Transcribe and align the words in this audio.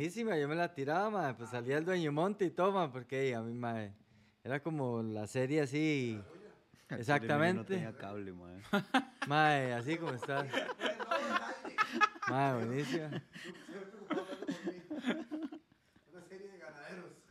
buenísima, 0.00 0.34
yo 0.38 0.48
me 0.48 0.54
la 0.54 0.72
tiraba, 0.72 1.10
mae, 1.10 1.34
pues 1.34 1.50
salía 1.50 1.76
el 1.76 1.84
dueño 1.84 2.10
monte 2.10 2.46
y 2.46 2.50
toma, 2.50 2.90
porque 2.90 3.34
a 3.34 3.42
mí, 3.42 3.52
mae, 3.52 3.92
era 4.42 4.62
como 4.62 5.02
la 5.02 5.26
serie 5.26 5.60
así, 5.60 6.18
No 6.88 6.96
exactamente, 6.96 7.74
tenía 7.74 7.92
cable, 7.92 8.32
mae. 8.32 8.62
mae, 9.28 9.74
así 9.74 9.98
como 9.98 10.12
está. 10.12 10.46
Mae, 12.30 12.64
buenísima. 12.64 13.22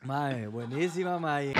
Mae, 0.03 0.47
buenísima, 0.47 1.19
mae. 1.19 1.53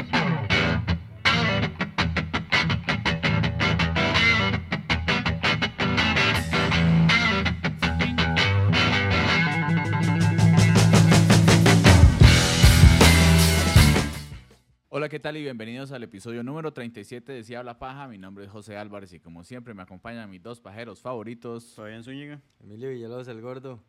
Hola, 15.09 15.17
¿qué 15.17 15.19
tal? 15.19 15.37
Y 15.37 15.41
bienvenidos 15.41 15.91
al 15.91 16.03
episodio 16.03 16.43
número 16.43 16.71
37 16.71 17.31
de 17.31 17.43
Si 17.43 17.55
Habla 17.55 17.79
Paja. 17.79 18.07
Mi 18.07 18.19
nombre 18.19 18.45
es 18.45 18.51
José 18.51 18.77
Álvarez 18.77 19.11
y 19.11 19.19
como 19.19 19.43
siempre 19.43 19.73
me 19.73 19.81
acompañan 19.81 20.29
mis 20.29 20.39
dos 20.39 20.61
pajeros 20.61 21.01
favoritos. 21.01 21.73
Fabián 21.73 22.03
Zúñiga. 22.03 22.39
Emilio 22.59 22.91
Villalobos, 22.91 23.27
el 23.27 23.41
gordo. 23.41 23.83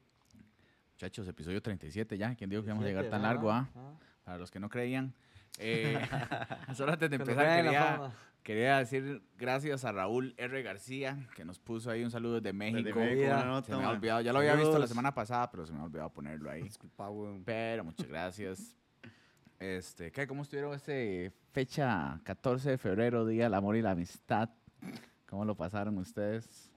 Muchachos, 0.95 1.28
episodio 1.28 1.61
37 1.61 2.16
ya. 2.16 2.34
¿Quién 2.34 2.48
dijo 2.48 2.62
que 2.62 2.69
íbamos 2.69 2.87
a 2.87 2.88
llegar 2.88 3.11
tan 3.11 3.20
largo? 3.20 3.52
ah? 3.52 3.69
ajá. 3.69 3.98
Para 4.25 4.38
los 4.38 4.51
que 4.51 4.61
no 4.61 4.70
creían. 4.70 5.12
Eh, 5.59 6.01
solo 6.75 6.92
antes 6.92 7.11
de 7.11 7.16
empezar 7.16 7.64
quería, 7.64 8.12
quería 8.42 8.78
decir 8.78 9.23
gracias 9.37 9.84
a 9.84 9.92
Raúl 9.92 10.33
R. 10.39 10.62
García 10.62 11.19
que 11.37 11.45
nos 11.45 11.59
puso 11.59 11.91
ahí 11.91 12.02
un 12.02 12.11
saludo 12.11 12.41
desde 12.41 12.55
México. 12.55 12.98
México, 12.98 13.27
una 13.27 13.62
Se 13.62 13.77
me 13.77 13.84
ha 13.84 13.91
olvidado, 13.91 14.23
ya 14.23 14.33
lo 14.33 14.39
había 14.39 14.55
visto 14.55 14.78
la 14.78 14.87
semana 14.87 15.12
pasada, 15.12 15.50
pero 15.50 15.66
se 15.66 15.75
me 15.75 15.80
ha 15.80 15.84
olvidado 15.84 16.09
ponerlo 16.14 16.50
ahí. 16.50 16.62
Disculpa. 16.62 17.11
Pero 17.45 17.84
muchas 17.84 18.09
gracias. 18.09 18.80
Este, 19.64 20.10
¿qué? 20.10 20.27
¿Cómo 20.27 20.42
estuvieron 20.42 20.73
este 20.74 21.33
fecha 21.53 22.19
14 22.25 22.70
de 22.70 22.78
febrero, 22.78 23.27
Día 23.27 23.44
del 23.44 23.53
Amor 23.55 23.77
y 23.77 23.83
la 23.83 23.91
Amistad? 23.91 24.48
¿Cómo 25.28 25.44
lo 25.44 25.55
pasaron 25.55 25.98
ustedes? 25.98 26.70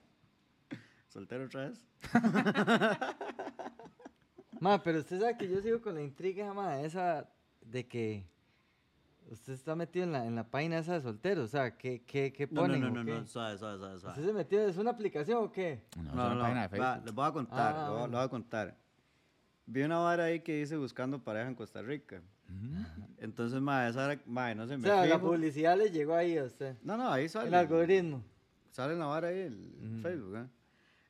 ¿Soltero 1.08 1.46
otra 1.46 1.70
vez? 1.70 1.86
Ma, 4.60 4.82
pero 4.82 4.98
usted 4.98 5.18
sabe 5.18 5.36
que 5.38 5.48
yo 5.48 5.60
sigo 5.62 5.80
con 5.80 5.94
la 5.94 6.02
intriga, 6.02 6.52
ma, 6.54 6.80
esa 6.80 7.28
de 7.62 7.86
que 7.86 8.24
usted 9.30 9.52
está 9.54 9.74
metido 9.74 10.04
en 10.04 10.12
la, 10.12 10.24
en 10.26 10.34
la 10.34 10.44
página 10.44 10.78
esa 10.78 10.92
de 10.94 11.00
solteros. 11.02 11.44
O 11.46 11.48
sea, 11.48 11.76
¿qué, 11.76 12.02
qué, 12.04 12.32
qué 12.32 12.46
No, 12.46 12.62
no, 12.62 12.68
ponen? 12.68 12.80
no, 12.82 12.86
o 12.88 12.90
no, 12.90 13.04
qué? 13.04 13.10
no, 13.12 13.26
suave, 13.26 13.58
suave, 13.58 13.78
suave, 13.78 13.98
suave. 13.98 14.12
¿Usted 14.20 14.26
se 14.30 14.32
metió? 14.34 14.66
¿Es 14.66 14.76
una 14.78 14.90
aplicación 14.92 15.42
o 15.44 15.50
qué? 15.52 15.84
No, 15.96 16.02
No, 16.02 16.10
es 16.10 16.14
no, 16.16 16.24
una 16.26 16.34
no. 16.34 16.40
página 16.42 16.68
de 16.68 16.78
va, 16.78 16.86
Facebook. 16.92 17.04
les 17.06 17.14
voy 17.14 17.26
a 17.26 17.32
contar, 17.32 17.74
Ah, 17.74 17.78
les 17.78 17.78
voy 17.78 17.84
a- 17.86 17.90
bueno. 17.90 18.06
les 18.06 18.12
voy 18.12 18.24
a 18.24 18.28
contar. 18.28 18.76
Vi 19.66 19.82
una 19.82 19.98
vara 19.98 20.24
ahí 20.24 20.40
que 20.40 20.56
dice 20.56 20.76
buscando 20.76 21.18
pareja 21.22 21.48
en 21.48 21.54
Costa 21.54 21.82
Rica. 21.82 22.22
Entonces, 23.18 23.60
ma, 23.60 23.88
esa 23.88 24.06
vara, 24.06 24.20
ma, 24.26 24.54
no 24.54 24.66
se 24.66 24.74
O 24.74 24.78
me 24.78 24.84
sea, 24.88 25.06
la 25.06 25.16
fijo. 25.16 25.30
publicidad 25.30 25.76
le 25.78 25.90
llegó 25.90 26.14
ahí 26.14 26.36
a 26.36 26.44
usted. 26.44 26.76
No, 26.82 26.96
no, 26.96 27.10
ahí 27.10 27.28
sale. 27.28 27.48
El 27.48 27.54
algoritmo. 27.54 28.22
Sale 28.70 28.92
en 28.92 28.98
la 28.98 29.06
vara 29.06 29.28
ahí, 29.28 29.40
el 29.40 29.72
Ujú. 29.92 30.02
Facebook, 30.02 30.36
¿eh? 30.36 30.46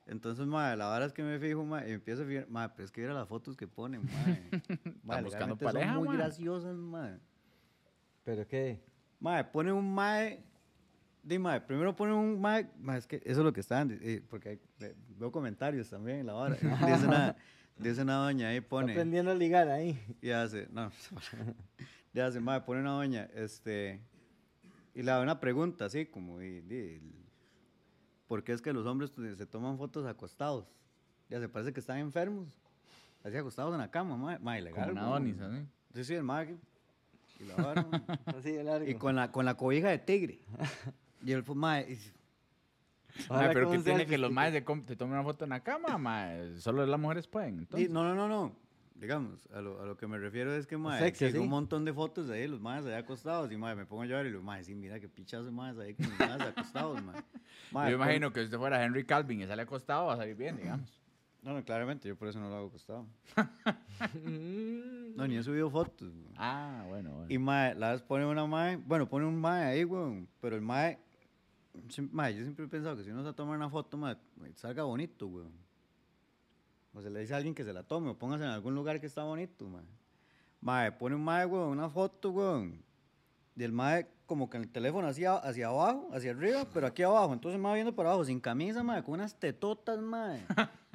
Entonces, 0.06 0.46
ma, 0.46 0.76
la 0.76 0.86
vara 0.86 1.06
es 1.06 1.12
que 1.12 1.22
me 1.22 1.38
fijo, 1.38 1.64
ma, 1.64 1.86
y 1.86 1.92
empiezo 1.92 2.22
a 2.22 2.26
fijar, 2.26 2.46
ma, 2.48 2.72
pero 2.74 2.84
es 2.84 2.90
que 2.92 3.00
mira 3.00 3.14
las 3.14 3.26
fotos 3.26 3.56
que 3.56 3.66
ponen, 3.66 4.02
ma. 4.04 4.10
Ma, 5.02 5.20
buscando 5.22 5.56
legalmente 5.56 5.64
pareja, 5.64 5.94
son 5.94 6.04
muy 6.04 6.16
graciosas, 6.16 6.76
ma. 6.76 7.18
¿Pero 8.22 8.46
qué? 8.46 8.80
Mae, 9.20 9.44
pone 9.44 9.72
un 9.72 9.94
mae. 9.94 10.44
Di, 11.22 11.38
mae, 11.38 11.58
primero 11.62 11.96
pone 11.96 12.12
un 12.12 12.38
mae. 12.40 12.68
mae, 12.78 12.98
es 12.98 13.06
que 13.06 13.16
eso 13.24 13.40
es 13.40 13.44
lo 13.44 13.52
que 13.52 13.60
están. 13.60 13.98
eh, 14.02 14.22
porque 14.28 14.50
hay- 14.50 14.60
ve- 14.78 14.94
veo 15.18 15.32
comentarios 15.32 15.88
también 15.88 16.18
en 16.18 16.26
la 16.26 16.34
hora. 16.34 16.54
Dice 16.54 16.60
una, 17.08 17.34
dice 17.78 18.02
una 18.02 18.16
doña 18.16 18.48
ahí, 18.48 18.56
Está 18.58 18.68
pone. 18.68 18.92
aprendiendo 18.92 19.30
a 19.30 19.34
ligar 19.34 19.68
ahí. 19.68 19.98
Y 20.20 20.30
hace. 20.30 20.68
No. 20.72 20.90
Y 22.14 22.20
hace, 22.20 22.38
mae, 22.38 22.60
pone 22.60 22.80
una 22.80 22.92
doña. 22.92 23.28
Este. 23.34 24.00
Y 24.94 25.00
le 25.02 25.10
da 25.10 25.20
una 25.20 25.40
pregunta 25.40 25.86
así, 25.86 26.06
como. 26.06 26.40
Y, 26.40 26.60
di, 26.60 26.76
el- 26.76 27.12
¿Por 28.28 28.44
qué 28.44 28.52
es 28.52 28.62
que 28.62 28.72
los 28.72 28.86
hombres 28.86 29.10
pues, 29.10 29.36
se 29.36 29.46
toman 29.46 29.76
fotos 29.78 30.06
acostados? 30.06 30.66
Ya 31.28 31.40
se 31.40 31.48
parece 31.48 31.72
que 31.72 31.80
están 31.80 31.98
enfermos. 31.98 32.48
Así 33.24 33.36
acostados 33.36 33.72
en 33.74 33.80
la 33.80 33.90
cama, 33.90 34.16
mae. 34.16 34.38
Mae, 34.38 34.62
legal. 34.62 34.90
Como 34.90 35.16
una 35.16 35.46
¿así? 35.46 35.66
Sí, 35.94 36.04
sí, 36.04 36.14
el 36.14 36.22
mae. 36.22 36.56
Y 37.40 37.44
la 37.46 37.56
vara. 37.56 37.86
Así 38.26 38.52
de 38.52 38.62
largo. 38.62 38.88
Y 38.88 38.94
con 38.94 39.16
la, 39.16 39.32
con 39.32 39.44
la 39.44 39.56
cobija 39.56 39.88
de 39.88 39.98
tigre. 39.98 40.38
y 41.24 41.32
el 41.32 41.44
mae, 41.56 41.92
y- 41.94 42.12
Ojalá 43.28 43.44
Mae, 43.46 43.54
pero 43.54 43.66
con 43.66 43.72
¿qué 43.74 43.78
un 43.78 43.84
tiene 43.84 44.06
que 44.06 44.18
los 44.18 44.32
com- 44.64 44.84
se 44.86 44.96
tomen 44.96 45.14
una 45.14 45.22
foto 45.22 45.44
en 45.44 45.50
la 45.50 45.60
cama, 45.60 45.96
mae? 45.98 46.56
Solo 46.58 46.84
las 46.86 46.98
mujeres 47.00 47.26
pueden, 47.26 47.58
entonces. 47.60 47.90
no, 47.90 48.02
no, 48.04 48.14
no, 48.14 48.28
no. 48.28 48.56
Digamos, 48.96 49.46
a 49.52 49.60
lo, 49.60 49.82
a 49.82 49.86
lo 49.86 49.96
que 49.96 50.06
me 50.06 50.18
refiero 50.18 50.54
es 50.54 50.66
que, 50.66 50.76
mae, 50.78 51.00
sexy, 51.00 51.32
¿sí? 51.32 51.38
un 51.38 51.48
montón 51.48 51.84
de 51.84 51.92
fotos 51.92 52.28
de 52.28 52.34
ahí, 52.34 52.46
los 52.48 52.60
maes 52.60 52.86
ahí 52.86 52.94
acostados. 52.94 53.50
Y, 53.50 53.56
mae, 53.56 53.74
me 53.74 53.86
pongo 53.86 54.02
a 54.02 54.06
llorar 54.06 54.24
y 54.26 54.30
los 54.30 54.42
maes, 54.42 54.66
sí, 54.66 54.74
mira 54.74 55.00
qué 55.00 55.08
pichazo 55.08 55.50
maes 55.52 55.76
ahí 55.78 55.94
con 55.94 56.06
los 56.08 56.18
maes 56.18 56.40
acostados, 56.42 57.02
mae. 57.02 57.22
Mae, 57.72 57.90
Yo 57.90 57.96
imagino 57.96 58.32
que 58.32 58.40
si 58.40 58.44
usted 58.46 58.58
fuera 58.58 58.84
Henry 58.84 59.04
Calvin 59.04 59.40
y 59.42 59.46
sale 59.46 59.62
acostado, 59.62 60.06
va 60.06 60.14
a 60.14 60.16
salir 60.16 60.36
bien, 60.36 60.56
digamos. 60.56 61.00
No, 61.42 61.52
no, 61.52 61.62
claramente, 61.64 62.08
yo 62.08 62.16
por 62.16 62.28
eso 62.28 62.38
no 62.40 62.48
lo 62.48 62.56
hago 62.56 62.66
acostado. 62.68 63.06
No, 65.16 65.26
ni 65.28 65.36
he 65.36 65.42
subido 65.42 65.70
fotos. 65.70 66.10
güey. 66.12 66.34
Ah, 66.36 66.84
bueno, 66.88 67.10
bueno. 67.12 67.26
Y, 67.32 67.38
mae, 67.38 67.74
la 67.74 67.92
vez 67.92 68.02
pone 68.02 68.26
una 68.26 68.46
mae, 68.46 68.76
bueno, 68.76 69.08
pone 69.08 69.26
un 69.26 69.40
mae 69.40 69.64
ahí, 69.64 69.82
güey, 69.84 70.26
pero 70.40 70.56
el 70.56 70.62
mae, 70.62 70.98
mae, 72.12 72.34
yo 72.34 72.42
siempre 72.42 72.64
he 72.64 72.68
pensado 72.68 72.96
que 72.96 73.04
si 73.04 73.10
uno 73.10 73.24
se 73.24 73.32
toma 73.32 73.54
una 73.54 73.68
foto, 73.68 73.96
mae, 73.96 74.16
salga 74.54 74.84
bonito, 74.84 75.28
güey. 75.28 75.46
O 76.94 77.00
se 77.02 77.10
le 77.10 77.20
dice 77.20 77.34
a 77.34 77.38
alguien 77.38 77.54
que 77.54 77.64
se 77.64 77.72
la 77.72 77.82
tome 77.82 78.10
o 78.10 78.18
póngase 78.18 78.44
en 78.44 78.50
algún 78.50 78.74
lugar 78.74 79.00
que 79.00 79.06
está 79.06 79.24
bonito. 79.24 79.68
Mae, 80.60 80.92
pone 80.92 81.16
un 81.16 81.24
mae, 81.24 81.44
güey, 81.44 81.62
una 81.62 81.88
foto, 81.90 82.30
güey, 82.30 82.80
y 83.56 83.62
el 83.62 83.72
mae 83.72 84.08
como 84.26 84.48
que 84.48 84.56
en 84.56 84.64
el 84.64 84.70
teléfono 84.70 85.06
hacia, 85.06 85.34
hacia 85.36 85.68
abajo, 85.68 86.08
hacia 86.12 86.30
arriba, 86.30 86.64
pero 86.72 86.86
aquí 86.86 87.02
abajo, 87.02 87.32
entonces 87.32 87.60
mae 87.60 87.74
viendo 87.74 87.94
para 87.94 88.08
abajo, 88.10 88.24
sin 88.24 88.40
camisa, 88.40 88.82
mae, 88.82 89.02
con 89.02 89.14
unas 89.14 89.34
tetotas, 89.38 90.00
mae, 90.00 90.40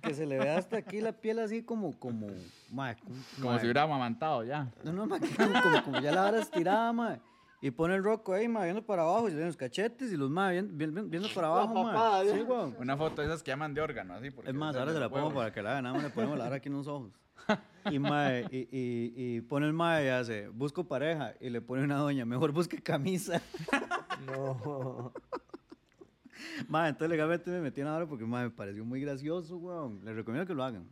que 0.01 0.13
se 0.13 0.25
le 0.25 0.39
ve 0.39 0.49
hasta 0.49 0.77
aquí 0.77 0.99
la 0.99 1.11
piel 1.11 1.39
así 1.39 1.61
como, 1.63 1.97
como, 1.99 2.27
mae, 2.71 2.95
Como 3.35 3.51
mae, 3.51 3.59
si 3.59 3.65
hubiera 3.65 3.83
amamantado 3.83 4.43
ya. 4.43 4.71
no, 4.83 4.93
no, 4.93 5.05
ma, 5.05 5.19
que 5.19 5.29
como, 5.35 5.61
como, 5.61 5.83
como 5.83 5.99
ya 5.99 6.11
la 6.11 6.21
vara 6.23 6.39
estirada, 6.39 6.91
ma. 6.91 7.19
Y 7.61 7.71
pone 7.71 7.95
el 7.95 8.03
roco 8.03 8.33
ahí, 8.33 8.47
ma, 8.47 8.63
viendo 8.63 8.85
para 8.85 9.01
abajo, 9.01 9.27
y 9.27 9.31
se 9.31 9.37
ven 9.37 9.47
los 9.47 9.57
cachetes 9.57 10.11
y 10.13 10.17
los 10.17 10.29
ma, 10.29 10.49
viendo, 10.51 10.71
viendo, 10.75 11.03
viendo 11.03 11.27
para 11.35 11.47
abajo, 11.47 11.73
ma. 11.73 11.91
papada, 11.93 12.23
Sí. 12.23 12.45
Una 12.79 12.95
foto 12.95 13.21
de 13.21 13.27
esas 13.27 13.43
que 13.43 13.51
llaman 13.51 13.73
de 13.73 13.81
órgano, 13.81 14.13
así. 14.13 14.31
porque 14.31 14.49
Es 14.49 14.55
más, 14.55 14.75
ahora 14.75 14.93
se 14.93 14.99
la 14.99 15.09
pongo 15.09 15.33
para 15.33 15.51
que 15.51 15.61
la 15.61 15.71
vean, 15.71 15.83
nada 15.83 15.95
más 15.95 16.03
le 16.03 16.09
ponemos 16.09 16.37
la 16.37 16.45
vara 16.45 16.55
aquí 16.57 16.69
en 16.69 16.75
los 16.75 16.87
ojos. 16.87 17.11
Y, 17.91 17.97
ma, 17.97 18.37
y, 18.51 18.67
y, 18.71 19.13
y 19.37 19.41
pone 19.41 19.65
el 19.65 19.73
ma 19.73 20.01
y 20.03 20.07
hace, 20.09 20.49
busco 20.49 20.85
pareja, 20.87 21.33
y 21.39 21.49
le 21.49 21.61
pone 21.61 21.83
una 21.83 21.95
doña, 21.97 22.25
mejor 22.25 22.51
busque 22.51 22.81
camisa. 22.81 23.41
No. 24.25 25.13
Ma, 26.67 26.89
entonces 26.89 27.09
legalmente 27.09 27.49
me 27.49 27.61
metí 27.61 27.79
en 27.81 27.87
la 27.87 27.93
vara 27.93 28.05
porque, 28.05 28.25
ma, 28.25 28.43
me 28.43 28.49
pareció 28.49 28.83
muy 28.83 28.99
gracioso, 29.01 29.57
weón. 29.57 30.01
Les 30.03 30.13
recomiendo 30.15 30.45
que 30.45 30.53
lo 30.53 30.63
hagan. 30.63 30.87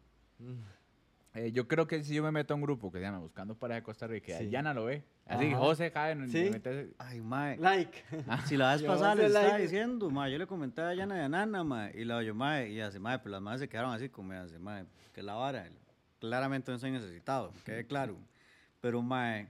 Eh, 1.37 1.51
yo 1.51 1.67
creo 1.67 1.85
que 1.87 2.03
si 2.03 2.15
yo 2.15 2.23
me 2.23 2.31
meto 2.31 2.53
a 2.53 2.55
un 2.55 2.61
grupo 2.63 2.91
que 2.91 2.97
se 2.97 3.03
llama 3.03 3.19
Buscando 3.19 3.53
Pareja 3.55 3.75
de 3.81 3.83
Costa 3.83 4.07
Rica, 4.07 4.37
Sí. 4.39 4.49
Yana 4.49 4.73
lo 4.73 4.85
ve. 4.85 5.03
Así, 5.27 5.47
Ajá. 5.49 5.57
José 5.57 5.91
cae 5.91 6.13
en 6.13 6.27
Sí. 6.29 6.49
meterse- 6.51 6.93
Ay, 6.97 7.21
ma, 7.21 7.55
Like. 7.55 8.03
Si 8.47 8.57
la 8.57 8.73
vez 8.73 8.81
pasada 8.81 9.11
hace 9.11 9.21
les 9.21 9.27
estaba 9.31 9.47
like. 9.49 9.61
diciendo, 9.63 10.09
ma, 10.09 10.29
yo 10.29 10.37
le 10.39 10.47
comenté 10.47 10.81
a 10.81 10.93
Yana 10.95 11.17
y 11.17 11.19
a 11.21 11.29
Nana, 11.29 11.63
ma, 11.63 11.91
y 11.91 12.05
la 12.05 12.17
oye, 12.17 12.33
ma, 12.33 12.63
y 12.63 12.79
hace, 12.81 12.97
ma, 12.99 13.19
pero 13.19 13.31
las 13.33 13.41
madres 13.41 13.61
se 13.61 13.69
quedaron 13.69 13.93
así 13.93 14.09
como, 14.09 14.33
hace, 14.33 14.57
ma, 14.57 14.83
que 15.13 15.21
la 15.21 15.35
vara, 15.35 15.69
claramente 16.19 16.71
no 16.71 16.79
soy 16.79 16.89
necesitado, 16.91 17.53
quede 17.63 17.85
claro. 17.85 18.17
Pero, 18.81 19.01
ma, 19.03 19.45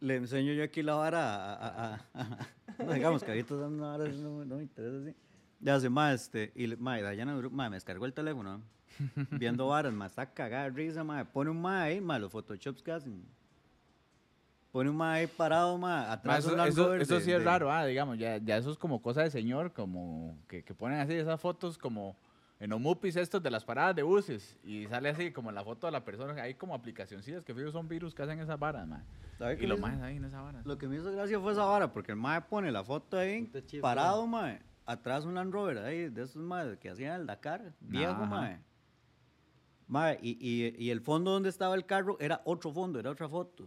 le 0.00 0.16
enseño 0.16 0.52
yo 0.52 0.62
aquí 0.64 0.82
la 0.82 0.94
vara 0.96 1.34
a, 1.34 1.54
a- 1.54 1.94
a- 1.94 2.00
a- 2.14 2.48
no, 2.84 2.92
digamos 2.92 3.22
que 3.24 3.30
ahorita 3.30 3.48
son 3.50 3.74
una 3.80 3.96
vara, 3.96 4.08
no, 4.08 4.44
no 4.44 4.56
me 4.56 4.62
interesa 4.64 4.98
así. 4.98 5.16
Ya 5.60 5.76
hace, 5.76 5.88
ma, 5.88 6.12
este, 6.12 6.52
y, 6.54 6.66
le- 6.66 6.76
ma, 6.76 6.98
y 6.98 7.02
Dayana, 7.02 7.40
ma, 7.50 7.70
me 7.70 7.76
descargó 7.76 8.04
el 8.06 8.12
teléfono, 8.12 8.60
viendo 9.30 9.68
varas, 9.68 9.92
ma, 9.92 10.06
está 10.06 10.26
cagada 10.26 10.64
de 10.64 10.70
risa, 10.70 11.02
ma, 11.04 11.24
pone 11.24 11.50
un 11.50 11.60
ma 11.60 11.82
ahí, 11.82 12.00
ma, 12.00 12.18
los 12.18 12.30
photoshops 12.32 12.82
que 12.82 12.92
hacen. 12.92 13.24
Pone 14.72 14.88
un 14.90 14.96
ma 14.96 15.14
ahí 15.14 15.26
parado, 15.26 15.76
ma, 15.78 16.02
Ma, 16.06 16.12
atrás 16.12 16.38
eso, 16.40 16.50
un 16.52 16.58
Land 16.58 16.70
eso- 16.72 16.84
Rover 16.86 17.02
eso 17.02 17.14
de- 17.16 17.20
sí 17.22 17.32
es 17.32 17.38
de- 17.40 17.44
raro, 17.44 17.72
ah, 17.72 17.84
digamos, 17.86 18.18
ya, 18.18 18.36
ya 18.38 18.56
eso 18.56 18.70
es 18.70 18.78
como 18.78 19.02
cosa 19.02 19.22
de 19.22 19.30
señor, 19.30 19.72
como 19.72 20.38
que, 20.48 20.62
que 20.62 20.74
ponen 20.74 21.00
así 21.00 21.14
esas 21.14 21.40
fotos 21.40 21.76
como 21.76 22.16
en 22.60 22.70
los 22.70 22.78
mupis 22.80 23.16
estos 23.16 23.42
de 23.42 23.50
las 23.50 23.64
paradas 23.64 23.96
de 23.96 24.02
buses 24.02 24.56
y 24.62 24.86
sale 24.86 25.08
así 25.08 25.32
como 25.32 25.50
la 25.50 25.64
foto 25.64 25.86
de 25.86 25.92
la 25.92 26.04
persona, 26.04 26.40
hay 26.40 26.54
como 26.54 26.74
aplicacioncillas 26.74 27.42
que 27.42 27.54
fijo 27.54 27.72
son 27.72 27.88
virus 27.88 28.14
que 28.14 28.22
hacen 28.22 28.38
esas 28.38 28.58
varas, 28.58 28.86
man. 28.86 29.02
¿Sabe 29.38 29.56
qué 29.56 29.64
Y 29.64 29.66
los 29.66 29.78
hizo? 29.78 29.88
más 29.88 30.00
ahí 30.02 30.18
en 30.18 30.24
esa 30.26 30.40
vara. 30.42 30.60
Lo 30.64 30.76
que 30.78 30.86
me 30.86 30.96
hizo 30.96 31.10
gracia 31.10 31.40
fue 31.40 31.52
esa 31.52 31.64
vara, 31.64 31.90
porque 31.92 32.12
el 32.12 32.18
mae 32.18 32.42
pone 32.42 32.70
la 32.70 32.84
foto 32.84 33.18
ahí, 33.18 33.50
parado, 33.80 34.24
mae, 34.26 34.60
atrás 34.86 35.24
un 35.24 35.34
Land 35.34 35.52
Rover 35.52 35.78
ahí, 35.78 36.10
de 36.10 36.22
esos 36.22 36.36
mae 36.42 36.76
que 36.78 36.90
hacían 36.90 37.22
el 37.22 37.26
Dakar, 37.26 37.72
viejo, 37.80 38.24
mae. 38.26 38.60
Mae, 39.90 40.20
y, 40.22 40.38
y, 40.40 40.72
y 40.78 40.90
el 40.90 41.00
fondo 41.00 41.32
donde 41.32 41.48
estaba 41.48 41.74
el 41.74 41.84
carro 41.84 42.16
era 42.20 42.40
otro 42.44 42.72
fondo, 42.72 43.00
era 43.00 43.10
otra 43.10 43.28
foto. 43.28 43.66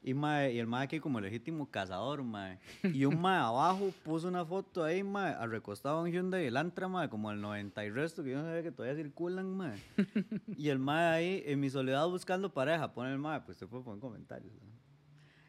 Y, 0.00 0.14
mae, 0.14 0.52
y 0.52 0.60
el 0.60 0.68
mae 0.68 0.84
aquí 0.84 1.00
como 1.00 1.20
legítimo 1.20 1.68
cazador, 1.68 2.22
mae. 2.22 2.60
Y 2.84 3.04
un 3.04 3.20
mae 3.20 3.38
abajo 3.40 3.90
puso 4.04 4.28
una 4.28 4.44
foto 4.44 4.84
ahí, 4.84 5.02
mae, 5.02 5.34
al 5.34 5.50
recostado 5.50 6.06
en 6.06 6.12
Hyundai 6.12 6.46
Elantra, 6.46 6.86
mae, 6.86 7.08
como 7.08 7.32
el 7.32 7.40
90 7.40 7.84
y 7.84 7.90
resto, 7.90 8.22
que 8.22 8.30
yo 8.30 8.38
no 8.38 8.44
sabía 8.44 8.62
que 8.62 8.70
todavía 8.70 9.02
circulan, 9.02 9.50
mae. 9.56 9.82
Y 10.56 10.68
el 10.68 10.78
mae 10.78 11.06
ahí, 11.06 11.42
en 11.46 11.58
mi 11.58 11.68
soledad 11.68 12.06
buscando 12.06 12.52
pareja, 12.54 12.92
pone 12.92 13.10
el 13.10 13.18
mae, 13.18 13.40
pues 13.40 13.56
te 13.56 13.66
puede 13.66 13.82
poner 13.82 13.98
comentarios. 13.98 14.52
¿no? 14.52 14.70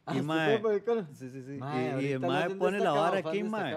Ah, 0.07 0.15
Y 0.15 0.19
¿usted 0.21 0.25
mae, 0.25 0.61
sí, 1.13 1.29
sí, 1.29 1.43
sí. 1.43 1.57
Mae, 1.59 2.01
y, 2.01 2.07
y 2.07 2.11
el 2.13 2.21
mae 2.21 2.49
pone 2.55 2.79
la 2.79 2.91
vara 2.91 3.19
aquí, 3.19 3.43
mae. 3.43 3.71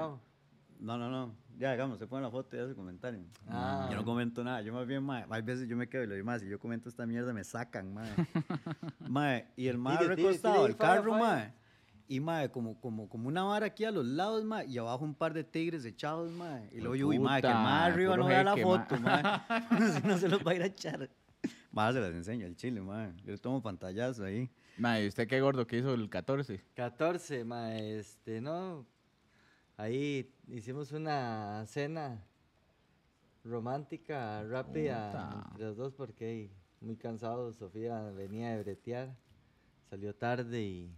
No, 0.81 0.96
no, 0.96 1.10
no. 1.10 1.34
Ya, 1.58 1.72
digamos, 1.72 1.99
se 1.99 2.06
pone 2.06 2.22
la 2.22 2.31
foto 2.31 2.56
y 2.56 2.60
hace 2.60 2.75
comentario. 2.75 3.20
Ah. 3.49 3.88
Yo 3.90 3.96
no 3.96 4.05
comento 4.05 4.44
nada. 4.44 4.62
Yo 4.62 4.72
más 4.72 4.87
bien, 4.87 5.02
mae, 5.02 5.25
hay 5.28 5.43
veces 5.43 5.69
yo 5.69 5.76
me 5.76 5.88
quedo 5.88 6.05
y 6.05 6.06
lo 6.06 6.14
digo, 6.14 6.25
mae, 6.25 6.38
si 6.38 6.49
yo 6.49 6.60
comento 6.60 6.88
esta 6.88 7.05
mierda 7.05 7.32
me 7.32 7.43
sacan, 7.43 7.93
mae. 7.93 8.10
mae, 9.08 9.49
y 9.56 9.66
el 9.66 9.76
mae 9.76 9.99
recostado 10.06 10.62
falla, 10.62 10.76
carro, 10.76 11.19
mae. 11.19 11.52
Y 12.06 12.20
mae, 12.20 12.49
como, 12.52 12.81
como, 12.81 13.08
como 13.08 13.26
una 13.26 13.43
vara 13.43 13.66
aquí 13.66 13.84
a 13.84 13.90
los 13.90 14.06
lados, 14.06 14.44
mae, 14.44 14.66
y 14.66 14.78
abajo 14.78 15.05
un 15.05 15.16
par 15.16 15.34
de 15.34 15.43
tigres 15.43 15.84
echados, 15.84 16.31
mae. 16.31 16.69
Y 16.72 16.78
luego 16.78 16.94
yo, 16.94 17.08
uy, 17.08 17.19
mae, 17.19 17.43
que 17.43 17.49
el 17.49 17.55
mae 17.55 17.90
arriba 17.90 18.16
no 18.16 18.26
vea 18.26 18.44
la 18.44 18.56
foto, 18.56 19.00
mae. 19.00 19.22
si 20.00 20.06
no 20.06 20.16
se 20.16 20.28
los 20.28 20.46
va 20.46 20.52
a 20.52 20.55
ir 20.55 20.62
a 20.62 20.66
echar. 20.66 21.10
Mae, 21.72 21.93
se 21.93 22.00
las 22.00 22.12
enseño 22.12 22.46
al 22.46 22.55
chile, 22.55 22.81
mae. 22.81 23.12
Yo 23.25 23.32
le 23.32 23.38
tomo 23.38 23.60
pantallazo 23.60 24.25
ahí. 24.25 24.49
Mae, 24.76 25.05
¿y 25.05 25.08
usted 25.08 25.26
qué 25.26 25.40
gordo 25.40 25.66
que 25.66 25.78
hizo 25.78 25.93
el 25.93 26.08
14? 26.08 26.62
14, 26.76 27.44
ma, 27.44 27.75
este, 27.75 28.40
¿no? 28.40 28.87
Ahí 29.79 30.31
hicimos 30.49 30.93
una 30.93 31.65
cena 31.67 32.21
romántica, 33.45 34.43
rápida, 34.43 35.07
Puta. 35.11 35.47
entre 35.53 35.67
los 35.67 35.77
dos, 35.77 35.95
porque 35.95 36.51
muy 36.81 36.97
cansado, 36.97 37.53
Sofía 37.53 38.03
venía 38.11 38.51
de 38.51 38.63
bretear, 38.63 39.15
salió 39.89 40.15
tarde 40.15 40.61
y... 40.63 40.93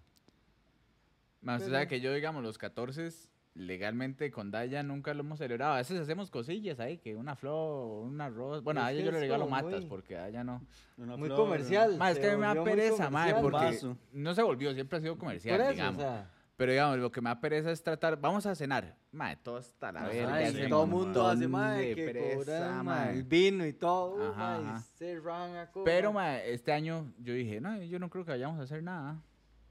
Usted 1.43 1.59
Pero- 1.59 1.71
sabe 1.71 1.89
que 1.89 2.01
yo, 2.01 2.13
digamos, 2.13 2.43
los 2.43 2.59
14 2.59 3.09
legalmente 3.55 4.31
con 4.31 4.51
Daya 4.51 4.83
nunca 4.83 5.13
lo 5.15 5.21
hemos 5.21 5.39
celebrado. 5.39 5.75
A 5.75 5.79
veces 5.79 6.01
hacemos 6.01 6.31
cosillas 6.31 6.81
ahí, 6.81 6.99
que 6.99 7.17
una 7.17 7.35
flor, 7.37 8.05
un 8.05 8.21
arroz. 8.21 8.63
Bueno, 8.63 8.83
a 8.83 8.93
ella 8.93 9.05
yo 9.05 9.11
le 9.13 9.21
regalo 9.21 9.45
como 9.45 9.57
matas 9.57 9.81
muy- 9.81 9.89
porque 9.89 10.17
a 10.17 10.29
ella 10.29 10.45
no. 10.45 10.63
Una 10.99 11.17
Muy 11.17 11.29
flor, 11.29 11.39
comercial. 11.39 11.97
Mae, 11.99 12.13
es 12.13 12.17
se 12.19 12.23
que 12.23 12.37
me 12.37 12.43
da 12.43 12.49
volvió 12.55 12.63
muy 12.63 12.71
pereza, 12.71 13.05
comercial. 13.07 13.41
porque 13.43 13.97
no 14.13 14.35
se 14.35 14.43
volvió, 14.43 14.73
siempre 14.75 14.99
ha 14.99 15.01
sido 15.01 15.19
comercial, 15.19 15.71
digamos. 15.73 15.97
o 15.99 16.01
sea, 16.07 16.31
Pero 16.61 16.73
digamos, 16.73 16.99
lo 16.99 17.11
que 17.11 17.23
me 17.23 17.31
da 17.31 17.41
pereza 17.41 17.71
es 17.71 17.83
tratar, 17.83 18.21
vamos 18.21 18.45
a 18.45 18.55
cenar. 18.55 18.95
Mae, 19.13 19.35
todo 19.37 19.61
está 19.61 19.91
la 19.91 20.05
verga. 20.05 20.69
todo 20.69 20.85
el 20.85 20.91
mundo 20.91 21.27
hace, 21.27 21.49
de 21.49 21.95
que 21.95 22.05
pereza, 22.05 22.37
cobran, 22.37 22.85
mae, 22.85 23.15
el 23.15 23.23
vino 23.25 23.65
y 23.67 23.73
todo, 23.73 24.31
Ajá, 24.31 24.57
ajá. 24.57 24.81
se 24.95 25.19
ran 25.21 25.57
a 25.57 25.71
cobrar. 25.71 25.85
Pero, 25.87 26.13
mae, 26.13 26.53
este 26.53 26.71
año 26.71 27.15
yo 27.19 27.33
dije, 27.33 27.63
no, 27.63 27.83
yo 27.83 27.99
no 27.99 28.11
creo 28.11 28.27
que 28.27 28.33
vayamos 28.33 28.61
a 28.61 28.65
hacer 28.65 28.83
nada. 28.83 29.23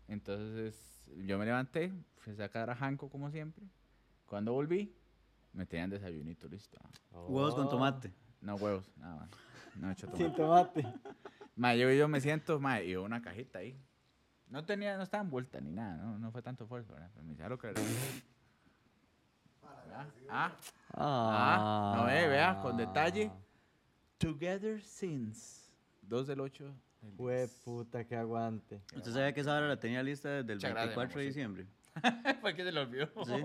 Entonces, 0.08 1.06
yo 1.16 1.38
me 1.38 1.46
levanté, 1.46 1.94
fui 2.18 2.34
a 2.34 2.38
sacar 2.38 2.72
a 2.72 2.76
Janko 2.76 3.08
como 3.08 3.30
siempre. 3.30 3.68
Cuando 4.26 4.54
volví, 4.54 4.92
me 5.54 5.68
tenían 5.68 5.92
desayunito 5.92 6.48
listo. 6.48 6.80
Huevos 7.12 7.54
con 7.54 7.68
Oh, 7.68 7.70
tomate. 7.70 8.12
No 8.42 8.56
huevos, 8.56 8.92
nada 8.98 9.16
más. 9.16 9.30
No 9.76 9.90
he 9.90 9.94
hecho 9.94 10.08
Sin 10.18 10.34
tomate. 10.34 10.82
tomate. 10.82 11.00
Mae, 11.56 11.78
yo, 11.78 11.92
yo 11.92 12.08
me 12.08 12.20
siento, 12.20 12.60
mae, 12.60 12.84
y 12.88 12.96
una 12.96 13.22
cajita 13.22 13.60
ahí. 13.60 13.80
No 14.50 14.66
tenía, 14.66 14.98
no 14.98 15.04
estaba 15.04 15.24
envuelta 15.24 15.62
ni 15.62 15.72
nada, 15.72 15.96
no, 15.98 16.18
no 16.18 16.32
fue 16.32 16.42
tanto 16.42 16.64
esfuerzo, 16.64 16.94
¿verdad? 16.94 17.10
Pero 17.14 17.24
me 17.24 17.32
dice, 17.32 17.44
"Ah, 17.44 17.50
lo 17.50 17.58
que 17.60 17.68
era". 17.68 17.82
¿Ah? 20.30 20.52
Ah, 20.94 20.94
Ah, 20.94 21.94
no 21.98 22.06
ve, 22.06 22.28
vea, 22.28 22.60
con 22.62 22.78
detalle. 22.78 23.32
Together 24.18 24.82
Since. 24.82 25.70
2 26.02 26.28
del 26.28 26.40
8. 26.40 26.74
Hue 27.18 27.48
puta, 27.64 28.04
que 28.06 28.16
aguante. 28.16 28.82
¿Usted 28.96 29.12
sabía 29.14 29.34
que 29.34 29.42
esa 29.42 29.56
hora 29.56 29.68
la 29.68 29.80
tenía 29.80 30.04
lista 30.04 30.30
desde 30.30 30.52
el 30.54 30.58
Muchas 30.58 30.72
gracias, 30.72 30.96
24 30.96 31.20
de 31.20 31.26
diciembre? 31.26 31.68
Fue 32.42 32.56
que 32.56 32.64
se 32.64 32.72
lo 32.72 32.82
olvidó. 32.82 33.08
Sí. 33.26 33.42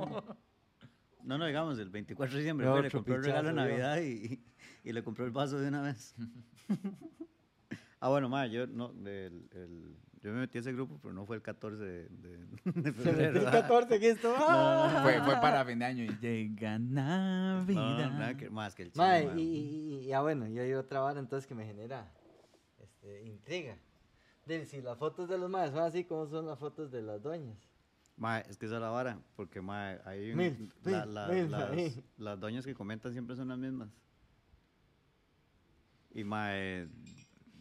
No, 1.22 1.38
no, 1.38 1.46
digamos, 1.46 1.78
el 1.78 1.88
24 1.90 2.34
de 2.34 2.40
diciembre 2.40 2.66
fue, 2.68 2.82
le 2.82 2.90
compró 2.90 3.14
el 3.14 3.24
regalo 3.24 3.48
de. 3.48 3.54
Navidad 3.54 3.98
y, 4.00 4.42
y 4.82 4.92
le 4.92 5.02
compró 5.02 5.24
el 5.24 5.30
vaso 5.30 5.58
de 5.58 5.68
una 5.68 5.82
vez. 5.82 6.14
ah, 8.00 8.08
bueno, 8.08 8.28
ma, 8.28 8.46
yo, 8.46 8.66
no, 8.66 8.90
el, 9.06 9.48
el- 9.52 9.96
yo 10.24 10.32
me 10.32 10.40
metí 10.40 10.56
a 10.58 10.62
ese 10.62 10.72
grupo, 10.72 10.98
pero 11.02 11.12
no 11.12 11.26
fue 11.26 11.36
el 11.36 11.42
14 11.42 11.84
de, 11.84 12.08
de, 12.08 12.38
de 12.82 12.92
febrero. 12.92 13.40
el 13.40 13.46
ah. 13.46 13.50
14 13.52 13.94
aquí 13.94 14.06
esto. 14.06 14.34
¡ah! 14.36 15.00
Fue, 15.02 15.22
fue 15.22 15.34
para 15.34 15.64
fin 15.66 15.78
de 15.78 15.84
año 15.84 16.02
y 16.04 16.16
llega 16.18 16.78
No, 16.78 17.60
Navidad. 17.60 18.10
no, 18.10 18.18
nada 18.18 18.36
que, 18.36 18.48
más 18.50 18.74
que 18.74 18.84
el 18.84 18.92
Mae, 18.94 19.26
ma. 19.26 19.34
y, 19.38 19.42
y, 19.42 19.58
y- 19.58 19.98
y- 20.08 20.12
ah, 20.12 20.22
bueno, 20.22 20.48
y 20.48 20.58
hay 20.58 20.72
otra 20.72 21.00
vara 21.00 21.20
entonces 21.20 21.46
que 21.46 21.54
me 21.54 21.66
genera 21.66 22.10
este, 22.78 23.22
intriga. 23.26 23.76
De 24.46 24.64
si 24.66 24.80
las 24.82 24.98
fotos 24.98 25.28
de 25.28 25.38
los 25.38 25.48
maes 25.50 25.70
son 25.72 25.80
así 25.82 26.04
como 26.04 26.26
son 26.26 26.46
las 26.46 26.58
fotos 26.58 26.90
de 26.90 27.02
las 27.02 27.22
doñas. 27.22 27.58
Ma, 28.16 28.38
es 28.40 28.56
que 28.56 28.66
esa 28.66 28.76
es 28.76 28.80
la 28.80 28.90
vara, 28.90 29.18
porque 29.36 29.60
ma, 29.60 29.98
hay 30.06 30.30
un- 30.30 30.36
Mil, 30.38 30.72
la- 30.84 31.04
mil, 31.06 31.14
la- 31.14 31.28
mil, 31.28 31.50
las, 31.50 31.70
ahí. 31.70 32.04
las 32.16 32.40
doñas 32.40 32.64
que 32.64 32.74
comentan 32.74 33.12
siempre 33.12 33.36
son 33.36 33.48
las 33.48 33.58
mismas. 33.58 33.88
Y 36.12 36.24
ma, 36.24 36.56
eh, 36.56 36.88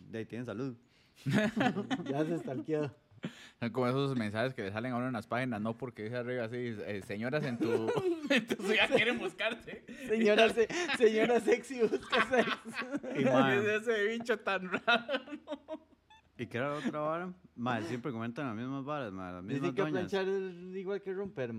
de 0.10 0.20
ahí 0.20 0.26
tienen 0.26 0.46
salud. 0.46 0.78
ya 2.10 2.26
se 2.26 2.40
stalkeó. 2.40 2.92
Son 3.60 3.70
como 3.70 3.88
esos 3.88 4.16
mensajes 4.18 4.54
que 4.54 4.64
le 4.64 4.72
salen 4.72 4.92
a 4.92 4.98
uno 4.98 5.08
en 5.08 5.14
las 5.14 5.28
páginas, 5.28 5.62
no 5.62 5.78
porque 5.78 6.04
dice 6.04 6.18
arriba 6.18 6.46
así, 6.46 6.58
eh, 6.58 7.02
señoras 7.08 7.44
en 7.46 7.58
tu, 7.58 7.90
en 8.30 8.48
tu 8.48 8.56
ciudad 8.64 8.90
quieren 8.90 9.18
buscarte. 9.20 9.86
Señora, 10.08 10.50
se- 10.50 10.68
señora 10.98 11.40
sexy 11.40 11.82
busca 11.82 12.28
sexo. 12.30 12.60
Y, 13.16 13.68
ese 13.70 14.08
bicho 14.08 14.38
tan 14.40 14.70
raro. 14.70 15.24
¿Y 16.38 16.48
qué 16.48 16.58
era 16.58 16.72
la 16.72 16.86
otra 16.86 17.00
vara? 17.00 17.34
Ma, 17.56 17.82
siempre 17.82 18.12
comentan 18.12 18.48
las 18.48 18.56
mismas 18.56 18.84
varas, 18.84 19.14
ma, 19.14 19.32
las 19.32 19.44
mismas 19.44 19.62
Dicen 19.62 19.76
que 19.76 19.82
doñas. 19.82 20.10
planchar 20.10 20.28
es 20.28 20.76
igual 20.76 21.02
que 21.02 21.14
romper. 21.14 21.54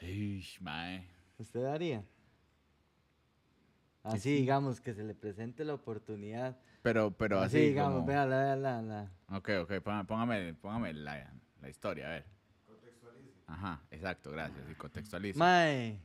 Ish, 0.00 0.60
mae. 0.60 1.08
¿Usted 1.38 1.64
haría? 1.64 2.04
Así, 4.02 4.34
digamos, 4.34 4.80
que 4.80 4.92
se 4.92 5.02
le 5.02 5.14
presente 5.14 5.64
la 5.64 5.74
oportunidad. 5.74 6.58
Pero, 6.84 7.10
pero 7.16 7.40
así, 7.40 7.56
así, 7.56 7.66
digamos, 7.68 7.94
como- 7.94 8.06
vea, 8.06 8.26
la, 8.26 8.54
la, 8.56 8.82
la. 8.82 9.10
Ok, 9.30 9.48
ok, 9.62 9.72
póngame, 10.06 10.52
póngame, 10.52 10.92
la, 10.92 11.32
la 11.62 11.68
historia, 11.70 12.08
a 12.08 12.10
ver. 12.10 12.26
Ajá, 13.46 13.80
exacto, 13.90 14.30
gracias, 14.32 14.70
y 14.70 14.74
contextualiza. 14.74 15.38
Mae. 15.38 15.98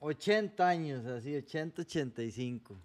80 0.00 0.68
años, 0.68 1.06
así, 1.06 1.36
80, 1.36 1.82
85. 1.82 2.76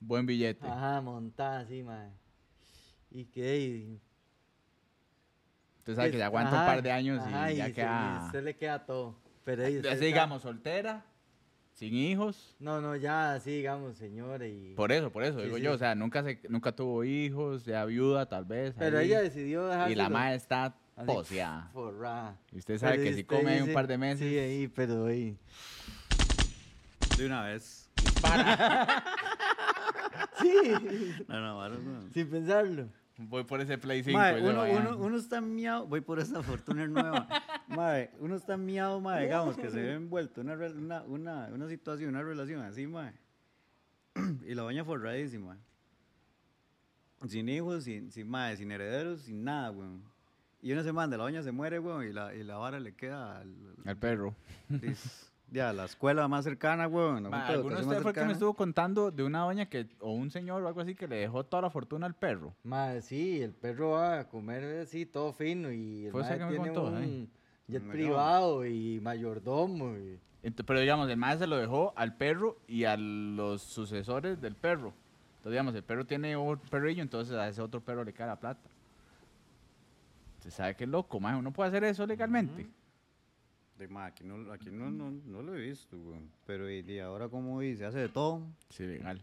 Buen 0.00 0.26
billete. 0.26 0.66
Ajá, 0.66 1.00
montada 1.00 1.60
así, 1.60 1.84
mae. 1.84 2.10
Y 3.12 3.24
que... 3.26 4.00
Usted 5.78 5.94
sabe 5.94 6.10
que 6.10 6.16
se 6.16 6.24
aguanta 6.24 6.50
un 6.60 6.66
par 6.66 6.82
de 6.82 6.90
años 6.90 7.20
ajá, 7.22 7.52
y 7.52 7.56
ya 7.58 7.66
se- 7.66 7.72
queda... 7.72 8.18
y 8.20 8.26
usted 8.26 8.42
le 8.44 8.56
queda 8.56 8.84
todo. 8.84 9.16
Pero 9.44 9.64
ahí 9.64 9.76
usted 9.76 9.88
Así 9.90 9.94
está- 9.98 10.06
digamos, 10.06 10.42
soltera, 10.42 11.04
sin 11.76 11.94
hijos. 11.94 12.56
No, 12.58 12.80
no, 12.80 12.96
ya 12.96 13.34
así, 13.34 13.50
digamos, 13.58 13.96
señora, 13.96 14.46
y... 14.46 14.74
Por 14.74 14.90
eso, 14.92 15.12
por 15.12 15.22
eso, 15.24 15.38
Sí, 15.38 15.44
digo 15.44 15.56
sí. 15.58 15.62
yo, 15.62 15.72
o 15.74 15.78
sea, 15.78 15.94
nunca 15.94 16.22
se, 16.22 16.40
nunca 16.48 16.72
tuvo 16.72 17.04
hijos, 17.04 17.64
ya 17.66 17.84
viuda 17.84 18.26
tal 18.26 18.44
vez. 18.46 18.74
Pero 18.78 18.98
ahí, 18.98 19.06
ella 19.08 19.20
decidió 19.20 19.66
dejar 19.66 19.90
Y 19.90 19.94
la 19.94 20.08
madre 20.08 20.36
está 20.36 20.74
así, 20.96 21.06
poseada. 21.06 21.68
forrada. 21.74 22.36
Y 22.52 22.58
usted 22.58 22.78
sabe 22.78 22.96
Pero 22.96 23.04
que 23.10 23.14
si 23.14 23.24
come 23.24 23.50
ahí 23.50 23.58
un 23.58 23.64
dice- 23.66 23.74
par 23.74 23.86
de 23.86 23.98
meses, 23.98 24.26
Sí, 24.28 24.38
ahí, 24.38 24.68
pero 24.68 25.06
ahí... 25.06 25.36
De 27.18 27.26
una 27.26 27.42
vez. 27.44 27.88
Sí, 30.40 30.52
No, 31.28 31.40
no, 31.40 31.68
no. 31.68 32.10
sin 32.12 32.28
pensarlo. 32.28 32.88
voy 33.18 33.44
por 33.44 33.60
ese 33.60 33.78
Play 33.78 34.02
5. 34.02 34.18
Mae, 34.18 34.38
ese 34.38 34.48
uno, 34.48 34.64
uno, 34.64 34.96
uno 34.98 35.16
está 35.16 35.40
miado, 35.40 35.86
voy 35.86 36.00
por 36.02 36.18
esa 36.20 36.42
fortuna 36.42 36.86
nueva. 36.86 37.26
Mae, 37.68 38.10
uno 38.20 38.36
está 38.36 38.56
miado, 38.56 39.00
mae, 39.00 39.24
digamos, 39.24 39.56
que 39.56 39.70
se 39.70 39.80
ve 39.82 39.94
envuelto 39.94 40.40
en 40.40 40.50
una, 40.50 40.66
una, 40.68 41.02
una, 41.04 41.48
una 41.52 41.68
situación, 41.68 42.10
una 42.10 42.22
relación 42.22 42.62
así, 42.62 42.86
mae. 42.86 43.12
Y 44.46 44.54
la 44.54 44.62
doña 44.62 44.84
forradísima. 44.84 45.56
Sin 47.28 47.48
hijos, 47.48 47.84
sin, 47.84 48.10
sin, 48.12 48.28
mae, 48.28 48.56
sin 48.56 48.70
herederos, 48.70 49.22
sin 49.22 49.42
nada, 49.42 49.70
weón. 49.70 50.02
Y 50.62 50.72
una 50.72 50.82
semana 50.82 51.16
la 51.16 51.24
doña 51.24 51.42
se 51.42 51.50
muere, 51.52 51.78
weón, 51.78 52.04
y 52.06 52.12
la, 52.12 52.34
y 52.34 52.42
la 52.44 52.56
vara 52.56 52.78
le 52.78 52.94
queda 52.94 53.38
al, 53.38 53.54
El 53.84 53.96
perro. 53.96 54.34
dis- 54.68 55.30
ya, 55.50 55.70
a 55.70 55.72
la 55.72 55.84
escuela 55.84 56.26
más 56.28 56.44
cercana, 56.44 56.88
weón. 56.88 57.32
¿Alguno 57.32 57.76
de 57.76 57.82
ustedes 57.82 58.02
fue 58.02 58.10
el 58.10 58.14
que 58.16 58.24
me 58.24 58.32
estuvo 58.32 58.54
contando 58.54 59.10
de 59.10 59.22
una 59.22 59.40
doña 59.40 59.66
que, 59.66 59.88
o 60.00 60.12
un 60.12 60.30
señor 60.30 60.62
o 60.62 60.68
algo 60.68 60.80
así 60.80 60.94
que 60.94 61.06
le 61.08 61.16
dejó 61.16 61.44
toda 61.44 61.62
la 61.62 61.70
fortuna 61.70 62.06
al 62.06 62.14
perro? 62.14 62.54
Madre, 62.64 63.00
sí, 63.02 63.40
el 63.42 63.52
perro 63.52 63.90
va 63.92 64.20
a 64.20 64.28
comer 64.28 64.80
así, 64.80 65.06
todo 65.06 65.32
fino, 65.32 65.70
y 65.72 66.06
el 66.06 66.12
Fue 66.12 66.22
ese 66.22 66.30
mae 66.30 66.38
que 66.38 66.44
me 66.46 66.50
tiene 66.50 66.64
contó, 66.74 66.88
un 66.88 66.96
ahí. 66.96 67.30
Jet 67.68 67.82
Un 67.82 67.90
privado 67.90 68.66
y 68.66 69.00
mayordomo. 69.00 69.96
y- 69.96 70.18
Ent- 70.42 70.62
pero 70.64 70.78
digamos, 70.80 71.08
el 71.10 71.16
madre 71.16 71.38
se 71.40 71.46
lo 71.46 71.56
dejó 71.56 71.92
al 71.96 72.16
perro 72.16 72.58
y 72.68 72.84
a 72.84 72.96
los 72.96 73.62
sucesores 73.62 74.40
del 74.40 74.54
perro. 74.54 74.92
Entonces, 75.38 75.52
digamos, 75.52 75.74
el 75.74 75.82
perro 75.82 76.04
tiene 76.06 76.36
un 76.36 76.58
perrillo, 76.58 77.02
entonces 77.02 77.34
a 77.34 77.48
ese 77.48 77.60
otro 77.62 77.80
perro 77.80 78.04
le 78.04 78.12
cae 78.12 78.26
la 78.28 78.38
plata. 78.38 78.68
Usted 80.38 80.50
sabe 80.50 80.76
que 80.76 80.84
es 80.84 80.90
loco, 80.90 81.18
mae. 81.18 81.34
Uno 81.36 81.52
puede 81.52 81.68
hacer 81.68 81.82
eso 81.84 82.06
legalmente. 82.06 82.66
De, 83.78 83.88
ma, 83.88 84.06
aquí 84.06 84.24
no, 84.24 84.52
aquí 84.52 84.70
no, 84.70 84.90
no, 84.90 85.10
no 85.10 85.42
lo 85.42 85.54
he 85.56 85.60
visto, 85.68 85.96
weón. 85.98 86.30
Pero 86.46 86.70
y, 86.70 86.78
y 86.80 86.98
ahora 87.00 87.28
como 87.28 87.60
dice, 87.60 87.84
hace 87.84 87.98
de 87.98 88.08
todo. 88.08 88.42
Sí, 88.70 88.84
legal. 88.86 89.20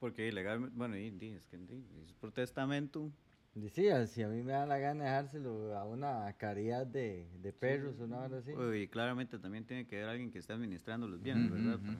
Porque 0.00 0.30
legalmente, 0.32 0.76
bueno, 0.76 0.96
y, 0.96 1.06
y, 1.20 1.28
es 1.34 1.44
que 1.46 1.56
y, 1.56 1.84
es 2.04 2.12
por 2.14 2.32
testamento. 2.32 3.08
Decía, 3.56 4.06
si 4.06 4.22
a 4.22 4.28
mí 4.28 4.42
me 4.42 4.52
da 4.52 4.66
la 4.66 4.76
gana 4.76 5.04
dejárselo 5.04 5.78
a 5.78 5.86
una 5.86 6.30
caridad 6.34 6.86
de, 6.86 7.26
de 7.40 7.52
perros 7.54 7.98
o 7.98 8.04
una 8.04 8.18
hora 8.18 8.38
así. 8.38 8.52
Y 8.52 8.86
claramente 8.86 9.38
también 9.38 9.64
tiene 9.64 9.86
que 9.86 9.96
haber 9.96 10.10
alguien 10.10 10.30
que 10.30 10.40
esté 10.40 10.52
administrando 10.52 11.08
los 11.08 11.22
bienes, 11.22 11.50
¿verdad? 11.50 11.78
Pero, 11.82 11.98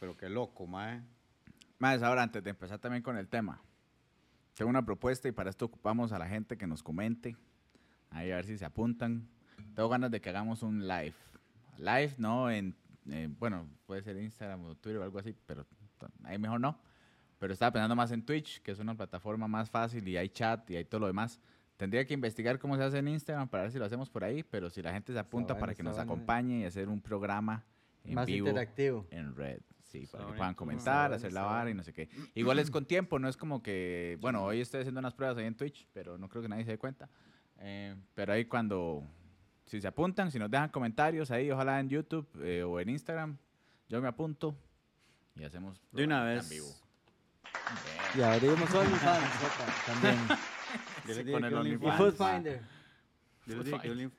pero 0.00 0.16
qué 0.16 0.28
loco, 0.28 0.66
mae. 0.66 1.02
Más 1.78 2.02
ahora, 2.02 2.24
antes 2.24 2.42
de 2.42 2.50
empezar 2.50 2.80
también 2.80 3.00
con 3.00 3.16
el 3.16 3.28
tema, 3.28 3.62
tengo 4.56 4.68
una 4.70 4.84
propuesta 4.84 5.28
y 5.28 5.32
para 5.32 5.50
esto 5.50 5.66
ocupamos 5.66 6.10
a 6.10 6.18
la 6.18 6.26
gente 6.26 6.58
que 6.58 6.66
nos 6.66 6.82
comente. 6.82 7.36
Ahí 8.10 8.32
a 8.32 8.36
ver 8.36 8.46
si 8.46 8.58
se 8.58 8.64
apuntan. 8.64 9.28
Tengo 9.76 9.88
ganas 9.88 10.10
de 10.10 10.20
que 10.20 10.30
hagamos 10.30 10.64
un 10.64 10.88
live. 10.88 11.14
Live, 11.78 12.14
no 12.18 12.50
en, 12.50 12.74
eh, 13.08 13.28
bueno, 13.38 13.68
puede 13.86 14.02
ser 14.02 14.16
Instagram 14.16 14.64
o 14.64 14.74
Twitter 14.74 14.98
o 14.98 15.04
algo 15.04 15.20
así, 15.20 15.32
pero 15.46 15.64
ahí 16.24 16.38
mejor 16.38 16.60
no. 16.60 16.76
Pero 17.44 17.52
estaba 17.52 17.72
pensando 17.72 17.94
más 17.94 18.10
en 18.10 18.24
Twitch, 18.24 18.62
que 18.62 18.70
es 18.70 18.78
una 18.78 18.94
plataforma 18.94 19.46
más 19.46 19.68
fácil 19.68 20.08
y 20.08 20.16
hay 20.16 20.30
chat 20.30 20.70
y 20.70 20.76
hay 20.76 20.86
todo 20.86 21.00
lo 21.00 21.08
demás. 21.08 21.38
Tendría 21.76 22.06
que 22.06 22.14
investigar 22.14 22.58
cómo 22.58 22.74
se 22.78 22.82
hace 22.84 22.96
en 22.96 23.06
Instagram 23.06 23.50
para 23.50 23.64
ver 23.64 23.72
si 23.72 23.78
lo 23.78 23.84
hacemos 23.84 24.08
por 24.08 24.24
ahí, 24.24 24.42
pero 24.42 24.70
si 24.70 24.80
la 24.80 24.94
gente 24.94 25.12
se 25.12 25.18
apunta 25.18 25.58
para 25.58 25.74
que 25.74 25.82
nos 25.82 25.98
acompañe 25.98 26.60
y 26.60 26.64
hacer 26.64 26.88
un 26.88 27.02
programa 27.02 27.62
en 28.02 28.14
Más 28.14 28.26
vivo 28.26 28.48
interactivo. 28.48 29.06
en 29.10 29.36
red. 29.36 29.60
Sí, 29.82 30.06
para 30.10 30.24
que 30.24 30.32
puedan 30.32 30.54
comentar, 30.54 31.12
hacer 31.12 31.34
la 31.34 31.42
vara 31.42 31.68
y 31.68 31.74
no 31.74 31.82
sé 31.82 31.92
qué. 31.92 32.08
Igual 32.34 32.60
es 32.60 32.70
con 32.70 32.86
tiempo, 32.86 33.18
no 33.18 33.28
es 33.28 33.36
como 33.36 33.62
que, 33.62 34.16
bueno, 34.22 34.42
hoy 34.42 34.62
estoy 34.62 34.80
haciendo 34.80 35.00
unas 35.00 35.12
pruebas 35.12 35.36
ahí 35.36 35.44
en 35.44 35.54
Twitch, 35.54 35.86
pero 35.92 36.16
no 36.16 36.30
creo 36.30 36.40
que 36.40 36.48
nadie 36.48 36.64
se 36.64 36.70
dé 36.70 36.78
cuenta. 36.78 37.10
Eh, 37.58 37.94
pero 38.14 38.32
ahí 38.32 38.46
cuando, 38.46 39.06
si 39.66 39.82
se 39.82 39.86
apuntan, 39.86 40.30
si 40.30 40.38
nos 40.38 40.50
dejan 40.50 40.70
comentarios 40.70 41.30
ahí, 41.30 41.50
ojalá 41.50 41.78
en 41.78 41.90
YouTube 41.90 42.26
eh, 42.42 42.62
o 42.62 42.80
en 42.80 42.88
Instagram, 42.88 43.36
yo 43.90 44.00
me 44.00 44.08
apunto 44.08 44.56
y 45.36 45.44
hacemos 45.44 45.78
De 45.92 46.04
una 46.04 46.24
vez. 46.24 46.42
en 46.44 46.48
vivo. 46.48 46.83
Y 48.16 48.22
abrimos 48.22 48.74
OnlyFans, 48.74 49.30
también. 49.86 50.18
Yo 50.28 50.34
Sí, 50.34 51.08
les 51.08 51.18
dije 51.18 51.32
con 51.32 51.44
el 51.44 51.54
OnlyFans- 51.54 51.66
Y 51.66 51.74
OnlyFans. 51.86 51.96
Food 51.98 52.14
Finder. 52.26 52.60
Yo 53.46 53.56
les 53.56 53.64
dije 53.64 53.80
que 53.80 54.10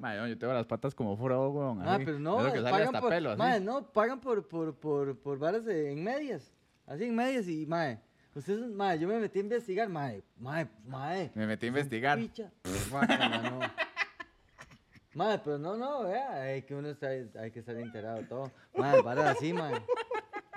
no, 0.00 0.26
yo 0.28 0.38
tengo 0.38 0.52
las 0.52 0.66
patas 0.66 0.94
como 0.94 1.16
furo, 1.16 1.48
weón. 1.50 1.80
Ah, 1.88 1.98
pero 2.04 2.18
no, 2.18 2.36
que 2.38 2.50
sale 2.50 2.62
pagan 2.70 2.86
hasta 2.88 3.00
por, 3.00 3.10
pelo, 3.10 3.30
así. 3.30 3.38
mae, 3.38 3.60
no, 3.60 3.86
pagan 3.92 4.20
por, 4.20 4.46
por, 4.46 4.74
por, 4.74 5.16
por 5.18 5.38
varas 5.38 5.64
de- 5.64 5.92
en 5.92 6.04
medias. 6.04 6.52
Así 6.86 7.04
en 7.04 7.14
medias 7.14 7.48
y, 7.48 7.64
mae, 7.66 7.98
ustedes, 8.34 8.70
mae, 8.70 8.98
yo 8.98 9.08
me 9.08 9.18
metí 9.18 9.38
a 9.38 9.42
investigar, 9.42 9.88
mae, 9.88 10.22
mae, 10.38 10.68
mae. 10.86 11.30
Me 11.34 11.46
metí 11.46 11.66
a 11.66 11.68
investigar. 11.68 12.18
picha. 12.18 12.50
No. 13.42 13.60
Mae, 15.14 15.38
pero 15.38 15.58
no, 15.58 15.76
no, 15.76 16.04
vea, 16.04 16.32
hay 16.42 16.62
que 16.62 16.74
uno 16.74 16.88
está, 16.88 17.08
hay 17.08 17.50
que 17.50 17.58
estar 17.60 17.76
enterado 17.76 18.16
de 18.18 18.24
todo. 18.24 18.50
Mae, 18.76 19.00
varas 19.02 19.36
así, 19.36 19.52
mae. 19.52 19.74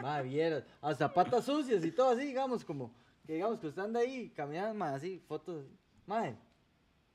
Mae, 0.01 0.23
vieras, 0.23 0.63
hasta 0.81 1.11
patas 1.13 1.45
sucias 1.45 1.83
y 1.85 1.91
todo 1.91 2.09
así, 2.09 2.25
digamos, 2.25 2.63
como, 2.65 2.93
que 3.25 3.33
digamos 3.33 3.59
que 3.59 3.67
usted 3.67 3.81
anda 3.81 3.99
ahí 4.01 4.29
caminando, 4.29 4.73
mae, 4.75 4.95
así, 4.95 5.21
fotos, 5.27 5.65
mae. 6.05 6.35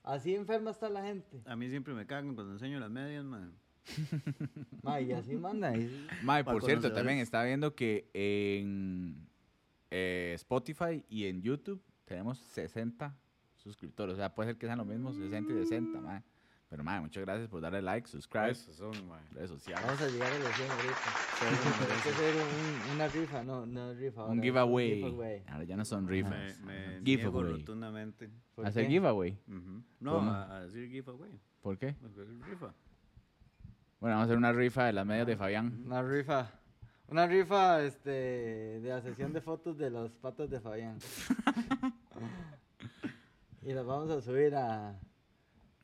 Así 0.03 0.35
enferma 0.35 0.71
está 0.71 0.89
la 0.89 1.03
gente. 1.05 1.43
A 1.45 1.55
mí 1.57 1.69
siempre 1.69 1.93
me 1.93 2.07
cagan 2.07 2.35
cuando 2.35 2.55
enseño 2.55 2.81
las 2.81 2.91
medias, 2.91 3.23
man. 3.25 3.53
Mae, 4.83 5.03
y 5.03 5.13
así 5.13 5.37
manda. 5.37 5.77
y- 5.77 6.07
Mae, 6.23 6.43
por 6.45 6.65
cierto, 6.65 6.93
también 6.93 7.19
estaba 7.19 7.45
viendo 7.45 7.75
que 7.75 8.09
en 8.15 9.27
eh, 9.91 10.33
Spotify 10.37 11.05
y 11.09 11.27
en 11.27 11.43
YouTube 11.43 11.83
tenemos 12.07 12.39
60 12.39 13.15
suscriptores. 13.57 14.15
O 14.15 14.17
sea, 14.17 14.35
puede 14.35 14.51
ser 14.51 14.59
que 14.59 14.67
sean 14.67 14.79
los 14.79 14.87
mismos 14.87 15.17
60 15.17 15.53
y 15.53 15.57
60, 15.57 16.01
mae. 16.01 16.23
Pero, 16.71 16.85
mae, 16.85 17.01
muchas 17.01 17.25
gracias 17.25 17.49
por 17.49 17.61
darle 17.61 17.83
like, 17.83 18.07
subscribe, 18.07 18.51
Esos 18.53 18.77
son, 18.77 18.93
redes 19.33 19.51
sociales. 19.51 19.85
Vamos 19.85 20.01
a 20.03 20.09
llegar 20.09 20.33
a 20.33 20.39
los 20.39 20.55
100 20.55 20.71
ahorita. 20.71 20.95
Hay 21.97 22.03
que 22.03 22.09
hacer 22.11 22.35
un- 22.37 22.95
una 22.95 23.09
rifa, 23.09 23.43
no, 23.43 23.67
no 23.67 23.93
rifa. 23.95 24.21
ahora, 24.21 24.33
Un 24.33 24.41
giveaway. 24.43 24.95
giveaway. 24.95 25.43
Ahora 25.49 25.65
ya 25.65 25.77
no 25.77 25.85
son 25.85 26.07
rifas. 26.07 26.61
Me, 26.61 27.01
me 27.01 27.05
Giveaway. 27.05 27.53
rotundamente. 27.59 28.31
¿Por 28.55 28.67
¿Hacer 28.67 28.87
giveaway? 28.87 29.37
No, 29.99 30.15
¿Cómo? 30.15 30.31
a, 30.31 30.59
a 30.59 30.61
decir 30.61 30.89
giveaway. 30.89 31.41
¿Por 31.61 31.77
qué? 31.77 31.95
Porque 32.01 32.23
es 32.23 32.29
rifa. 32.49 32.73
Bueno, 33.99 34.15
vamos 34.17 34.21
a 34.21 34.25
hacer 34.27 34.37
una 34.39 34.53
rifa 34.53 34.85
de 34.87 34.93
las 34.93 35.05
medias 35.05 35.27
de 35.27 35.37
Fabián. 35.37 35.83
Una 35.85 36.03
rifa. 36.03 36.53
Una 37.09 37.27
rifa 37.27 37.83
este, 37.83 38.11
de 38.81 38.89
la 38.89 39.03
sesión 39.03 39.33
de 39.33 39.41
fotos 39.41 39.77
de 39.77 39.91
las 39.91 40.13
patas 40.13 40.49
de 40.49 40.61
Fabián. 40.61 40.99
y 43.63 43.73
las 43.73 43.85
vamos 43.85 44.11
a 44.11 44.21
subir 44.21 44.55
a. 44.55 44.97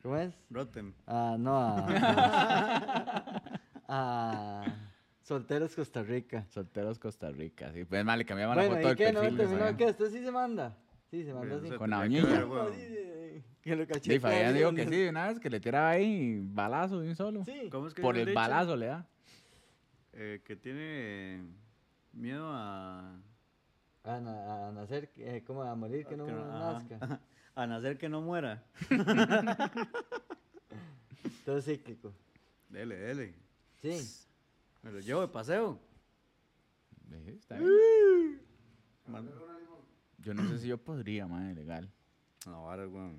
¿Cómo 0.06 0.18
es? 0.18 0.38
Rotten. 0.50 0.94
Ah, 1.08 1.34
no, 1.36 1.58
a. 1.58 1.82
a 3.88 4.64
Solteros 5.20 5.74
Costa 5.74 6.04
Rica. 6.04 6.46
Solteros 6.48 7.00
Costa 7.00 7.28
Rica. 7.32 7.72
Sí, 7.72 7.84
pues, 7.84 8.04
mae, 8.04 8.18
le 8.18 8.24
cambiamos 8.24 8.54
la 8.54 8.62
Bueno, 8.62 8.76
foto 8.76 8.86
¿y 8.86 8.88
del 8.90 8.96
qué? 8.98 9.12
¿No 9.12 9.20
perfil 9.20 9.36
terminó? 9.36 9.58
Fabián. 9.58 9.76
¿Qué? 9.76 9.84
¿Esto 9.88 10.08
sí 10.08 10.22
se 10.22 10.30
manda? 10.30 10.76
Sí, 11.10 11.24
se 11.24 11.34
manda 11.34 11.56
así. 11.56 11.66
eso 11.66 11.76
Con 11.78 11.90
la 11.90 12.02
que 13.62 13.74
lo 13.74 13.82
Sí, 13.82 13.88
cachetea 13.88 14.20
Fabián 14.20 14.54
dijo 14.54 14.72
que 14.74 14.84
sí, 14.84 14.90
de 14.90 15.08
una 15.10 15.26
vez 15.26 15.40
que 15.40 15.50
le 15.50 15.58
tiraba 15.58 15.90
ahí 15.90 16.40
balazo 16.40 17.00
de 17.00 17.08
un 17.08 17.16
solo. 17.16 17.44
Sí. 17.44 17.68
¿Cómo 17.68 17.88
es 17.88 17.94
que 17.94 18.00
Por 18.02 18.16
el 18.16 18.32
balazo 18.32 18.76
le 18.76 18.86
da. 18.86 19.04
Eh, 20.12 20.40
que 20.44 20.54
tiene 20.54 21.42
miedo 22.12 22.48
a... 22.52 23.18
A, 24.04 24.20
na- 24.20 24.68
a 24.68 24.70
nacer, 24.70 25.10
eh, 25.16 25.42
como 25.44 25.62
a 25.64 25.74
morir 25.74 26.06
que 26.06 26.16
no 26.16 26.26
que 26.26 26.32
no- 26.32 26.38
ajá. 27.02 27.20
A 27.56 27.66
nacer 27.66 27.96
que 27.98 28.08
no 28.08 28.20
muera. 28.20 28.62
Todo 31.44 31.60
cíclico. 31.60 32.12
Dele, 32.68 32.96
dele. 32.96 33.34
Sí. 33.80 34.26
Me 34.82 34.92
lo 34.92 35.00
llevo 35.00 35.22
de 35.22 35.28
paseo. 35.28 35.78
Sí, 37.08 37.36
está 37.40 37.56
bien. 37.56 37.70
Man- 39.06 39.30
Yo 40.18 40.34
no 40.34 40.46
sé 40.48 40.58
si 40.58 40.68
yo 40.68 40.76
podría, 40.78 41.26
madre, 41.26 41.54
legal. 41.54 41.90
No, 42.46 42.56
ahora, 42.56 42.86
weón. 42.86 43.16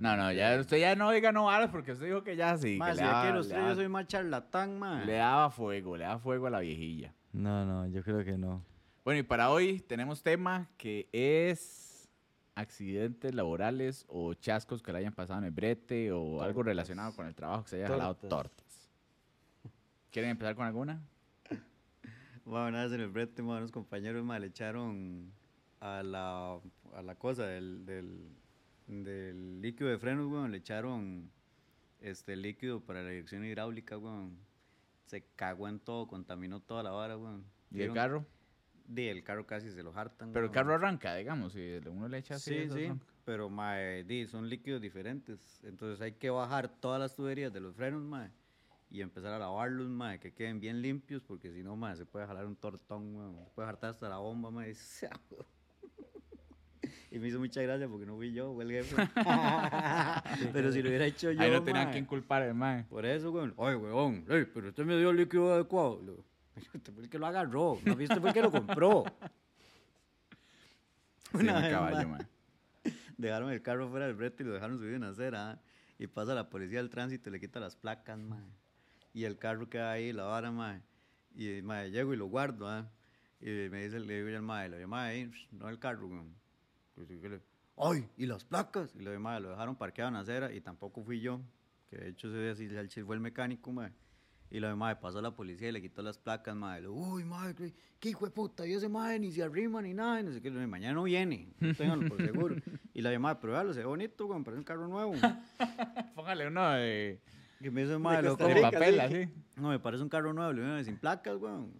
No, 0.00 0.16
no, 0.16 0.30
ya, 0.32 0.58
usted 0.60 0.76
ya 0.78 0.94
no 0.94 1.10
diga 1.10 1.32
no 1.32 1.44
varas 1.46 1.70
porque 1.70 1.92
usted 1.92 2.06
dijo 2.06 2.22
que 2.22 2.36
ya 2.36 2.56
sí. 2.56 2.76
Más, 2.76 2.90
que 2.90 2.94
si 2.96 3.00
le, 3.00 3.06
ya 3.06 3.12
daba, 3.12 3.26
que 3.26 3.32
los 3.34 3.48
le 3.48 3.54
daba- 3.54 3.68
yo 3.70 3.74
soy 3.74 3.88
más 3.88 4.06
charlatán, 4.06 4.78
man. 4.78 5.06
le 5.06 5.14
daba 5.14 5.50
fuego, 5.50 5.96
le 5.96 6.04
daba 6.04 6.18
fuego 6.20 6.46
a 6.46 6.50
la 6.50 6.60
viejilla. 6.60 7.12
No, 7.32 7.64
no, 7.64 7.86
yo 7.88 8.02
creo 8.02 8.24
que 8.24 8.36
no. 8.38 8.62
Bueno, 9.04 9.20
y 9.20 9.22
para 9.22 9.50
hoy 9.50 9.80
tenemos 9.80 10.22
tema 10.22 10.68
que 10.76 11.08
es 11.12 11.87
accidentes 12.58 13.34
laborales 13.34 14.04
o 14.08 14.34
chascos 14.34 14.82
que 14.82 14.92
le 14.92 14.98
hayan 14.98 15.12
pasado 15.12 15.38
en 15.38 15.44
el 15.44 15.52
brete 15.52 16.10
o 16.10 16.42
algo 16.42 16.64
relacionado 16.64 17.14
con 17.14 17.26
el 17.26 17.34
trabajo 17.34 17.62
que 17.62 17.70
se 17.70 17.76
haya 17.76 17.86
jalado 17.86 18.16
Tortas. 18.16 18.28
tortas. 18.30 18.90
¿Quieren 20.10 20.32
empezar 20.32 20.56
con 20.56 20.66
alguna? 20.66 21.00
Bueno, 22.44 22.78
vez 22.78 22.92
en 22.92 23.00
el 23.00 23.08
brete, 23.10 23.42
man, 23.42 23.58
unos 23.58 23.70
compañeros 23.70 24.24
man, 24.24 24.40
le 24.40 24.48
echaron 24.48 25.30
a 25.80 26.02
la, 26.02 26.58
a 26.94 27.02
la 27.02 27.14
cosa 27.14 27.46
del, 27.46 27.86
del, 27.86 28.28
del 28.86 29.60
líquido 29.60 29.90
de 29.90 29.98
frenos, 29.98 30.26
weón, 30.26 30.50
le 30.50 30.58
echaron 30.58 31.30
este 32.00 32.34
líquido 32.34 32.80
para 32.80 33.02
la 33.02 33.10
dirección 33.10 33.44
hidráulica, 33.44 33.98
weón. 33.98 34.36
Se 35.06 35.22
cagó 35.36 35.68
en 35.68 35.78
todo, 35.78 36.08
contaminó 36.08 36.60
toda 36.60 36.82
la 36.82 36.90
vara, 36.90 37.16
weón. 37.16 37.44
¿Y 37.70 37.82
el 37.82 37.92
carro? 37.92 38.26
Di, 38.88 39.06
el 39.06 39.22
carro 39.22 39.46
casi 39.46 39.70
se 39.70 39.82
lo 39.82 39.94
hartan. 39.94 40.32
Pero 40.32 40.46
el 40.46 40.50
carro 40.50 40.74
arranca, 40.74 41.14
digamos, 41.14 41.52
si 41.52 41.78
uno 41.86 42.08
le 42.08 42.18
echa 42.18 42.36
así. 42.36 42.54
Sí, 42.54 42.70
sí, 42.70 42.84
arranca. 42.86 43.04
pero 43.26 43.50
mae, 43.50 44.02
di, 44.04 44.26
son 44.26 44.48
líquidos 44.48 44.80
diferentes. 44.80 45.60
Entonces 45.62 46.00
hay 46.00 46.12
que 46.12 46.30
bajar 46.30 46.68
todas 46.80 46.98
las 46.98 47.14
tuberías 47.14 47.52
de 47.52 47.60
los 47.60 47.76
frenos, 47.76 48.02
mae, 48.02 48.30
y 48.88 49.02
empezar 49.02 49.34
a 49.34 49.38
lavarlos, 49.38 49.88
mae, 49.90 50.18
que 50.18 50.32
queden 50.32 50.58
bien 50.58 50.80
limpios, 50.80 51.22
porque 51.22 51.52
si 51.52 51.62
no, 51.62 51.76
mae, 51.76 51.96
se 51.96 52.06
puede 52.06 52.26
jalar 52.26 52.46
un 52.46 52.56
tortón, 52.56 53.14
weón, 53.14 53.44
se 53.44 53.50
puede 53.50 53.68
hartar 53.68 53.90
hasta 53.90 54.08
la 54.08 54.16
bomba, 54.16 54.50
mae. 54.50 54.74
Y 57.10 57.18
me 57.18 57.28
hizo 57.28 57.38
mucha 57.38 57.60
gracia 57.60 57.86
porque 57.88 58.06
no 58.06 58.16
fui 58.16 58.32
yo, 58.32 58.54
fue 58.54 58.64
el 58.64 58.70
jefe. 58.70 58.96
pero 60.54 60.72
si 60.72 60.80
lo 60.80 60.88
hubiera 60.88 61.04
hecho 61.04 61.30
yo, 61.30 61.42
Ahí 61.42 61.50
no 61.50 61.62
tenían 61.62 61.84
mae, 61.84 61.92
que 61.92 61.98
inculpar 61.98 62.40
el 62.40 62.54
mae. 62.54 62.84
Por 62.84 63.04
eso, 63.04 63.30
weón. 63.30 63.52
Oye, 63.58 63.76
weón, 63.76 64.24
ey, 64.30 64.46
pero 64.46 64.70
usted 64.70 64.86
me 64.86 64.96
dio 64.96 65.10
el 65.10 65.18
líquido 65.18 65.52
adecuado. 65.52 66.00
Usted 66.74 66.92
fue 66.92 67.04
el 67.04 67.10
que 67.10 67.18
lo 67.18 67.26
agarró, 67.26 67.78
no 67.84 67.96
viste 67.96 68.18
fue 68.20 68.30
el 68.30 68.34
que 68.34 68.42
lo 68.42 68.50
compró. 68.50 69.04
Sí, 71.30 71.36
Una 71.44 71.56
mi 71.56 71.62
vez, 71.62 71.72
caballo, 71.72 72.08
mae. 72.08 72.26
Dejaron 73.18 73.50
el 73.52 73.60
carro 73.60 73.88
fuera 73.90 74.06
del 74.06 74.14
brete 74.14 74.42
y 74.42 74.46
lo 74.46 74.54
dejaron 74.54 74.78
subir 74.78 74.94
en 74.94 75.04
acera. 75.04 75.50
¿ah? 75.50 75.60
Y 75.98 76.06
pasa 76.06 76.34
la 76.34 76.48
policía 76.48 76.78
del 76.78 76.88
tránsito 76.88 77.28
y 77.28 77.32
le 77.32 77.40
quita 77.40 77.60
las 77.60 77.76
placas, 77.76 78.18
mae. 78.18 78.42
Y 79.12 79.24
el 79.24 79.36
carro 79.36 79.68
queda 79.68 79.92
ahí, 79.92 80.12
la 80.12 80.24
vara, 80.24 80.50
mae. 80.50 80.80
Y 81.34 81.60
mae, 81.62 81.90
llego 81.90 82.14
y 82.14 82.16
lo 82.16 82.26
guardo, 82.26 82.66
¿ah? 82.68 82.88
Y 83.40 83.46
me 83.68 83.84
dice, 83.84 84.00
le 84.00 84.16
digo 84.16 84.28
yo 84.30 84.36
al 84.36 84.42
mae, 84.42 84.68
le 84.70 84.78
digo, 84.78 84.94
ahí, 84.96 85.30
no 85.52 85.68
el 85.68 85.78
carro, 85.78 86.06
weón. 86.08 86.34
Y 86.96 87.00
yo, 87.14 87.20
¿qué 87.20 87.28
le- 87.28 87.40
¡Ay! 87.76 88.08
¿Y 88.16 88.26
las 88.26 88.44
placas? 88.44 88.94
Y 88.94 89.00
digo, 89.00 89.20
mae, 89.20 89.38
lo 89.40 89.50
dejaron 89.50 89.76
parqueado 89.76 90.08
en 90.10 90.16
acera 90.16 90.50
y 90.52 90.60
tampoco 90.62 91.04
fui 91.04 91.20
yo. 91.20 91.40
Que 91.90 91.96
de 91.98 92.08
hecho 92.08 92.28
ese 92.28 92.66
día 92.68 92.88
sí 92.88 93.02
fue 93.02 93.14
el 93.16 93.20
mecánico, 93.20 93.70
mae. 93.70 93.92
Y 94.50 94.60
lo 94.60 94.74
mae, 94.76 94.96
pasó 94.96 95.20
la 95.20 95.30
policía 95.30 95.68
y 95.68 95.72
le 95.72 95.82
quitó 95.82 96.00
las 96.00 96.16
placas, 96.16 96.56
digo, 96.80 96.94
Uy, 96.94 97.24
mae, 97.24 97.54
qué, 97.54 97.74
qué 98.00 98.10
hijo 98.10 98.24
de 98.24 98.30
puta. 98.30 98.66
Y 98.66 98.72
ese 98.72 98.88
mae 98.88 99.18
ni 99.18 99.30
se 99.30 99.42
arrima 99.42 99.82
ni 99.82 99.92
nada. 99.92 100.20
Y 100.20 100.24
no 100.24 100.32
sé 100.32 100.40
qué. 100.40 100.50
Mañana 100.50 100.94
no 100.94 101.02
viene. 101.02 101.52
Ténganlo 101.76 102.08
por 102.08 102.24
seguro. 102.24 102.56
y 102.94 103.02
la 103.02 103.16
mae, 103.18 103.36
pero 103.36 103.52
véalo, 103.52 103.74
se 103.74 103.80
ve 103.80 103.86
bonito, 103.86 104.26
weón. 104.26 104.44
Parece 104.44 104.58
un 104.58 104.64
carro 104.64 104.88
nuevo. 104.88 105.12
Póngale 106.14 106.46
uno 106.46 106.70
de, 106.70 107.20
Que 107.60 107.70
me 107.70 107.82
dice, 107.82 107.98
madre, 107.98 108.22
De 108.22 108.28
loco. 108.28 108.38
Costa 108.38 108.48
De 108.48 108.54
Rica, 108.54 108.70
papel, 108.70 108.94
sí. 108.94 109.00
así. 109.00 109.60
No, 109.60 109.68
me 109.68 109.78
parece 109.78 110.02
un 110.02 110.08
carro 110.08 110.32
nuevo, 110.32 110.52
le 110.52 110.62
digo, 110.62 110.84
sin 110.84 110.96
placas, 110.96 111.36
weón. 111.36 111.72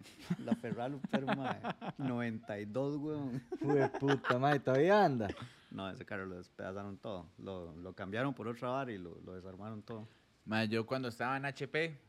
La 0.45 0.55
Ferrari, 0.55 0.99
pero, 1.09 1.25
madre, 1.27 1.61
92, 1.97 2.97
weón. 2.97 3.41
Fue 3.59 3.89
puta, 3.99 4.37
madre, 4.37 4.59
todavía 4.59 5.03
anda. 5.03 5.27
No, 5.71 5.89
ese 5.89 6.05
carro 6.05 6.25
lo 6.25 6.37
despedazaron 6.37 6.97
todo. 6.97 7.29
Lo, 7.37 7.75
lo 7.75 7.93
cambiaron 7.93 8.33
por 8.33 8.47
otra 8.47 8.69
vara 8.69 8.91
y 8.91 8.97
lo, 8.97 9.19
lo 9.21 9.33
desarmaron 9.33 9.81
todo. 9.81 10.07
Ma, 10.45 10.65
yo 10.65 10.85
cuando 10.85 11.07
estaba 11.09 11.37
en 11.37 11.45
HP, 11.45 12.08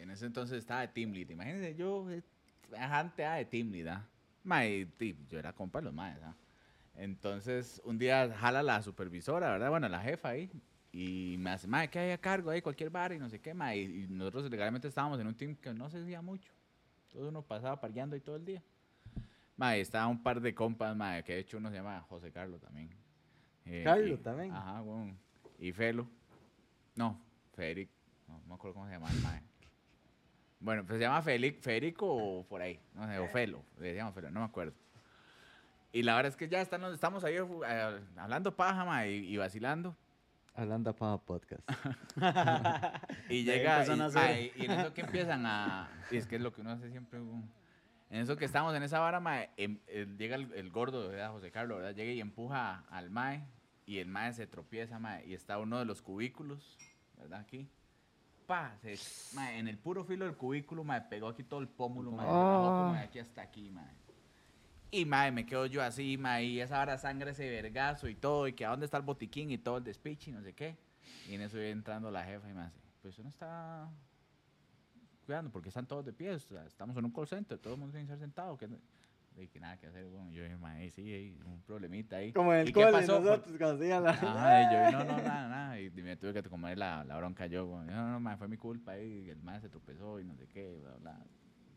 en 0.00 0.10
ese 0.10 0.26
entonces 0.26 0.58
estaba 0.58 0.82
de 0.82 0.88
Team 0.88 1.12
Lead. 1.12 1.30
Imagínense, 1.30 1.74
yo, 1.74 2.10
eh, 2.10 2.22
antes 2.78 3.18
era 3.18 3.34
de 3.34 3.44
Team 3.44 3.70
Lead, 3.70 3.88
¿ah? 3.88 4.08
Yo 5.28 5.38
era 5.38 5.52
compa 5.52 5.80
de 5.80 5.86
los 5.86 5.94
maes, 5.94 6.22
¿ah? 6.22 6.34
Entonces, 6.94 7.80
un 7.84 7.98
día 7.98 8.32
jala 8.36 8.62
la 8.62 8.82
supervisora, 8.82 9.50
¿verdad? 9.50 9.70
Bueno, 9.70 9.88
la 9.88 10.00
jefa 10.00 10.30
ahí. 10.30 10.50
Y 10.90 11.36
me 11.38 11.50
hace, 11.50 11.68
ma, 11.68 11.86
que 11.86 11.98
hay 11.98 12.10
a 12.10 12.18
cargo 12.18 12.50
ahí, 12.50 12.60
cualquier 12.60 12.90
bar 12.90 13.12
y 13.12 13.18
no 13.18 13.28
sé 13.28 13.40
qué, 13.40 13.54
ma. 13.54 13.74
Y, 13.74 14.06
nosotros 14.08 14.50
legalmente 14.50 14.88
estábamos 14.88 15.20
en 15.20 15.26
un 15.26 15.34
team 15.34 15.54
que 15.54 15.72
no 15.72 15.88
se 15.90 16.00
hacía 16.00 16.22
mucho. 16.22 16.52
Entonces 17.06 17.28
uno 17.28 17.42
pasaba 17.42 17.80
pargueando 17.80 18.14
ahí 18.14 18.20
todo 18.20 18.36
el 18.36 18.44
día. 18.44 18.62
Ma, 19.56 19.76
y 19.76 19.80
estaba 19.80 20.06
un 20.06 20.22
par 20.22 20.40
de 20.40 20.54
compas, 20.54 20.96
ma, 20.96 21.22
que 21.22 21.34
de 21.34 21.40
hecho 21.40 21.58
uno 21.58 21.68
se 21.68 21.76
llama 21.76 22.00
José 22.08 22.32
Carlos 22.32 22.60
también. 22.60 22.90
Eh, 23.64 23.82
Carlos 23.84 24.18
y- 24.18 24.22
también. 24.22 24.52
Ajá, 24.52 24.80
bueno. 24.80 25.16
Y 25.58 25.72
Felo. 25.72 26.08
No, 26.96 27.20
Federico. 27.54 27.92
No, 28.26 28.38
no 28.40 28.46
me 28.46 28.54
acuerdo 28.54 28.74
cómo 28.74 28.86
se 28.86 28.92
llama 28.92 29.10
el 29.10 29.20
mae. 29.22 29.47
Bueno, 30.60 30.84
pues 30.84 30.98
se 30.98 31.04
llama 31.04 31.22
Felic, 31.22 31.60
Federico 31.60 32.06
o 32.06 32.44
por 32.44 32.60
ahí. 32.62 32.80
No 32.94 33.06
sé, 33.06 33.18
o 33.18 33.28
Felo. 33.28 33.62
Le 33.78 33.88
decíamos 33.88 34.14
Felo, 34.14 34.30
no 34.30 34.40
me 34.40 34.46
acuerdo. 34.46 34.74
Y 35.92 36.02
la 36.02 36.16
verdad 36.16 36.30
es 36.30 36.36
que 36.36 36.48
ya 36.48 36.60
están, 36.60 36.84
estamos 36.92 37.24
ahí 37.24 37.36
eh, 37.36 38.00
hablando 38.16 38.54
paja, 38.54 38.84
mae, 38.84 39.10
y, 39.10 39.34
y 39.34 39.36
vacilando. 39.36 39.96
Hablando 40.54 40.94
para 40.94 41.16
podcast. 41.18 41.62
Y 43.28 43.44
llega, 43.44 43.78
y, 43.78 43.80
empiezan 43.80 44.00
a 44.00 44.06
hacer. 44.06 44.22
mae, 44.22 44.52
y 44.56 44.64
en 44.64 44.70
eso 44.72 44.92
que 44.94 45.00
empiezan 45.02 45.46
a... 45.46 45.88
Y 46.10 46.16
es 46.16 46.26
que 46.26 46.36
es 46.36 46.42
lo 46.42 46.52
que 46.52 46.60
uno 46.62 46.70
hace 46.72 46.90
siempre. 46.90 47.20
weón. 47.20 47.48
En 48.10 48.20
eso 48.20 48.36
que 48.36 48.44
estamos 48.44 48.74
en 48.74 48.82
esa 48.82 48.98
vara, 49.00 49.20
mae, 49.20 49.50
em- 49.56 49.78
el- 49.86 50.16
llega 50.16 50.34
el, 50.36 50.52
el 50.54 50.70
gordo, 50.70 51.08
¿verdad? 51.08 51.30
José 51.30 51.50
Carlos, 51.50 51.78
¿verdad? 51.78 51.94
Llega 51.94 52.10
y 52.12 52.20
empuja 52.20 52.84
al 52.90 53.10
mae, 53.10 53.44
y 53.86 53.98
el 53.98 54.08
mae 54.08 54.32
se 54.32 54.46
tropieza, 54.46 54.98
mae, 54.98 55.24
y 55.26 55.34
está 55.34 55.58
uno 55.58 55.78
de 55.78 55.84
los 55.84 56.02
cubículos, 56.02 56.76
¿verdad? 57.16 57.40
Aquí. 57.40 57.68
Pa, 58.48 58.74
se, 58.80 58.96
mae, 59.36 59.58
en 59.58 59.68
el 59.68 59.76
puro 59.76 60.04
filo 60.04 60.24
del 60.24 60.34
cubículo, 60.34 60.82
mae, 60.82 61.02
pegó 61.02 61.28
aquí 61.28 61.44
todo 61.44 61.60
el 61.60 61.68
pómulo, 61.68 62.10
mae, 62.10 62.26
se 62.26 62.32
rajó 62.32 62.78
como 62.78 62.94
de 62.94 63.00
aquí 63.00 63.18
hasta 63.18 63.42
aquí, 63.42 63.70
mae. 63.70 63.94
Y, 64.90 65.04
mae, 65.04 65.30
me 65.30 65.44
quedo 65.44 65.66
yo 65.66 65.82
así, 65.82 66.16
mae, 66.16 66.44
y 66.44 66.60
esa 66.60 66.78
vara 66.78 66.96
sangre 66.96 67.32
ese 67.32 67.48
vergazo 67.50 68.08
y 68.08 68.14
todo, 68.14 68.48
y 68.48 68.54
que 68.54 68.64
a 68.64 68.70
dónde 68.70 68.86
está 68.86 68.96
el 68.96 69.02
botiquín 69.02 69.50
y 69.50 69.58
todo 69.58 69.76
el 69.76 69.84
despiche 69.84 70.30
y 70.30 70.34
no 70.34 70.40
sé 70.42 70.54
qué. 70.54 70.78
Y 71.28 71.34
en 71.34 71.42
eso 71.42 71.56
viene 71.58 71.72
entrando 71.72 72.10
la 72.10 72.24
jefa 72.24 72.48
y 72.48 72.54
me 72.54 72.62
hace, 72.62 72.78
pues 73.02 73.12
usted 73.12 73.22
no 73.24 73.28
está 73.28 73.86
cuidando 75.26 75.50
porque 75.50 75.68
están 75.68 75.86
todos 75.86 76.06
de 76.06 76.14
pie, 76.14 76.32
o 76.34 76.38
sea, 76.38 76.64
estamos 76.64 76.96
en 76.96 77.04
un 77.04 77.10
call 77.12 77.26
center, 77.28 77.58
todo 77.58 77.74
el 77.74 77.78
mundo 77.80 77.92
tiene 77.92 78.06
que 78.06 78.14
estar 78.14 78.24
sentado. 78.26 78.56
Que, 78.56 78.66
no- 78.66 78.78
y 79.42 79.48
que 79.48 79.60
nada 79.60 79.76
que 79.76 79.86
hacer, 79.86 80.04
bueno, 80.06 80.30
yo 80.30 80.42
dije, 80.42 80.56
mae, 80.56 80.90
sí, 80.90 81.02
hay 81.12 81.38
un 81.44 81.62
problemita 81.62 82.16
ahí. 82.16 82.32
Como 82.32 82.52
en 82.52 82.58
¿Y 82.58 82.62
el 82.62 82.66
qué 82.68 82.72
cole, 82.80 82.92
pasó? 82.92 83.20
nosotros 83.20 83.56
cuando 83.58 83.78
se 83.78 83.88
la... 83.88 84.10
Ajá, 84.10 84.62
y 84.62 84.74
yo, 84.92 84.98
no, 84.98 85.04
no, 85.04 85.16
nada, 85.22 85.48
nada. 85.48 85.80
Y 85.80 85.90
me 85.90 86.16
tuve 86.16 86.32
que 86.34 86.42
comer 86.42 86.76
la, 86.78 87.04
la 87.04 87.16
bronca 87.18 87.46
yo. 87.46 87.66
güey. 87.66 87.86
No, 87.86 88.10
no, 88.12 88.20
mae, 88.20 88.36
fue 88.36 88.48
mi 88.48 88.56
culpa 88.56 88.92
ahí. 88.92 89.28
El 89.30 89.40
mae 89.42 89.60
se 89.60 89.68
tropezó 89.68 90.18
y 90.20 90.24
no 90.24 90.36
sé 90.36 90.46
qué, 90.48 90.78
bla, 90.82 90.96
bla. 90.96 91.26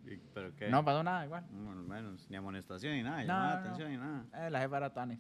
Y- 0.06 0.18
¿Pero 0.34 0.56
qué? 0.56 0.70
No 0.70 0.84
pasó 0.84 1.04
nada, 1.04 1.26
igual. 1.26 1.46
Bueno, 1.52 1.84
menos, 1.84 2.28
ni 2.30 2.36
amonestación 2.36 2.94
ni 2.96 3.04
nada, 3.04 3.18
No, 3.22 3.28
llamada 3.28 3.50
de 3.50 3.54
no. 3.56 3.62
atención 3.62 3.92
ni 3.92 3.98
nada. 3.98 4.48
Eh, 4.48 4.50
la 4.50 4.60
jefa 4.62 4.78
era 4.78 4.94
Tuanes. 4.94 5.20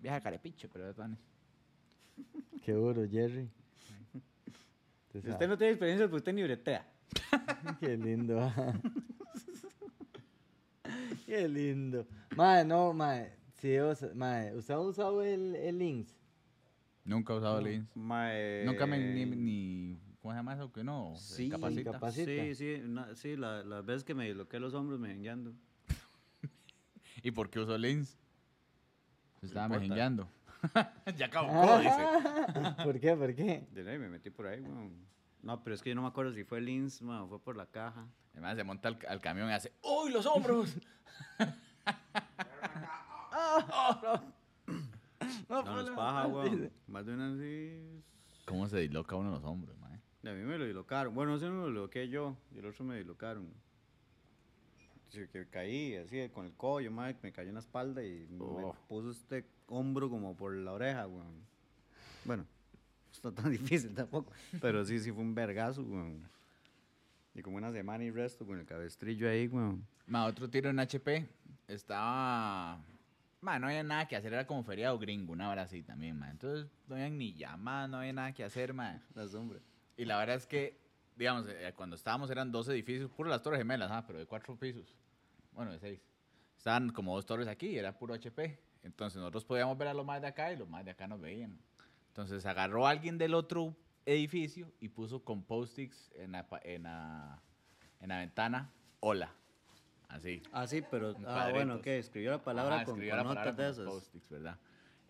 Vieja 0.00 0.20
carepicho, 0.20 0.68
pero 0.72 0.84
era 0.84 0.94
Tuanes. 0.94 1.18
Qué 2.64 2.72
duro, 2.72 3.02
Jerry. 3.10 3.50
Si 5.10 5.18
usted 5.30 5.48
no 5.48 5.56
tiene 5.58 5.72
experiencia, 5.72 6.06
pues 6.08 6.20
usted 6.20 6.32
ni 6.34 6.42
bretea. 6.44 6.86
Qué 7.80 7.96
lindo. 7.96 8.52
Ah. 11.10 11.16
Qué 11.26 11.48
lindo. 11.48 12.06
Mae, 12.36 12.64
no, 12.64 12.92
mae. 12.92 13.32
Sí, 13.56 13.76
o 13.78 13.94
sea, 13.94 14.10
mae, 14.14 14.54
¿usted 14.54 14.74
ha 14.74 14.80
usado 14.80 15.22
el, 15.22 15.56
el 15.56 15.78
Links? 15.78 16.14
Nunca 17.04 17.32
he 17.32 17.36
usado 17.36 17.60
Links. 17.60 17.96
Mae, 17.96 18.64
Nunca 18.64 18.86
me 18.86 18.98
ni, 18.98 19.24
ni. 19.26 19.98
¿Cómo 20.20 20.32
se 20.32 20.38
llama 20.38 20.54
eso? 20.54 20.72
Que 20.72 20.84
no. 20.84 21.14
Sí, 21.16 21.48
capacita. 21.48 21.80
incapacita. 21.90 22.30
Sí, 22.30 22.54
sí, 22.54 22.82
na- 22.84 23.14
sí, 23.14 23.36
la, 23.36 23.62
las 23.62 23.84
veces 23.84 24.04
que 24.04 24.14
me 24.14 24.26
disloqué 24.26 24.60
los 24.60 24.74
hombros 24.74 25.00
me 25.00 25.08
vengueando. 25.08 25.54
¿Y 27.22 27.30
por 27.30 27.50
qué 27.50 27.60
usó 27.60 27.78
Links? 27.78 28.18
Se 29.40 29.46
estaba 29.46 29.66
importa. 29.66 29.80
mejengueando. 29.80 30.28
ya 31.16 31.30
caducó, 31.30 31.78
dice. 31.78 32.84
¿Por 32.84 33.00
qué? 33.00 33.14
¿Por 33.16 33.34
qué? 33.34 33.66
De 33.72 33.90
ahí 33.90 33.98
me 33.98 34.08
metí 34.08 34.30
por 34.30 34.46
ahí, 34.46 34.60
weón. 34.60 35.06
No, 35.42 35.62
pero 35.62 35.74
es 35.74 35.82
que 35.82 35.90
yo 35.90 35.94
no 35.94 36.02
me 36.02 36.08
acuerdo 36.08 36.32
si 36.32 36.44
fue 36.44 36.60
Lins, 36.60 37.00
o 37.00 37.28
fue 37.28 37.40
por 37.40 37.56
la 37.56 37.66
caja. 37.66 38.06
Además 38.38 38.56
se 38.56 38.64
monta 38.64 38.88
al, 38.88 38.98
al 39.08 39.20
camión 39.20 39.48
y 39.50 39.52
hace 39.52 39.72
¡Uy, 39.82 40.12
los 40.12 40.24
hombros! 40.26 40.76
No, 45.48 45.62
No, 45.62 45.62
no 45.64 45.80
es 45.80 45.90
paja, 45.90 46.26
weón. 46.26 46.70
Más 46.86 47.06
de 47.06 47.14
una 47.14 47.36
sí. 47.36 48.02
¿Cómo 48.46 48.68
se 48.68 48.78
disloca 48.80 49.16
uno 49.16 49.30
los 49.30 49.44
hombros, 49.44 49.76
mae? 49.78 49.98
A 50.30 50.34
mí 50.34 50.42
me 50.44 50.58
lo 50.58 50.64
dislocaron. 50.64 51.14
Bueno, 51.14 51.34
ese 51.36 51.46
no 51.46 51.52
me 51.52 51.58
lo 51.62 51.66
disloqué 51.68 52.08
yo, 52.08 52.36
y 52.54 52.58
el 52.58 52.66
otro 52.66 52.84
me 52.84 52.96
dislocaron. 52.96 53.48
Sí, 55.10 55.20
que 55.32 55.46
caí 55.48 55.96
así 55.96 56.28
con 56.28 56.44
el 56.46 56.52
collo, 56.52 56.90
madre, 56.90 57.16
me 57.22 57.32
cayó 57.32 57.48
en 57.48 57.54
la 57.54 57.60
espalda 57.60 58.02
y 58.04 58.26
me 58.30 58.38
Oh. 58.44 58.74
puso 58.88 59.10
este 59.10 59.46
hombro 59.68 60.10
como 60.10 60.36
por 60.36 60.54
la 60.54 60.72
oreja, 60.72 61.06
weón. 61.06 61.42
Bueno, 62.24 62.42
no 62.44 63.10
está 63.12 63.32
tan 63.32 63.50
difícil 63.50 63.94
tampoco, 63.94 64.32
pero 64.60 64.84
sí, 64.84 64.98
sí 65.00 65.10
fue 65.12 65.22
un 65.22 65.34
vergazo, 65.34 65.82
weón. 65.82 66.28
Y 67.38 67.42
como 67.42 67.56
una 67.56 67.70
semana 67.70 68.02
y 68.02 68.10
resto 68.10 68.44
con 68.44 68.58
el 68.58 68.66
cabestrillo 68.66 69.30
ahí, 69.30 69.46
weón. 69.46 69.86
Ma, 70.06 70.26
otro 70.26 70.50
tiro 70.50 70.70
en 70.70 70.80
HP. 70.80 71.24
Estaba. 71.68 72.82
Ma, 73.40 73.58
no 73.60 73.68
había 73.68 73.84
nada 73.84 74.08
que 74.08 74.16
hacer, 74.16 74.32
era 74.32 74.44
como 74.44 74.64
feriado 74.64 74.98
gringo, 74.98 75.34
una 75.34 75.48
hora 75.48 75.62
así 75.62 75.84
también, 75.84 76.18
ma. 76.18 76.32
Entonces 76.32 76.66
no 76.88 76.96
había 76.96 77.08
ni 77.10 77.34
llamadas, 77.34 77.88
no 77.90 77.98
había 77.98 78.12
nada 78.12 78.32
que 78.32 78.42
hacer, 78.42 78.74
ma. 78.74 79.00
La 79.14 79.28
sombra. 79.28 79.60
Y 79.96 80.04
la 80.04 80.18
verdad 80.18 80.34
es 80.34 80.48
que, 80.48 80.80
digamos, 81.14 81.46
eh, 81.48 81.72
cuando 81.76 81.94
estábamos 81.94 82.28
eran 82.28 82.50
dos 82.50 82.68
edificios, 82.70 83.08
puro 83.08 83.30
las 83.30 83.40
torres 83.40 83.58
gemelas, 83.58 83.88
ah, 83.92 84.02
pero 84.04 84.18
de 84.18 84.26
cuatro 84.26 84.56
pisos. 84.56 84.96
Bueno, 85.52 85.70
de 85.70 85.78
seis. 85.78 86.00
Estaban 86.56 86.90
como 86.90 87.14
dos 87.14 87.24
torres 87.24 87.46
aquí, 87.46 87.78
era 87.78 87.96
puro 87.96 88.14
HP. 88.14 88.58
Entonces 88.82 89.16
nosotros 89.18 89.44
podíamos 89.44 89.78
ver 89.78 89.86
a 89.86 89.94
los 89.94 90.04
más 90.04 90.20
de 90.20 90.26
acá 90.26 90.52
y 90.52 90.56
los 90.56 90.68
más 90.68 90.84
de 90.84 90.90
acá 90.90 91.06
nos 91.06 91.20
veían. 91.20 91.56
Entonces 92.08 92.44
agarró 92.46 92.84
a 92.84 92.90
alguien 92.90 93.16
del 93.16 93.34
otro 93.34 93.76
edificio 94.08 94.72
y 94.80 94.88
puso 94.88 95.22
con 95.24 95.42
post-its 95.42 96.10
en 96.14 96.32
la, 96.32 96.46
en, 96.62 96.82
la, 96.84 97.42
en 98.00 98.08
la 98.08 98.18
ventana, 98.18 98.72
hola. 99.00 99.34
Así. 100.08 100.42
Ah, 100.52 100.66
sí, 100.66 100.82
pero, 100.90 101.14
ah, 101.26 101.50
bueno. 101.52 101.82
¿qué? 101.82 101.98
Escribió 101.98 102.30
la 102.30 102.42
palabra 102.42 102.76
Ajá, 102.76 102.84
con, 102.86 102.94
escribió 102.94 103.16
con 103.18 103.28
la 103.28 103.34
notas 103.34 103.56
de 103.56 103.68
esas. 103.68 103.84
post-its, 103.84 104.28
¿verdad? 104.30 104.58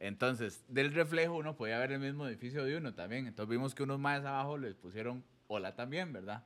Entonces, 0.01 0.65
del 0.69 0.93
reflejo 0.93 1.37
uno 1.37 1.57
podía 1.57 1.79
ver 1.79 1.93
el 1.93 2.01
mismo 2.01 2.27
edificio 2.27 2.65
de 2.65 2.77
uno 2.77 2.95
también. 2.95 3.27
Entonces 3.27 3.51
vimos 3.51 3.75
que 3.75 3.85
unos 3.85 3.99
más 3.99 4.25
abajo 4.25 4.59
les 4.59 4.75
pusieron 4.75 5.25
hola 5.47 5.75
también, 5.75 6.13
¿verdad? 6.13 6.45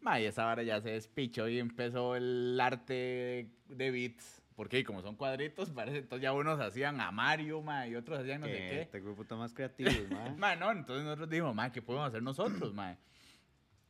Ma, 0.00 0.20
y 0.20 0.26
esa 0.26 0.44
vara 0.44 0.62
ya 0.62 0.80
se 0.80 0.90
despichó 0.90 1.48
y 1.48 1.58
empezó 1.58 2.14
el 2.14 2.58
arte 2.60 2.92
de, 2.94 3.74
de 3.74 3.90
beats. 3.90 4.42
Porque 4.58 4.82
como 4.82 5.02
son 5.02 5.14
cuadritos, 5.14 5.70
parece, 5.70 5.98
entonces 5.98 6.20
ya 6.20 6.32
unos 6.32 6.58
hacían 6.58 7.00
a 7.00 7.12
Mario, 7.12 7.62
ma, 7.62 7.86
y 7.86 7.94
otros 7.94 8.18
hacían 8.18 8.40
no 8.40 8.48
sé 8.48 8.54
Que 8.54 8.58
qué. 8.58 8.80
Este 8.80 9.00
grupo 9.00 9.22
está 9.22 9.36
más 9.36 9.54
creativo, 9.54 9.88
man. 10.10 10.36
Ma, 10.36 10.56
no, 10.56 10.72
entonces 10.72 11.04
nosotros 11.04 11.30
dijimos, 11.30 11.54
ma, 11.54 11.70
¿qué 11.70 11.80
podemos 11.80 12.08
hacer 12.08 12.24
nosotros, 12.24 12.74
ma? 12.74 12.96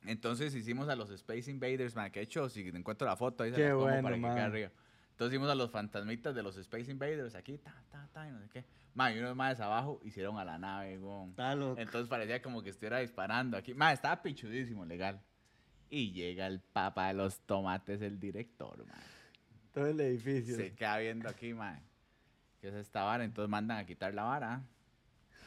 Entonces 0.05 0.53
hicimos 0.53 0.87
a 0.87 0.95
los 0.95 1.09
Space 1.09 1.49
Invaders, 1.49 1.95
ma, 1.95 2.11
que 2.11 2.19
he 2.19 2.21
hecho, 2.21 2.47
si 2.49 2.67
encuentro 2.67 3.07
la 3.07 3.15
foto 3.15 3.41
ahí 3.43 3.49
se 3.49 3.55
Qué 3.55 3.63
las 3.63 3.71
pongo 3.71 3.85
bueno, 3.85 4.03
para 4.03 4.15
que 4.15 4.21
ma. 4.21 4.33
quede 4.35 4.43
arriba. 4.43 4.71
Entonces 5.09 5.33
hicimos 5.33 5.49
a 5.49 5.55
los 5.55 5.71
fantasmitas 5.71 6.35
de 6.35 6.43
los 6.43 6.55
Space 6.55 6.91
Invaders 6.91 7.33
aquí, 7.33 7.57
ta, 7.57 7.73
ta, 7.89 8.07
ta, 8.13 8.27
y 8.27 8.31
no 8.31 8.39
sé 8.39 8.49
qué. 8.53 8.63
Ma, 8.93 9.11
y 9.11 9.17
unos 9.17 9.35
más 9.35 9.59
abajo 9.59 9.99
hicieron 10.03 10.37
a 10.37 10.45
la 10.45 10.59
nave, 10.59 10.99
weón. 10.99 11.33
Entonces 11.79 12.07
parecía 12.07 12.43
como 12.43 12.61
que 12.61 12.69
estuviera 12.69 12.99
disparando 12.99 13.57
aquí. 13.57 13.73
Ma, 13.73 13.91
estaba 13.91 14.21
pichudísimo, 14.21 14.85
legal. 14.85 15.19
Y 15.89 16.11
llega 16.11 16.45
el 16.45 16.59
papá 16.59 17.07
de 17.07 17.15
los 17.15 17.39
tomates, 17.39 18.03
el 18.03 18.19
director, 18.19 18.85
ma. 18.85 18.93
Todo 19.73 19.87
el 19.87 19.99
edificio. 20.01 20.55
Se 20.55 20.73
queda 20.73 20.97
viendo 20.97 21.29
aquí, 21.29 21.53
ma. 21.53 21.79
¿Qué 22.61 22.67
es 22.69 22.73
esta 22.75 23.03
vara? 23.03 23.23
Entonces 23.23 23.49
mandan 23.49 23.77
a 23.77 23.85
quitar 23.85 24.13
la 24.13 24.23
vara. 24.23 24.61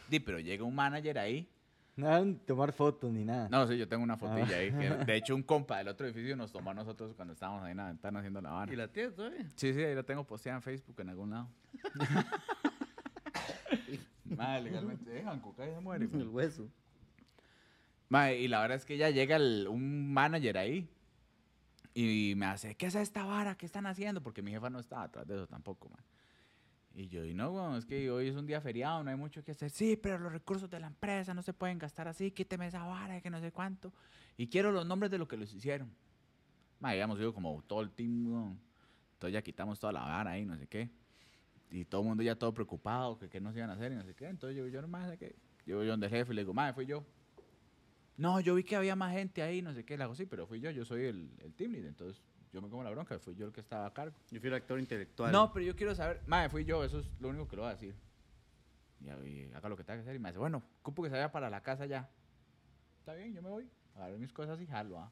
Di, 0.09 0.21
pero 0.21 0.39
llega 0.41 0.65
un 0.65 0.75
manager 0.75 1.19
ahí 1.19 1.49
No 1.97 2.07
eran 2.09 2.37
tomar 2.39 2.73
fotos 2.73 3.13
ni 3.13 3.25
nada. 3.25 3.49
No, 3.51 3.67
sí, 3.67 3.77
yo 3.77 3.87
tengo 3.89 4.03
una 4.03 4.17
fotilla 4.17 4.57
Ah. 4.57 4.59
ahí. 4.61 4.71
que, 4.71 4.89
de 5.13 5.17
hecho, 5.17 5.35
un 5.35 5.43
compa 5.43 5.79
del 5.79 5.89
otro 5.89 6.07
edificio 6.07 6.35
nos 6.37 6.51
tomó 6.53 6.71
a 6.71 6.75
nosotros 6.75 7.15
cuando 7.15 7.35
estábamos 7.35 7.63
ahí 7.65 7.73
en 7.73 7.77
la 7.79 7.87
ventana 7.89 8.21
haciendo 8.21 8.41
la 8.41 8.51
vara. 8.53 8.73
¿Y 8.73 8.77
la 8.77 8.89
tía 8.89 9.15
todavía? 9.15 9.47
Sí, 9.57 9.75
sí, 9.75 9.81
ahí 9.83 9.95
la 9.95 10.03
tengo 10.03 10.25
posteada 10.25 10.57
en 10.57 10.63
Facebook 10.63 10.99
en 11.01 11.09
algún 11.11 11.31
lado. 11.31 11.49
Madre, 14.25 14.63
legalmente 14.63 15.11
dejan, 15.11 15.41
coca 15.41 15.67
y 15.69 15.71
se 15.75 15.81
muere. 15.81 16.05
El 16.13 16.29
hueso. 16.29 16.69
Madre, 18.09 18.41
y 18.41 18.49
la 18.49 18.61
verdad 18.61 18.77
es 18.77 18.85
que 18.87 18.97
ya 18.97 19.11
llega 19.11 19.37
el- 19.37 19.67
un 19.69 20.13
manager 20.13 20.59
ahí 20.59 20.89
y 21.95 22.35
me 22.37 22.47
hace, 22.47 22.75
¿qué 22.75 22.87
es 22.87 22.95
esta 22.95 23.25
vara? 23.25 23.57
¿Qué 23.57 23.67
están 23.67 23.87
haciendo? 23.87 24.23
Porque 24.23 24.43
mi 24.43 24.51
jefa 24.51 24.71
no 24.71 24.81
estaba 24.81 25.05
atrás 25.05 25.27
de 25.27 25.35
eso 25.35 25.47
tampoco, 25.47 25.89
man. 25.89 26.03
Y 26.95 27.09
yo, 27.09 27.25
y 27.25 27.33
no, 27.33 27.51
weón, 27.51 27.77
es 27.77 27.87
que 27.87 28.11
hoy 28.11 28.29
es 28.29 28.37
un 28.37 28.47
día 28.47 28.61
feriado, 28.61 29.03
no 29.03 29.11
hay 29.11 29.17
mucho 29.17 29.43
que 29.43 29.53
hacer. 29.53 29.71
Sí, 29.71 29.97
pero 29.97 30.19
los 30.19 30.33
recursos 30.33 30.69
de 30.69 30.79
la 30.79 30.89
empresa 30.89 31.33
no 31.33 31.43
se 31.43 31.55
pueden 31.55 31.79
gastar 31.79 32.07
así, 32.07 32.31
quíteme 32.31 32.67
esa 32.67 32.85
vara, 32.85 33.21
que 33.21 33.31
no 33.31 33.41
sé 33.41 33.51
cuánto. 33.51 33.93
Y 34.37 34.49
quiero 34.49 34.73
los 34.73 34.87
nombres 34.87 35.11
de 35.11 35.19
lo 35.19 35.27
que 35.27 35.37
los 35.37 35.53
hicieron. 35.55 35.91
Ma, 36.81 36.91
habíamos 36.91 37.19
ido 37.19 37.33
como 37.33 37.63
todo 37.63 37.81
el 37.81 37.91
team, 37.93 38.33
weón. 38.33 38.61
Entonces 39.15 39.35
ya 39.35 39.43
quitamos 39.43 39.79
toda 39.79 39.93
la 39.93 40.01
vara 40.01 40.33
ahí, 40.33 40.45
no 40.45 40.57
sé 40.57 40.67
qué. 40.67 40.91
Y 41.71 41.85
todo 41.87 42.03
el 42.03 42.09
mundo 42.09 42.23
ya 42.23 42.37
todo 42.37 42.53
preocupado, 42.53 43.19
que 43.19 43.31
qué 43.31 43.41
nos 43.41 43.57
iban 43.57 43.71
a 43.71 43.75
hacer 43.75 43.93
y 43.93 43.95
no 43.95 44.05
sé 44.05 44.15
qué. 44.15 44.27
Entonces 44.27 44.57
yo, 44.57 44.69
yo 44.69 44.83
nomás 44.83 45.17
qué. 45.17 45.37
Llego 45.65 45.83
yo 45.83 45.91
donde 45.93 46.07
el 46.07 46.13
jefe 46.13 46.33
y 46.33 46.37
le 46.37 46.43
digo, 46.43 46.53
madre, 46.53 46.75
fui 46.75 46.85
yo. 46.85 47.05
No, 48.17 48.41
yo 48.41 48.55
vi 48.55 48.65
que 48.65 48.77
había 48.77 48.95
más 48.95 49.13
gente 49.13 49.43
ahí, 49.43 49.63
no 49.63 49.73
sé 49.75 49.85
qué. 49.85 49.97
Le 49.97 50.05
hago, 50.05 50.15
sí, 50.15 50.27
pero 50.27 50.47
fui 50.47 50.61
yo, 50.61 50.71
yo 50.71 50.85
soy 50.85 51.05
el, 51.05 51.31
el 51.39 51.55
team 51.55 51.73
lead. 51.73 51.87
Entonces 51.87 52.23
yo 52.53 52.61
me 52.61 52.69
como 52.69 52.85
la 52.85 52.91
bronca, 52.91 53.19
fui 53.19 53.35
yo 53.35 53.47
el 53.47 53.53
que 53.53 53.61
estaba 53.61 53.87
a 53.87 53.93
cargo. 53.93 54.15
Yo 54.31 54.41
fui 54.41 54.49
el 54.49 54.55
actor 54.55 54.79
intelectual. 54.79 55.33
No, 55.33 55.53
pero 55.53 55.65
yo 55.65 55.75
quiero 55.75 55.95
saber, 55.95 56.21
madre, 56.27 56.51
fui 56.51 56.65
yo, 56.65 56.85
eso 56.85 57.01
es 57.01 57.07
lo 57.21 57.31
único 57.31 57.49
que 57.49 57.57
lo 57.57 57.63
voy 57.63 57.71
a 57.71 57.75
decir. 57.75 57.95
Y, 59.01 59.07
y 59.29 59.53
haga 59.55 59.69
lo 59.69 59.77
que 59.77 59.85
tenga 59.85 59.97
que 59.99 60.03
hacer. 60.03 60.17
Y 60.17 60.19
me 60.19 60.29
dice, 60.29 60.39
bueno, 60.39 60.63
cupo 60.83 61.03
que 61.03 61.09
se 61.09 61.17
vaya 61.17 61.33
para 61.33 61.49
la 61.49 61.63
casa 61.63 61.87
ya. 61.87 62.09
Está 62.99 63.15
bien, 63.15 63.35
yo 63.35 63.43
me 63.43 63.49
voy. 63.49 63.69
Agarré 63.97 64.19
mis 64.19 64.33
cosas 64.33 64.61
y 64.61 64.67
jalo, 64.67 64.99
ah. 64.99 65.11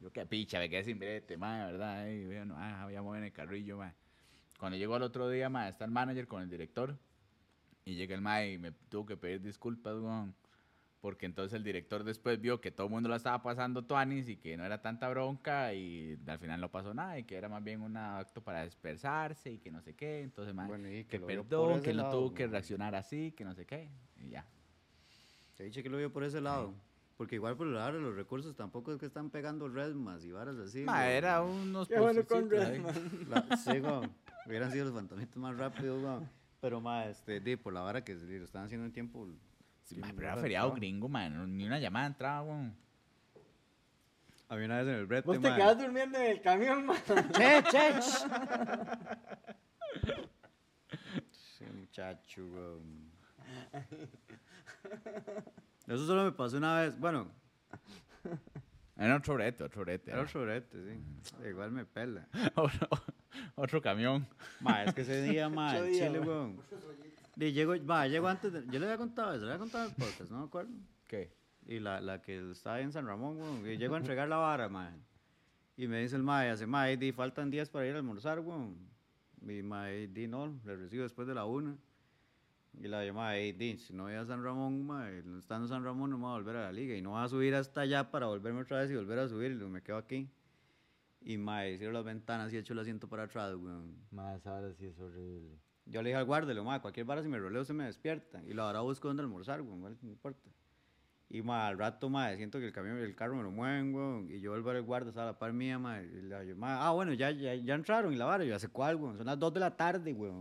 Yo 0.00 0.10
qué 0.10 0.24
picha, 0.24 0.58
me 0.58 0.70
quedé 0.70 0.84
sin 0.84 0.98
brete, 0.98 1.36
madre, 1.36 1.72
¿verdad? 1.72 2.06
Y 2.06 2.24
bueno, 2.24 2.54
ah, 2.56 2.84
voy 2.84 2.96
a 2.96 3.02
mover 3.02 3.18
en 3.18 3.26
el 3.26 3.32
carrillo, 3.32 3.76
madre. 3.76 3.94
Cuando 4.58 4.78
llegó 4.78 4.94
al 4.94 5.02
otro 5.02 5.28
día, 5.28 5.50
madre, 5.50 5.70
está 5.70 5.84
el 5.84 5.90
manager 5.90 6.26
con 6.26 6.42
el 6.42 6.48
director. 6.48 6.96
Y 7.84 7.96
llega 7.96 8.14
el 8.14 8.20
madre 8.20 8.52
y 8.52 8.58
me 8.58 8.72
tuvo 8.72 9.04
que 9.04 9.16
pedir 9.16 9.42
disculpas, 9.42 9.94
weón. 9.96 10.34
Porque 11.00 11.24
entonces 11.24 11.54
el 11.56 11.64
director 11.64 12.04
después 12.04 12.38
vio 12.40 12.60
que 12.60 12.70
todo 12.70 12.86
el 12.88 12.92
mundo 12.92 13.08
lo 13.08 13.14
estaba 13.14 13.42
pasando 13.42 13.82
tuanis 13.86 14.28
y 14.28 14.36
que 14.36 14.56
no 14.58 14.64
era 14.66 14.82
tanta 14.82 15.08
bronca 15.08 15.72
y 15.72 16.18
al 16.26 16.38
final 16.38 16.60
no 16.60 16.70
pasó 16.70 16.92
nada 16.92 17.18
y 17.18 17.24
que 17.24 17.36
era 17.36 17.48
más 17.48 17.64
bien 17.64 17.80
un 17.80 17.96
acto 17.96 18.42
para 18.42 18.64
dispersarse 18.64 19.50
y 19.52 19.58
que 19.58 19.70
no 19.70 19.80
sé 19.80 19.94
qué. 19.94 20.20
Entonces, 20.20 20.54
madre, 20.54 20.68
Bueno, 20.68 20.90
y 20.90 21.04
que 21.04 21.18
por 21.18 21.26
perdón, 21.28 21.80
que 21.82 21.94
no 21.94 22.02
lado, 22.02 22.18
tuvo 22.18 22.34
que 22.34 22.42
weón. 22.42 22.52
reaccionar 22.52 22.94
así, 22.94 23.32
que 23.32 23.44
no 23.44 23.54
sé 23.54 23.64
qué. 23.64 23.88
Y 24.18 24.28
ya. 24.28 24.44
Se 25.54 25.64
dice 25.64 25.82
que 25.82 25.88
lo 25.88 25.96
vio 25.96 26.12
por 26.12 26.22
ese 26.22 26.40
lado. 26.42 26.74
Porque 27.16 27.34
igual 27.36 27.56
por 27.56 27.66
ahora 27.76 27.98
los 27.98 28.14
recursos 28.14 28.54
tampoco 28.54 28.92
es 28.92 28.98
que 28.98 29.06
están 29.06 29.30
pegando 29.30 29.68
redmas 29.68 30.24
y 30.24 30.32
varas 30.32 30.56
así. 30.56 30.82
Ma, 30.84 30.98
weón. 31.00 31.10
era 31.12 31.42
unos 31.42 31.88
Qué 31.88 31.98
bueno 31.98 32.24
con. 32.26 32.48
La- 32.50 33.56
sí. 33.56 33.70
Hubieran 34.46 34.70
sido 34.70 34.86
los 34.86 34.94
fantasmitas 34.94 35.36
más 35.36 35.56
rápidos. 35.56 36.22
Pero, 36.60 36.80
ma, 36.82 37.06
este, 37.06 37.40
di, 37.40 37.56
por 37.56 37.72
la 37.72 37.80
vara 37.80 38.04
que 38.04 38.14
lo 38.14 38.44
están 38.44 38.64
haciendo 38.64 38.84
en 38.86 38.92
tiempo. 38.92 39.26
Sí, 39.90 40.00
pero 40.14 40.28
era 40.28 40.36
feriado 40.36 40.72
gringo, 40.72 41.08
man. 41.08 41.56
Ni 41.56 41.66
una 41.66 41.80
llamada 41.80 42.06
entraba, 42.06 42.42
weón. 42.42 42.76
Había 44.48 44.66
una 44.66 44.78
vez 44.78 44.86
en 44.86 44.94
el 44.94 45.06
brete, 45.06 45.26
Vos 45.26 45.40
te 45.40 45.50
ma. 45.50 45.56
quedas 45.56 45.78
durmiendo 45.78 46.16
en 46.18 46.24
el 46.30 46.40
camión, 46.40 46.86
man. 46.86 46.96
Che, 47.34 47.62
che. 47.70 48.00
ch. 48.00 48.26
Sí, 51.32 51.64
muchacho, 51.74 52.46
weón. 52.46 53.10
Eso 55.88 56.06
solo 56.06 56.22
me 56.24 56.32
pasó 56.32 56.56
una 56.56 56.80
vez. 56.82 56.98
Bueno, 56.98 57.28
Era 58.96 59.16
otro 59.16 59.34
brete, 59.34 59.64
otro 59.64 59.82
brete. 59.82 60.12
era 60.12 60.22
otro 60.22 60.42
brete, 60.42 60.78
sí. 60.78 61.48
Igual 61.48 61.72
me 61.72 61.84
pela. 61.84 62.28
otro, 62.54 62.88
otro 63.56 63.82
camión. 63.82 64.24
Ma, 64.60 64.84
es 64.84 64.94
que 64.94 65.00
ese 65.00 65.22
día, 65.22 65.48
ma, 65.48 65.80
día, 65.80 66.06
Chile, 66.06 66.20
weón. 66.20 66.60
Di, 67.40 67.52
llego, 67.54 67.74
ma, 67.86 68.06
llego 68.06 68.28
antes 68.28 68.52
de, 68.52 68.66
Yo 68.66 68.78
le 68.78 68.84
había 68.84 68.98
contado 68.98 69.32
eso, 69.32 69.46
le 69.46 69.52
había 69.52 69.60
contado 69.60 69.88
el 69.88 69.94
podcast, 69.94 70.30
no 70.30 70.40
me 70.40 70.44
acuerdo. 70.44 70.72
¿Qué? 71.06 71.32
Y 71.66 71.78
la, 71.80 71.98
la 71.98 72.20
que 72.20 72.50
estaba 72.50 72.76
ahí 72.76 72.82
en 72.82 72.92
San 72.92 73.06
Ramón, 73.06 73.38
weón. 73.38 73.66
Y 73.66 73.78
llego 73.78 73.94
a 73.94 73.98
entregar 73.98 74.28
la 74.28 74.36
vara, 74.36 74.68
ma. 74.68 74.94
Y 75.74 75.88
me 75.88 76.02
dice 76.02 76.16
el 76.16 76.22
ma, 76.22 76.44
y 76.44 76.50
hace, 76.50 76.66
ma, 76.66 76.84
di, 76.88 77.12
faltan 77.12 77.50
días 77.50 77.70
para 77.70 77.86
ir 77.86 77.94
a 77.94 77.96
almorzar, 77.96 78.40
weón. 78.40 78.76
Y 79.40 79.62
ma, 79.62 79.86
di, 79.86 80.28
no, 80.28 80.60
le 80.66 80.76
recibo 80.76 81.02
después 81.02 81.26
de 81.26 81.34
la 81.34 81.46
una. 81.46 81.78
Y 82.78 82.88
la 82.88 83.06
llamada, 83.06 83.38
hey, 83.38 83.52
di, 83.52 83.78
si 83.78 83.94
no 83.94 84.02
voy 84.02 84.12
a 84.12 84.26
San 84.26 84.44
Ramón, 84.44 84.86
ma, 84.86 85.08
no 85.24 85.38
estando 85.38 85.64
en 85.64 85.70
San 85.70 85.82
Ramón, 85.82 86.10
no 86.10 86.18
me 86.18 86.24
voy 86.24 86.32
a 86.32 86.34
volver 86.34 86.56
a 86.56 86.64
la 86.64 86.72
liga. 86.72 86.94
Y 86.94 87.00
no 87.00 87.12
voy 87.12 87.24
a 87.24 87.28
subir 87.28 87.54
hasta 87.54 87.80
allá 87.80 88.10
para 88.10 88.26
volverme 88.26 88.60
otra 88.60 88.80
vez 88.80 88.90
y 88.90 88.96
volver 88.96 89.18
a 89.18 89.26
subir. 89.26 89.52
Y 89.52 89.54
me 89.54 89.80
quedo 89.80 89.96
aquí. 89.96 90.28
Y 91.22 91.38
ma, 91.38 91.62
cierro 91.78 91.92
las 91.92 92.04
ventanas 92.04 92.52
y 92.52 92.58
echo 92.58 92.74
el 92.74 92.80
asiento 92.80 93.08
para 93.08 93.22
atrás, 93.22 93.54
weón. 93.54 93.96
Más 94.10 94.46
ahora 94.46 94.74
sí 94.74 94.84
es 94.84 94.98
horrible. 95.00 95.58
Yo 95.90 96.02
le 96.02 96.10
dije 96.10 96.20
al 96.20 96.46
digo, 96.46 96.64
"Ma, 96.64 96.80
cualquier 96.80 97.04
vara 97.06 97.22
si 97.22 97.28
me 97.28 97.38
roleo 97.38 97.64
se 97.64 97.72
me 97.72 97.84
despierta. 97.84 98.42
Y 98.44 98.54
la 98.54 98.66
hora 98.66 98.80
busco 98.80 99.08
dónde 99.08 99.22
almorzar, 99.22 99.60
güey, 99.62 99.78
no 99.78 100.08
importa. 100.08 100.48
Y 101.32 101.42
ma, 101.42 101.68
al 101.68 101.78
rato, 101.78 102.10
ma, 102.10 102.34
siento 102.34 102.58
que 102.58 102.66
el 102.66 102.72
camión, 102.72 102.98
el 102.98 103.14
carro 103.14 103.36
me 103.36 103.44
lo 103.44 103.52
mueven, 103.52 103.92
güey. 103.92 104.36
Y 104.36 104.40
yo 104.40 104.50
vuelvo 104.50 104.70
al 104.70 104.82
guardia, 104.82 105.10
estaba 105.10 105.28
a 105.28 105.32
la 105.32 105.38
par 105.38 105.52
mía, 105.52 105.78
ma. 105.78 106.02
Y 106.02 106.54
"Ma, 106.56 106.84
ah, 106.84 106.90
bueno, 106.90 107.12
ya, 107.12 107.30
ya, 107.30 107.54
ya 107.54 107.74
entraron 107.76 108.12
y 108.12 108.16
la 108.16 108.24
vara. 108.24 108.44
Y 108.44 108.48
yo, 108.48 108.56
¿hace 108.56 108.66
cuál, 108.66 108.96
güey? 108.96 109.16
Son 109.16 109.26
las 109.26 109.38
2 109.38 109.54
de 109.54 109.60
la 109.60 109.76
tarde, 109.76 110.12
güey. 110.12 110.32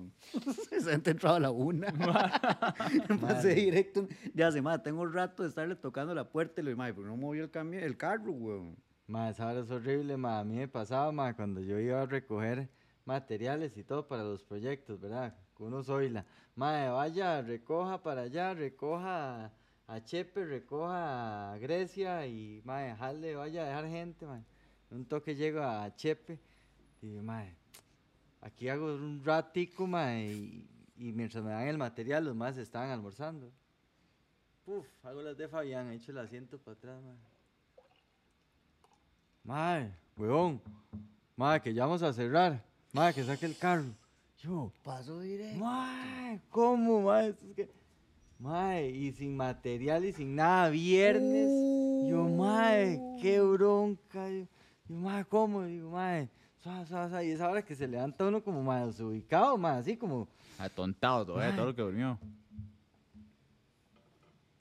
Se 0.82 0.92
han 0.92 1.04
entrado 1.06 1.36
a 1.36 1.40
la 1.40 1.52
una. 1.52 1.94
Pasé 3.22 3.54
directo. 3.54 4.08
Ya 4.34 4.48
hace, 4.48 4.64
ma, 4.64 4.82
tengo 4.82 5.04
un 5.04 5.14
rato 5.14 5.44
de 5.44 5.50
estarle 5.50 5.76
tocando 5.76 6.16
la 6.16 6.28
puerta. 6.28 6.60
Y 6.60 6.64
le 6.64 6.72
digo, 6.72 6.80
ma, 6.80 6.92
¿por 6.92 7.04
qué 7.04 7.10
no 7.10 7.18
movió 7.18 7.44
el, 7.44 7.52
camión, 7.52 7.84
el 7.84 7.96
carro, 7.96 8.32
güey? 8.32 8.76
Más 9.06 9.40
ahora 9.40 9.60
es 9.60 9.70
horrible, 9.70 10.18
ma. 10.18 10.40
A 10.40 10.44
mí 10.44 10.56
me 10.56 10.68
pasaba, 10.68 11.12
ma, 11.12 11.36
cuando 11.36 11.62
yo 11.62 11.78
iba 11.78 12.02
a 12.02 12.08
recoger 12.08 12.68
materiales 13.10 13.76
y 13.76 13.84
todo 13.84 14.08
para 14.08 14.24
los 14.24 14.44
proyectos, 14.44 15.00
¿verdad? 15.00 15.36
Uno 15.58 15.84
soy 15.84 16.10
la. 16.10 16.24
Ma, 16.56 16.92
vaya, 16.92 17.42
recoja 17.42 18.02
para 18.04 18.22
allá, 18.22 18.54
recoja 18.54 19.52
a- 19.88 20.04
Chepe, 20.06 20.46
recoja 20.46 21.54
a 21.54 21.58
Grecia 21.58 22.28
y, 22.28 22.62
ma, 22.64 22.82
dejarle, 22.82 23.36
vaya 23.36 23.64
a 23.64 23.68
dejar 23.68 23.88
gente, 23.90 24.26
ma. 24.28 24.44
Un 24.92 25.06
toque 25.06 25.36
llego 25.36 25.62
a 25.62 25.94
Chepe 25.96 26.40
y, 27.02 27.08
ma, 27.20 27.44
aquí 28.42 28.70
hago 28.70 28.94
un 28.94 29.24
ratico, 29.26 29.88
ma, 29.88 30.16
y, 30.16 30.68
mientras 30.96 31.44
me 31.44 31.52
dan 31.52 31.68
el 31.68 31.78
material, 31.80 32.26
los 32.26 32.36
más 32.36 32.58
estaban 32.58 32.92
almorzando. 32.92 33.52
Puf, 34.66 34.86
hago 35.04 35.24
las 35.24 35.36
de 35.36 35.48
Fabián, 35.48 35.92
echo 35.92 36.12
el 36.12 36.20
asiento 36.20 36.60
para 36.60 36.78
atrás, 36.78 37.02
ma. 37.02 37.16
Mae, 39.44 39.92
weón. 40.16 40.62
Mae, 41.36 41.60
que 41.62 41.74
ya 41.74 41.86
vamos 41.86 42.04
a 42.04 42.14
cerrar. 42.14 42.69
Mae, 42.94 43.14
que 43.14 43.24
saque 43.24 43.46
el 43.46 43.58
carro. 43.58 43.86
Yo, 44.42 44.72
Paso 44.84 45.20
directo. 45.20 45.60
mae, 45.60 46.40
¿cómo, 46.50 47.02
mae? 47.02 47.30
Esto 47.30 47.46
es 47.46 47.54
que... 47.56 47.70
Mae, 48.40 48.90
y 48.90 49.12
sin 49.12 49.36
material 49.36 50.06
y 50.06 50.14
sin 50.14 50.36
nada, 50.36 50.70
viernes. 50.70 51.50
Yo, 52.10 52.24
mae, 52.30 53.00
qué 53.22 53.42
bronca. 53.42 54.30
Yo, 54.30 54.46
yo, 54.88 54.96
mae, 54.96 55.26
¿cómo? 55.26 55.64
Digo, 55.64 55.92
mae, 55.92 56.30
suave, 56.64 56.86
suave, 56.86 57.10
suave. 57.10 57.28
Y 57.28 57.32
esa 57.32 57.50
hora 57.50 57.62
que 57.62 57.76
se 57.76 57.86
levanta 57.88 58.26
uno 58.26 58.42
como 58.42 58.64
mae 58.64 58.86
desubicado, 58.88 59.58
mae, 59.58 59.80
así 59.80 59.98
como... 59.98 60.28
Atontado 60.58 61.26
todavía, 61.26 61.56
todo 61.56 61.68
lo 61.68 61.76
que 61.76 61.82
durmió. 61.82 62.18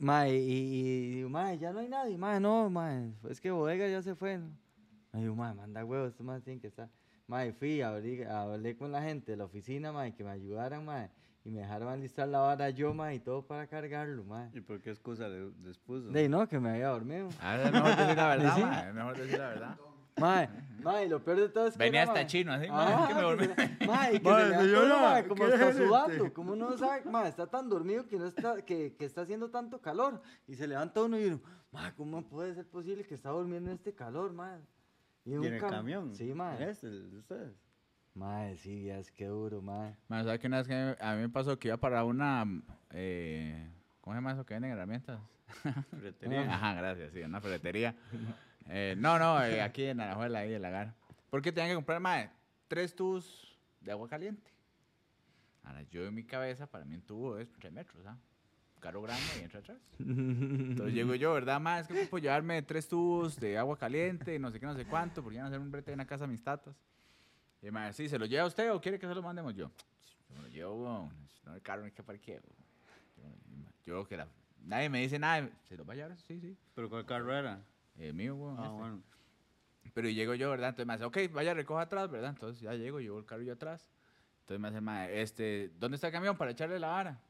Mae, 0.01 0.37
y, 0.37 0.53
y 0.53 1.15
digo, 1.15 1.29
mae, 1.29 1.59
ya 1.59 1.73
no 1.73 1.79
hay 1.81 1.89
nadie, 1.89 2.17
mae, 2.19 2.39
no, 2.41 2.69
mae, 2.71 3.11
es 3.29 3.41
que 3.41 3.51
bodega 3.51 3.89
ya 3.89 4.01
se 4.03 4.15
fue, 4.15 4.39
¿no? 4.39 4.49
Ay, 5.13 5.23
digo, 5.23 5.35
mae, 5.35 5.55
manda 5.55 5.85
huevos, 5.85 6.11
estos 6.11 6.25
más 6.27 6.43
tienen 6.43 6.61
que 6.61 6.69
estar. 6.69 6.89
Mae, 7.29 7.53
fui, 7.53 7.81
abrí- 7.83 8.25
hablé 8.27 8.75
con 8.77 8.91
la 8.91 9.03
gente 9.03 9.33
de 9.33 9.37
la 9.37 9.45
oficina, 9.45 9.93
mae, 9.93 10.15
que 10.15 10.25
me 10.25 10.31
ayudaran, 10.31 10.83
mae, 10.85 11.11
y 11.45 11.51
me 11.51 11.61
dejaron 11.61 11.89
alistar 11.91 12.27
la 12.27 12.39
vara 12.41 12.71
yo, 12.71 12.95
mae, 12.95 13.17
y 13.17 13.21
todo 13.21 13.47
para 13.47 13.67
cargarlo, 13.67 14.25
mae. 14.25 14.49
¿Y 14.55 14.61
por 14.63 14.81
qué 14.81 14.91
excusa 14.91 15.29
le, 15.29 15.51
les 15.63 15.77
puso? 15.79 16.09
De 16.09 16.27
no, 16.27 16.49
que 16.49 16.59
me 16.59 16.71
había 16.71 16.89
dormido. 16.89 17.29
Ah, 17.41 17.57
es 17.63 17.71
mejor 17.71 17.97
decir 17.97 18.17
la 18.17 18.29
verdad, 18.29 18.55
¿Sí? 18.57 18.63
ma, 18.63 18.81
es 18.89 18.95
mejor 18.95 19.17
decir 19.19 19.39
la 19.39 19.49
verdad. 19.49 19.77
Mae, 20.19 20.49
mae, 20.83 21.05
y 21.05 21.09
lo 21.11 21.23
peor 21.23 21.39
de 21.39 21.49
todo 21.51 21.67
es 21.67 21.75
que. 21.75 21.79
Venía 21.79 22.03
era, 22.03 22.11
hasta 22.13 22.21
mae, 22.23 22.27
chino, 22.27 22.53
así, 22.53 22.67
ajá, 22.67 22.97
mae, 22.99 23.09
que 23.09 23.15
me 23.15 23.21
dormí. 23.21 23.47
Mae, 23.87 24.15
y 24.15 24.19
que 24.21 24.29
Mae, 24.31 24.43
se 24.43 24.49
levanta 24.49 24.65
señora, 24.65 25.01
mae, 25.03 25.29
como 25.29 25.45
¿qué 25.45 25.53
está 25.53 25.69
es 25.69 25.77
sudando, 25.77 26.33
como 26.33 26.53
uno 26.55 26.79
sabe, 26.79 27.05
mae, 27.11 27.29
está 27.29 27.47
tan 27.47 27.69
dormido 27.69 28.07
que 28.09 28.17
no 28.19 28.27
está, 28.27 28.63
que, 28.63 28.97
que 28.97 29.05
está 29.05 29.21
haciendo 29.21 29.51
tanto 29.51 29.81
calor. 29.83 30.21
Y 30.47 30.55
se 30.57 30.67
levanta 30.67 31.03
uno 31.03 31.19
y 31.21 31.27
uno, 31.27 31.41
mae, 31.73 31.93
¿cómo 31.95 32.23
puede 32.27 32.55
ser 32.55 32.67
posible 32.67 33.05
que 33.05 33.15
está 33.15 33.29
durmiendo 33.29 33.69
en 33.71 33.77
este 33.77 33.95
calor, 33.95 34.33
mae? 34.33 34.59
¿Y 35.29 35.37
un 35.37 35.45
en 35.45 35.55
el 35.55 35.61
cam- 35.63 35.71
camión? 35.71 36.15
Sí, 36.15 36.33
mae. 36.35 36.71
¿Este, 36.71 36.87
el 36.87 37.11
de 37.11 37.19
ustedes? 37.19 37.55
Mae, 38.15 38.57
sí, 38.57 38.85
ya 38.85 38.99
es 38.99 39.11
que 39.13 39.27
duro, 39.27 39.61
mae. 39.63 39.97
Bueno, 40.09 40.25
¿sabes 40.25 40.41
que 40.41 40.47
una 40.47 40.59
vez 40.59 40.67
que 40.67 40.97
a 41.01 41.15
mí 41.15 41.21
me 41.23 41.29
pasó 41.29 41.59
que 41.59 41.69
iba 41.69 41.77
para 41.77 42.05
una. 42.05 42.45
Eh, 42.91 43.71
¿Cómo 44.01 44.15
se 44.15 44.17
llama 44.19 44.33
eso 44.33 44.45
que 44.47 44.55
venden 44.55 44.73
herramientas? 44.73 45.21
Ferretería. 45.91 46.43
Ajá, 46.55 46.75
gracias, 46.75 47.13
sí, 47.13 47.21
una 47.23 47.41
ferretería. 47.41 47.95
Eh, 48.67 48.95
no, 48.99 49.19
no, 49.19 49.43
eh, 49.45 49.63
aquí 49.63 49.85
en 49.85 50.01
Arajuela, 50.01 50.41
ahí, 50.41 50.53
el 50.53 50.63
lagar. 50.63 50.95
Porque 51.31 51.53
tenían 51.53 51.71
que 51.71 51.75
comprar, 51.77 52.01
más 52.01 52.29
tres 52.69 52.95
tubos 52.95 53.59
de 53.81 53.93
agua 53.93 54.09
caliente. 54.09 54.51
Ahora, 55.63 55.83
yo 55.91 56.05
en 56.07 56.15
mi 56.15 56.25
cabeza, 56.25 56.67
para 56.67 56.85
mí 56.85 56.95
un 56.95 57.03
tubo 57.03 57.39
es 57.39 57.51
tres 57.53 57.73
metros, 57.73 58.05
¿ah? 58.07 58.17
Carro 58.79 59.03
grande 59.03 59.25
y 59.39 59.43
entra 59.43 59.61
atrás. 59.61 59.79
Entonces 59.99 60.95
llego 60.95 61.15
yo, 61.15 61.33
¿verdad, 61.33 61.61
más 61.61 61.91
Es 61.91 61.97
que 61.97 62.07
puedo 62.07 62.23
llevarme 62.23 62.63
tres 62.63 62.89
tubos 62.89 63.39
de 63.39 63.59
agua 63.59 63.77
caliente 63.77 64.39
no 64.39 64.51
sé 64.51 64.61
qué, 64.61 64.67
no 64.67 64.75
sé 64.75 64.85
cuánto, 64.85 65.23
porque 65.23 65.37
iban 65.37 65.47
a 65.47 65.49
hacer 65.49 65.61
un 65.61 65.71
brete 65.71 65.93
en 65.93 65.99
la 65.99 66.07
casa 66.07 66.27
de 66.27 66.33
mis 66.33 66.43
tatas. 66.43 66.77
Y 67.63 67.67
el 67.67 67.73
mae, 67.73 67.93
sí, 67.93 68.09
¿se 68.09 68.19
lo 68.19 68.27
lleva 68.27 68.47
usted 68.47 68.73
o 68.73 68.81
quiere 68.81 68.99
que 68.99 69.07
se 69.07 69.15
lo 69.15 69.23
mandemos 69.23 69.55
yo? 69.55 69.71
Yo 70.29 70.37
me 70.37 70.43
lo 70.43 70.49
llevo. 70.49 71.11
No, 71.45 71.55
el 71.55 71.63
carro 71.63 71.85
ni 71.85 71.91
que 71.91 72.03
parqueo. 72.03 72.41
Yo, 73.17 74.01
yo 74.01 74.07
que 74.07 74.17
la... 74.17 74.29
Nadie 74.65 74.89
me 74.89 75.01
dice 75.01 75.19
nada. 75.19 75.49
¿Se 75.69 75.77
lo 75.77 75.85
va 75.85 75.95
a 75.95 75.97
llevar? 75.97 76.17
Sí, 76.19 76.41
sí. 76.41 76.57
¿Pero 76.75 76.89
cuál 76.89 77.07
carro 77.07 77.35
era? 77.35 77.61
Eh, 77.97 78.13
mío, 78.13 78.37
weón. 78.37 78.57
Ah, 78.59 78.65
este. 78.65 78.77
bueno. 78.77 79.03
Pero 79.95 80.09
llego 80.11 80.35
yo, 80.35 80.51
¿verdad? 80.51 80.69
Entonces 80.71 80.87
me 80.87 80.93
dice, 80.95 81.05
ok, 81.05 81.33
vaya, 81.33 81.55
recoja 81.55 81.83
atrás, 81.83 82.11
¿verdad? 82.11 82.31
Entonces 82.31 82.61
ya 82.61 82.75
llego, 82.75 83.01
llevo 83.01 83.19
el 83.19 83.25
carro 83.25 83.43
yo 83.43 83.55
atrás. 83.55 83.89
Entonces 84.41 84.83
me 84.83 84.91
hace, 84.93 85.23
este, 85.23 85.73
¿dónde 85.79 85.97
está 85.97 86.09
el 86.09 86.13
camión 86.13 86.37
para 86.37 86.53
echarle 86.53 86.79
la 86.79 86.89
vara? 86.89 87.21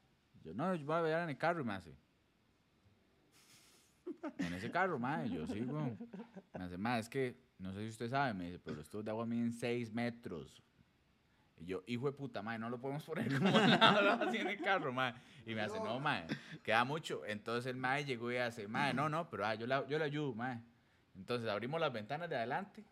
Yo, 0.49 0.55
no, 0.55 0.73
yo 0.73 0.85
voy 0.85 0.95
a 0.95 1.01
ver 1.01 1.19
en 1.23 1.29
el 1.29 1.37
carro 1.37 1.61
y 1.61 1.63
me 1.63 1.73
hace. 1.73 1.95
En 4.39 4.53
ese 4.53 4.71
carro, 4.71 4.97
mae, 4.97 5.29
yo 5.29 5.43
weón. 5.45 5.97
Me 6.57 6.63
hace, 6.63 6.77
mae, 6.77 6.99
es 6.99 7.07
que, 7.09 7.39
no 7.59 7.71
sé 7.71 7.81
si 7.83 7.89
usted 7.89 8.09
sabe, 8.09 8.33
me 8.33 8.45
dice, 8.45 8.59
pero 8.59 8.77
los 8.77 8.89
tubos 8.89 9.05
de 9.05 9.11
agua 9.11 9.25
miden 9.25 9.53
6 9.53 9.93
metros. 9.93 10.63
Y 11.57 11.65
yo, 11.65 11.83
hijo 11.85 12.07
de 12.07 12.13
puta, 12.13 12.41
mae, 12.41 12.57
no 12.57 12.69
lo 12.69 12.79
podemos 12.81 13.03
poner 13.03 13.31
como 13.37 13.51
lado 13.59 14.23
así 14.27 14.37
en 14.37 14.47
el 14.47 14.57
carro, 14.61 14.91
mae. 14.91 15.13
Y 15.45 15.53
me 15.53 15.61
hace, 15.61 15.79
no, 15.79 15.99
mae, 15.99 16.25
queda 16.63 16.83
mucho. 16.83 17.23
Entonces 17.25 17.67
el 17.67 17.77
mae 17.77 18.03
llegó 18.05 18.31
y 18.31 18.37
hace, 18.37 18.67
mae, 18.67 18.93
no, 18.93 19.07
no, 19.07 19.29
pero 19.29 19.45
ah, 19.45 19.53
yo, 19.55 19.67
la- 19.67 19.85
yo 19.87 19.99
le 19.99 20.05
ayudo, 20.05 20.33
mae. 20.33 20.59
Entonces 21.15 21.47
abrimos 21.47 21.79
las 21.79 21.93
ventanas 21.93 22.29
de 22.29 22.37
adelante, 22.37 22.83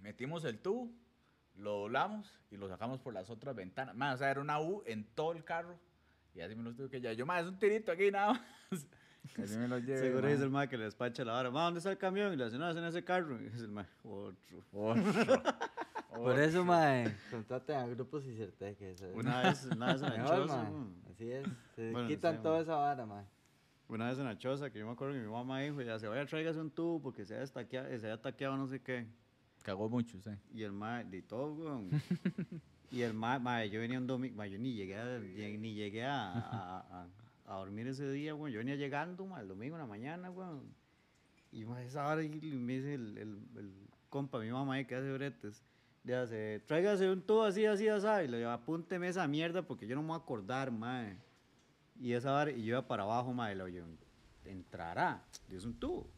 metimos 0.00 0.44
el 0.44 0.58
tubo, 0.58 0.90
lo 1.56 1.80
doblamos 1.80 2.32
y 2.50 2.56
lo 2.56 2.68
sacamos 2.68 3.00
por 3.00 3.12
las 3.12 3.28
otras 3.28 3.54
ventanas. 3.54 3.94
Mae, 3.94 4.14
o 4.14 4.16
sea, 4.16 4.30
era 4.30 4.40
una 4.40 4.58
U 4.60 4.82
en 4.86 5.04
todo 5.04 5.32
el 5.32 5.44
carro. 5.44 5.78
Y 6.34 6.40
así 6.40 6.54
me 6.54 6.62
lo 6.62 6.74
tuve 6.74 6.88
que 6.88 7.00
llevar. 7.00 7.16
Yo, 7.16 7.26
mae, 7.26 7.42
es 7.42 7.48
un 7.48 7.58
tirito 7.58 7.92
aquí 7.92 8.10
nada 8.10 8.32
más. 8.32 8.40
Así 9.38 9.58
me 9.58 9.68
lo 9.68 9.78
llevé. 9.78 9.98
Seguro 9.98 10.28
dice 10.28 10.42
el 10.44 10.50
mae 10.50 10.66
que 10.68 10.78
le 10.78 10.84
despacha 10.84 11.24
la 11.24 11.32
vara. 11.34 11.50
Ma, 11.50 11.64
¿dónde 11.64 11.78
está 11.78 11.90
el 11.90 11.98
camión? 11.98 12.32
Y 12.32 12.36
le 12.36 12.46
dice, 12.46 12.56
no, 12.58 12.68
es 12.70 12.76
en 12.76 12.84
ese 12.84 13.04
carro. 13.04 13.38
Y 13.38 13.44
dice 13.50 13.64
el 13.64 13.70
mae, 13.70 13.86
otro. 14.02 14.64
Otro. 14.72 15.02
Por 16.16 16.38
eso, 16.40 16.64
mae, 16.64 17.14
contraten 17.30 17.76
a 17.76 17.86
grupos 17.86 18.26
y 18.26 18.34
certeques. 18.34 19.00
Una 19.14 19.42
vez, 19.42 19.66
una 19.66 19.92
vez 19.92 20.02
en 20.02 20.10
la 20.10 20.16
Mejor, 20.16 20.36
choza. 20.38 20.68
Así 21.10 21.30
es. 21.30 21.46
Se 21.76 21.92
Bueno, 21.92 22.08
quitan 22.08 22.36
sí, 22.36 22.42
toda 22.42 22.60
esa 22.60 22.76
vara, 22.76 23.06
mae. 23.06 23.24
Una 23.88 24.08
vez 24.08 24.18
en 24.18 24.24
la 24.24 24.38
choza, 24.38 24.70
que 24.70 24.78
yo 24.78 24.86
me 24.86 24.92
acuerdo 24.92 25.14
que 25.14 25.20
mi 25.20 25.28
mamá 25.28 25.60
dijo, 25.60 25.82
ya 25.82 25.98
se 25.98 26.08
vaya, 26.08 26.24
tráigase 26.26 26.58
un 26.60 26.70
tubo 26.70 27.00
porque 27.02 27.24
se 27.24 27.34
haya 27.34 27.44
estaqueado, 27.44 27.88
se 27.98 28.06
haya 28.06 28.20
taqueado 28.20 28.56
no 28.56 28.66
sé 28.66 28.80
qué. 28.80 29.06
Cagó 29.62 29.88
mucho, 29.88 30.18
sí. 30.20 30.30
Y 30.52 30.62
el 30.62 30.72
mae, 30.72 31.04
de 31.04 31.22
todo, 31.22 31.52
weón. 31.52 31.90
y 32.90 33.02
el 33.02 33.14
mae, 33.14 33.38
mae, 33.38 33.70
yo 33.70 33.80
venía 33.80 33.98
un 33.98 34.06
domingo, 34.06 34.36
mae, 34.36 34.50
yo 34.50 34.58
ni 34.58 34.74
llegué 34.74 34.96
a, 34.96 35.18
ni 35.18 35.74
llegué 35.74 36.04
a, 36.04 36.32
a, 36.32 37.06
a- 37.46 37.54
dormir 37.56 37.86
ese 37.88 38.10
día, 38.10 38.34
weón. 38.34 38.52
Yo 38.52 38.58
venía 38.58 38.76
llegando, 38.76 39.24
mae, 39.26 39.42
el 39.42 39.48
domingo 39.48 39.76
en 39.76 39.80
la 39.80 39.86
mañana, 39.86 40.30
weón. 40.30 40.62
Y 41.52 41.64
mae, 41.64 41.86
esa 41.86 42.06
hora 42.06 42.22
y 42.22 42.28
me 42.28 42.74
dice 42.74 42.94
el, 42.94 43.18
el, 43.18 43.38
el 43.56 43.72
compa, 44.08 44.38
mi 44.38 44.50
mamá 44.50 44.82
que 44.84 44.94
hace 44.94 45.12
bretes, 45.12 45.62
le 46.04 46.16
hace, 46.16 46.60
tráigase 46.66 47.10
un 47.10 47.22
tubo 47.22 47.44
así, 47.44 47.64
así, 47.66 47.86
así, 47.88 48.06
y 48.24 48.28
le 48.28 48.38
digo, 48.38 48.50
apúnteme 48.50 49.08
esa 49.08 49.26
mierda 49.28 49.62
porque 49.62 49.86
yo 49.86 49.94
no 49.96 50.02
me 50.02 50.08
voy 50.08 50.16
a 50.16 50.20
acordar, 50.20 50.70
mae. 50.70 51.16
Y 52.00 52.12
esa 52.12 52.34
hora, 52.34 52.50
y 52.50 52.62
yo 52.62 52.68
iba 52.76 52.86
para 52.88 53.02
abajo, 53.02 53.32
mae, 53.32 53.54
le 53.54 53.62
oye, 53.62 53.82
entrará, 54.44 55.22
es 55.50 55.64
un 55.64 55.78
tubo. 55.78 56.08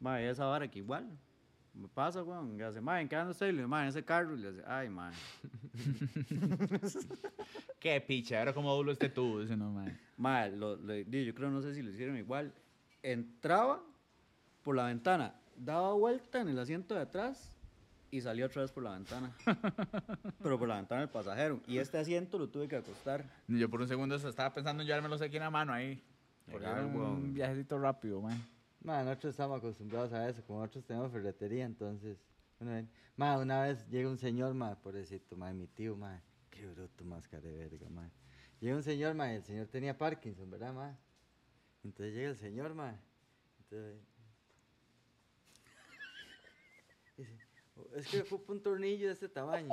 Mae, 0.00 0.28
esa 0.30 0.48
hora 0.48 0.68
que 0.70 0.78
igual. 0.78 1.06
Me 1.80 1.88
pasa, 1.88 2.22
weón. 2.22 2.58
Le 2.58 2.64
hace, 2.64 2.80
mae, 2.80 3.02
¿en 3.02 3.08
qué 3.08 3.16
anda 3.16 3.30
usted? 3.30 3.46
Y 3.48 3.52
le 3.52 3.56
digo, 3.58 3.68
mae, 3.68 3.84
en 3.84 3.88
ese 3.88 4.04
carro. 4.04 4.36
Y 4.36 4.40
le 4.40 4.48
hace, 4.48 4.62
ay, 4.66 4.90
mae. 4.90 5.12
Qué 7.80 8.00
picha, 8.02 8.38
ahora 8.38 8.52
como 8.52 8.74
doblo 8.74 8.92
este 8.92 9.08
tubo, 9.08 9.40
dice 9.40 9.56
no, 9.56 9.70
mae. 9.72 9.96
Mae, 10.18 10.50
lo, 10.54 10.76
lo- 10.76 10.94
yo 10.98 11.34
creo, 11.34 11.50
no 11.50 11.62
sé 11.62 11.74
si 11.74 11.82
lo 11.82 11.90
hicieron 11.90 12.16
igual. 12.16 12.52
Entraba 13.02 13.82
por 14.62 14.76
la 14.76 14.84
ventana, 14.86 15.34
daba 15.56 15.94
vuelta 15.94 16.40
en 16.42 16.48
el 16.50 16.58
asiento 16.58 16.94
de 16.94 17.00
atrás 17.00 17.56
y 18.10 18.20
salió 18.20 18.46
otra 18.46 18.62
vez 18.62 18.72
por 18.72 18.82
la 18.82 18.92
ventana. 18.92 19.32
Pero 20.42 20.58
por 20.58 20.68
la 20.68 20.76
ventana 20.76 21.00
del 21.00 21.10
pasajero. 21.10 21.60
Y 21.66 21.78
este 21.78 21.96
asiento 21.98 22.38
lo 22.38 22.48
tuve 22.48 22.68
que 22.68 22.76
acostar. 22.76 23.24
Yo 23.48 23.70
por 23.70 23.80
un 23.80 23.88
segundo 23.88 24.14
estaba 24.16 24.52
pensando 24.52 24.82
en 24.82 24.86
llevármelos 24.86 25.22
aquí 25.22 25.36
en 25.36 25.42
la 25.44 25.50
mano 25.50 25.72
ahí. 25.72 26.02
Porque 26.50 26.66
Legal, 26.66 26.90
era 26.90 27.08
un 27.08 27.32
viajecito 27.32 27.78
rápido, 27.78 28.20
man. 28.20 28.38
Mae, 28.82 29.04
nosotros 29.04 29.32
estamos 29.32 29.58
acostumbrados 29.58 30.12
a 30.12 30.28
eso, 30.28 30.42
como 30.44 30.60
nosotros 30.60 30.84
tenemos 30.86 31.12
ferretería, 31.12 31.64
entonces. 31.66 32.18
Bueno. 32.58 32.88
Mae, 33.16 33.38
una 33.38 33.62
vez 33.62 33.86
llega 33.88 34.08
un 34.08 34.16
señor, 34.18 34.54
mae, 34.54 34.74
pobrecito, 34.76 35.36
mae, 35.36 35.52
mi 35.52 35.66
tío, 35.66 35.96
mae. 35.96 36.20
Qué 36.50 36.66
bruto, 36.66 37.04
máscara 37.04 37.42
de 37.42 37.52
verga, 37.52 37.88
mae. 37.90 38.10
Llega 38.60 38.76
un 38.76 38.82
señor, 38.82 39.14
mae, 39.14 39.36
el 39.36 39.42
señor 39.44 39.66
tenía 39.68 39.96
Parkinson, 39.96 40.50
¿verdad, 40.50 40.72
mae? 40.72 40.96
Entonces 41.84 42.14
llega 42.14 42.28
el 42.30 42.36
señor, 42.36 42.74
mae. 42.74 42.94
Entonces. 43.58 44.00
Dice, 47.16 47.38
"Oh, 47.76 47.86
es 47.96 48.06
que 48.08 48.20
ocupa 48.20 48.52
un 48.52 48.62
tornillo 48.62 49.06
de 49.08 49.12
este 49.12 49.28
tamaño. 49.28 49.68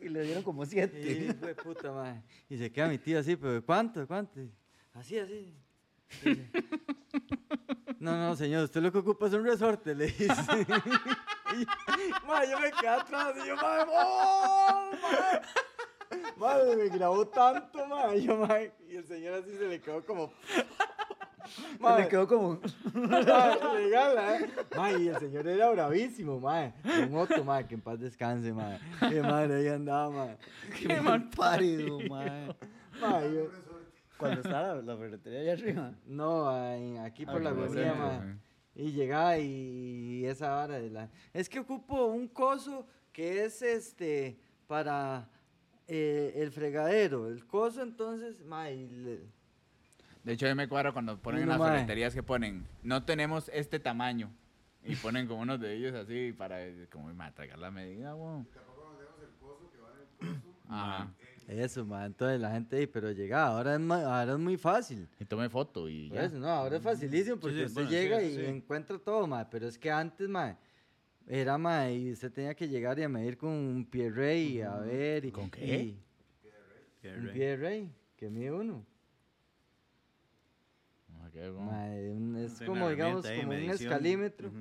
Y 0.00 0.08
le 0.08 0.22
dieron 0.22 0.42
como 0.42 0.62
Y 0.62 0.66
siete. 0.66 0.98
hijo 1.12 1.46
de 1.46 1.54
puta, 1.54 1.92
mae. 1.92 2.22
Y 2.48 2.56
se 2.56 2.72
queda 2.72 2.88
mi 2.88 2.96
tío 2.98 3.18
así, 3.18 3.36
pero 3.36 3.52
¿de 3.52 3.60
¿cuánto? 3.60 4.06
¿Cuánto? 4.06 4.40
Así, 4.94 5.18
así. 5.18 5.54
Dice, 6.24 6.50
no, 7.98 8.16
no, 8.16 8.36
señor, 8.36 8.64
usted 8.64 8.80
lo 8.82 8.90
que 8.92 8.98
ocupa 8.98 9.26
es 9.26 9.32
un 9.34 9.44
resorte, 9.44 9.94
le 9.94 10.06
dice. 10.06 10.26
Y, 11.52 11.66
mae, 12.28 12.48
yo 12.48 12.60
me 12.60 12.70
quedé 12.70 12.88
atrás 12.88 13.34
y 13.42 13.48
yo, 13.48 13.56
mae, 13.56 13.84
¡oh! 13.88 14.90
Madre, 16.36 16.76
me 16.76 16.88
grabó 16.88 17.26
tanto. 17.26 17.80
Yo, 18.16 18.36
mae, 18.36 18.72
y 18.88 18.94
el 18.96 19.04
señor 19.04 19.34
así 19.34 19.56
se 19.58 19.66
le 19.66 19.80
quedó 19.80 20.04
como. 20.04 20.32
le 21.98 22.08
quedó 22.08 22.28
como. 22.28 22.60
Legal, 22.94 24.16
¿eh? 24.18 24.50
Mae, 24.76 25.00
y 25.02 25.08
el 25.08 25.18
señor 25.18 25.48
era 25.48 25.70
bravísimo, 25.70 26.38
mae. 26.38 26.72
Un 27.08 27.16
otro, 27.16 27.42
mae, 27.42 27.66
que 27.66 27.74
en 27.74 27.80
paz 27.80 27.98
descanse, 27.98 28.52
mae. 28.52 28.78
Qué 29.08 29.20
madre, 29.20 29.56
ahí 29.56 29.68
andaba, 29.68 30.10
mae. 30.10 30.38
Qué 30.80 31.00
mal 31.00 31.28
parido, 31.30 31.98
mae. 32.08 32.54
Mae, 33.00 33.34
yo- 33.34 33.50
Cuando 34.20 34.40
estaba 34.44 34.74
la, 34.82 34.96
ferretería 34.96 35.40
allá 35.40 35.52
arriba. 35.54 35.92
No, 36.06 36.48
ahí- 36.48 36.96
aquí 36.98 37.24
por 37.26 37.36
Ah, 37.36 37.44
la 37.44 37.50
por 37.50 37.58
el 37.58 37.64
avenida, 37.64 37.92
centro, 37.94 38.26
mae. 38.26 38.36
Y 38.76 38.92
llegaba 38.92 39.38
y, 39.38 40.20
y 40.20 40.26
esa 40.26 40.50
vara 40.50 40.78
de 40.78 40.90
la... 40.90 41.10
Es 41.32 41.48
que 41.48 41.58
ocupo 41.58 42.06
un 42.06 42.28
coso 42.28 42.86
que 43.12 43.44
es 43.44 43.60
este 43.62 44.38
para 44.68 45.28
eh, 45.88 46.32
el 46.36 46.52
fregadero. 46.52 47.26
El 47.28 47.44
coso 47.46 47.82
entonces, 47.82 48.44
mae, 48.44 48.74
y 48.76 48.88
le- 48.88 49.20
De 50.22 50.32
hecho, 50.34 50.46
mí 50.46 50.54
me 50.54 50.68
cuadra 50.68 50.92
cuando 50.92 51.18
ponen 51.18 51.40
en 51.42 51.46
No, 51.48 51.52
las 51.54 51.58
mae. 51.60 51.72
ferreterías 51.72 52.14
que 52.14 52.22
ponen, 52.22 52.66
no 52.82 53.04
tenemos 53.04 53.50
este 53.52 53.80
tamaño. 53.80 54.30
Y 54.82 54.96
ponen 54.96 55.26
como 55.26 55.42
unos 55.42 55.60
de 55.60 55.74
ellos 55.74 55.94
así 55.94 56.32
para, 56.32 56.58
como, 56.90 57.12
mae, 57.12 57.32
tragar 57.32 57.58
la 57.58 57.70
medida, 57.70 58.14
weón. 58.14 58.48
Ajá. 60.68 61.10
Eso, 61.50 61.84
mae. 61.84 62.06
Entonces 62.06 62.40
la 62.40 62.52
gente 62.52 62.76
ahí, 62.76 62.86
pero 62.86 63.10
llegaba. 63.10 63.56
Ahora 63.56 63.74
es, 63.74 63.80
ma- 63.80 64.20
ahora 64.20 64.32
es 64.34 64.38
muy 64.38 64.56
fácil. 64.56 65.08
Y 65.18 65.24
tome 65.24 65.48
foto 65.48 65.88
y 65.88 66.08
ya. 66.08 66.24
eso, 66.24 66.38
no, 66.38 66.48
ahora 66.48 66.76
es 66.76 66.82
facilísimo 66.82 67.38
porque 67.40 67.56
sí, 67.56 67.62
usted 67.64 67.74
bueno, 67.74 67.90
llega 67.90 68.22
y 68.22 68.34
sí. 68.36 68.44
encuentra 68.44 68.98
todo, 68.98 69.26
mae. 69.26 69.44
Pero 69.50 69.66
es 69.66 69.76
que 69.76 69.90
antes, 69.90 70.28
mae, 70.28 70.56
era, 71.26 71.58
mae, 71.58 71.94
y 71.96 72.12
usted 72.12 72.32
tenía 72.32 72.54
que 72.54 72.68
llegar 72.68 72.98
y 73.00 73.02
a 73.02 73.08
medir 73.08 73.36
con 73.36 73.50
un 73.50 73.84
pie 73.84 74.10
rey 74.10 74.58
y 74.58 74.62
a 74.62 74.76
ver. 74.76 75.24
Y, 75.24 75.32
¿Con 75.32 75.50
qué? 75.50 75.78
y- 75.82 76.04
un 77.16 77.32
pie 77.32 77.56
rey, 77.56 77.92
que 78.16 78.30
mide 78.30 78.52
uno. 78.52 78.86
Un- 81.34 82.36
es 82.36 82.60
como, 82.62 82.90
digamos, 82.90 83.26
como 83.26 83.52
un 83.52 83.70
escalímetro, 83.70 84.52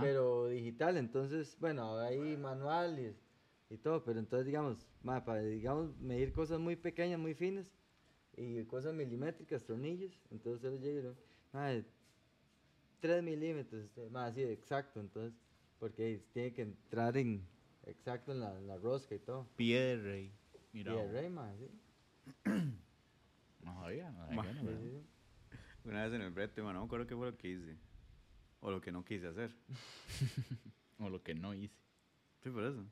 pero 0.00 0.48
digital. 0.48 0.96
Entonces, 0.96 1.56
bueno, 1.60 1.98
hay 1.98 2.36
manuales 2.36 3.16
y 3.16 3.23
todo, 3.78 4.04
pero 4.04 4.18
entonces, 4.20 4.46
digamos, 4.46 4.86
mae, 5.02 5.20
para, 5.22 5.40
digamos, 5.42 5.96
medir 5.98 6.32
cosas 6.32 6.60
muy 6.60 6.76
pequeñas, 6.76 7.18
muy 7.18 7.34
finas 7.34 7.72
y 8.36 8.62
cosas 8.64 8.94
milimétricas, 8.94 9.64
tornillos. 9.64 10.20
Entonces, 10.30 10.72
él 10.72 10.80
llega 10.80 11.00
y 11.00 11.02
lo- 11.02 11.16
mae, 11.52 11.84
3 13.00 13.22
milímetros, 13.22 13.84
este, 13.84 14.08
mae, 14.10 14.30
así, 14.30 14.42
exacto. 14.42 15.00
Entonces, 15.00 15.38
porque 15.78 16.22
tiene 16.32 16.52
que 16.52 16.62
entrar 16.62 17.16
en 17.16 17.46
exacto 17.86 18.32
en 18.32 18.40
la, 18.40 18.56
en 18.56 18.66
la 18.66 18.78
rosca 18.78 19.14
y 19.14 19.18
todo. 19.18 19.46
Pie 19.56 19.80
de 19.80 19.96
rey. 20.02 20.32
Y 20.72 20.78
Mira, 20.78 21.06
rey, 21.12 21.28
mae, 21.28 21.56
sí. 21.58 21.70
no 23.64 23.74
sabía, 23.80 24.10
no 24.10 24.18
sabía, 24.26 24.36
Ma- 24.36 24.42
no 24.44 24.52
Sí, 24.52 24.58
sabía. 24.66 24.78
sí, 24.78 24.90
sí. 24.90 25.06
Una 25.88 26.04
vez 26.04 26.14
en 26.14 26.22
el 26.22 26.30
brete, 26.30 26.60
bueno, 26.62 26.74
no 26.78 26.80
me 26.80 26.86
acuerdo 26.86 27.06
qué 27.06 27.14
fue 27.16 27.30
lo 27.30 27.36
que 27.36 27.48
hice. 27.48 27.76
O 28.60 28.70
lo 28.70 28.80
que 28.80 28.90
no 28.92 29.04
quise 29.04 29.26
hacer. 29.26 29.50
O 30.98 31.08
lo 31.10 31.22
que 31.22 31.34
no 31.34 31.52
hice. 31.52 31.74
Sí, 32.42 32.50
por 32.50 32.62
eso. 32.64 32.86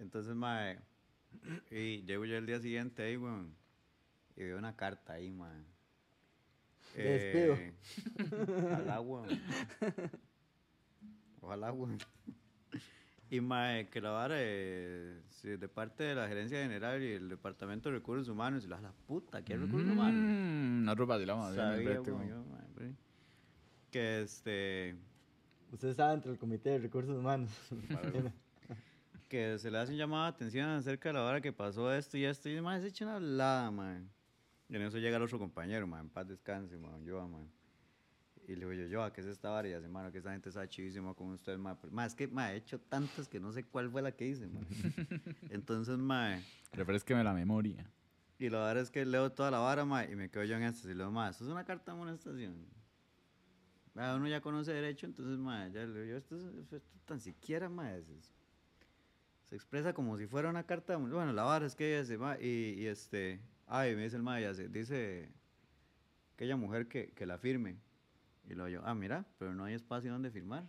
Entonces, 0.00 0.34
mae. 0.34 0.78
Y 1.70 2.02
llego 2.02 2.24
yo 2.24 2.36
el 2.36 2.46
día 2.46 2.58
siguiente 2.58 3.02
ahí, 3.04 3.16
weón. 3.16 3.54
Y 4.36 4.42
veo 4.42 4.58
una 4.58 4.74
carta 4.74 5.12
ahí, 5.12 5.30
mae. 5.30 5.62
Despido. 6.96 7.54
Eh, 7.54 7.74
ojalá, 8.64 9.00
weón. 9.00 9.28
Ojalá, 11.40 11.72
weón. 11.72 11.98
Y, 13.30 13.40
mae, 13.40 13.88
que 13.88 14.00
la 14.00 14.10
vara 14.10 14.34
eh, 14.38 15.22
sí, 15.28 15.50
de 15.50 15.68
parte 15.68 16.02
de 16.02 16.14
la 16.16 16.26
gerencia 16.26 16.60
general 16.60 17.00
y 17.02 17.12
el 17.12 17.28
departamento 17.28 17.88
de 17.88 17.96
recursos 17.96 18.28
humanos. 18.28 18.64
Y 18.64 18.68
la, 18.68 18.80
la 18.80 18.92
puta, 19.06 19.44
¿qué 19.44 19.56
recursos 19.56 19.88
humanos? 19.92 20.14
Mm, 20.20 20.84
el 21.50 21.56
Sabía, 21.56 21.90
brete, 21.90 22.10
weón, 22.10 22.26
weón. 22.28 22.44
yo, 22.44 22.50
mae, 22.50 22.66
pero- 22.74 22.94
Que 23.92 24.22
este. 24.22 24.96
Usted 25.70 25.88
está 25.90 26.10
dentro 26.10 26.32
del 26.32 26.40
Comité 26.40 26.70
de 26.70 26.78
Recursos 26.78 27.16
Humanos. 27.16 27.50
que 29.30 29.58
se 29.58 29.70
le 29.70 29.78
hace 29.78 29.92
un 29.92 29.98
llamado 29.98 30.24
de 30.24 30.28
atención 30.30 30.68
acerca 30.68 31.08
de 31.08 31.12
la 31.14 31.24
hora 31.24 31.40
que 31.40 31.52
pasó 31.52 31.90
esto 31.94 32.18
y 32.18 32.24
esto, 32.24 32.48
y 32.50 32.60
más 32.60 32.82
se 32.82 32.88
echa 32.88 33.04
una 33.06 33.14
hablada, 33.14 33.70
man. 33.70 34.10
Y 34.68 34.76
en 34.76 34.82
eso 34.82 34.98
llega 34.98 35.16
el 35.16 35.22
otro 35.22 35.38
compañero, 35.38 35.86
man, 35.86 36.00
en 36.00 36.08
paz 36.10 36.26
descanse, 36.28 36.76
man, 36.76 37.02
yo, 37.04 37.26
man. 37.28 37.48
y 38.48 38.56
le 38.56 38.66
digo 38.66 38.72
yo, 38.72 38.86
yo, 38.88 39.02
¿a 39.04 39.12
qué 39.12 39.20
es 39.20 39.28
esta 39.28 39.48
vara? 39.50 39.68
Y 39.68 39.72
hace, 39.72 39.86
mano, 39.88 40.10
que 40.10 40.18
esta 40.18 40.32
gente 40.32 40.48
está 40.48 40.68
chivísima 40.68 41.14
con 41.14 41.28
usted, 41.28 41.56
ma. 41.56 41.78
Ma, 41.92 42.04
es 42.06 42.14
que, 42.16 42.26
ma, 42.26 42.52
he 42.52 42.56
hecho 42.56 42.80
tantas 42.80 43.28
que 43.28 43.38
no 43.38 43.52
sé 43.52 43.64
cuál 43.64 43.88
fue 43.88 44.02
la 44.02 44.10
que 44.12 44.26
hice, 44.26 44.48
ma. 44.48 44.60
Entonces, 45.50 45.96
ma, 45.96 46.36
Refresqueme 46.72 47.22
la 47.24 47.32
memoria. 47.32 47.88
y 48.38 48.48
la 48.48 48.58
verdad 48.58 48.82
es 48.82 48.90
que 48.90 49.04
leo 49.04 49.30
toda 49.30 49.50
la 49.52 49.58
vara, 49.60 49.84
ma, 49.84 50.04
y 50.04 50.16
me 50.16 50.28
quedo 50.28 50.42
yo 50.44 50.56
en 50.56 50.64
esto. 50.64 50.88
Y 50.90 50.94
le 50.94 50.98
digo, 51.04 51.12
ma, 51.12 51.30
esto 51.30 51.44
es 51.44 51.50
una 51.50 51.64
carta 51.64 51.92
de 51.92 51.98
amonestación. 51.98 52.66
Ma, 53.94 54.14
uno 54.16 54.26
ya 54.28 54.40
conoce 54.40 54.72
derecho, 54.72 55.06
entonces, 55.06 55.38
ma, 55.38 55.68
ya 55.68 55.84
le 55.86 55.92
digo 55.92 56.04
yo, 56.06 56.16
esto, 56.16 56.36
es- 56.36 56.54
esto 56.72 56.80
tan 57.04 57.20
siquiera, 57.20 57.68
ma, 57.68 57.94
es- 57.94 58.08
es- 58.08 58.32
se 59.50 59.56
expresa 59.56 59.92
como 59.92 60.16
si 60.16 60.28
fuera 60.28 60.48
una 60.48 60.62
carta. 60.62 60.96
Bueno, 60.96 61.32
la 61.32 61.42
vara 61.42 61.66
es 61.66 61.74
que 61.74 61.96
ella 61.96 62.04
se, 62.04 62.16
ma, 62.16 62.38
y, 62.40 62.74
y 62.78 62.86
este, 62.86 63.40
ay, 63.66 63.96
me 63.96 64.04
dice 64.04 64.16
el 64.16 64.22
ma, 64.22 64.40
ya 64.40 64.54
se, 64.54 64.68
dice 64.68 65.28
aquella 66.34 66.56
mujer 66.56 66.86
que, 66.86 67.10
que 67.10 67.26
la 67.26 67.36
firme. 67.36 67.76
Y 68.48 68.54
luego 68.54 68.68
yo, 68.68 68.80
ah, 68.84 68.94
mira, 68.94 69.26
pero 69.38 69.52
no 69.52 69.64
hay 69.64 69.74
espacio 69.74 70.12
donde 70.12 70.30
firmar. 70.30 70.64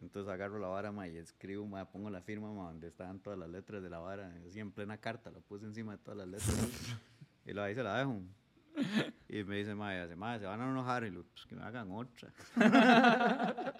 Entonces 0.00 0.30
agarro 0.30 0.58
la 0.58 0.66
vara, 0.66 0.90
ma, 0.90 1.06
y 1.06 1.16
escribo, 1.16 1.64
ma, 1.64 1.88
pongo 1.88 2.10
la 2.10 2.20
firma, 2.20 2.52
ma, 2.52 2.64
donde 2.64 2.88
estaban 2.88 3.20
todas 3.20 3.38
las 3.38 3.48
letras 3.48 3.80
de 3.82 3.88
la 3.88 3.98
vara, 3.98 4.34
así 4.48 4.58
en 4.58 4.72
plena 4.72 4.98
carta, 4.98 5.30
la 5.30 5.38
puse 5.38 5.64
encima 5.64 5.92
de 5.92 5.98
todas 5.98 6.18
las 6.18 6.28
letras. 6.28 6.56
y 7.46 7.52
luego 7.52 7.66
ahí 7.66 7.74
se 7.76 7.84
la 7.84 7.98
dejo. 7.98 8.20
Y 9.28 9.44
me 9.44 9.58
dice, 9.58 9.76
ma, 9.76 9.94
y 9.94 9.98
hace, 9.98 10.16
ma, 10.16 10.40
se 10.40 10.44
van 10.44 10.60
a 10.60 10.68
enojar, 10.68 11.04
y 11.04 11.10
lo, 11.10 11.22
pues 11.22 11.46
que 11.46 11.54
me 11.54 11.62
hagan 11.62 11.88
otra. 11.92 12.32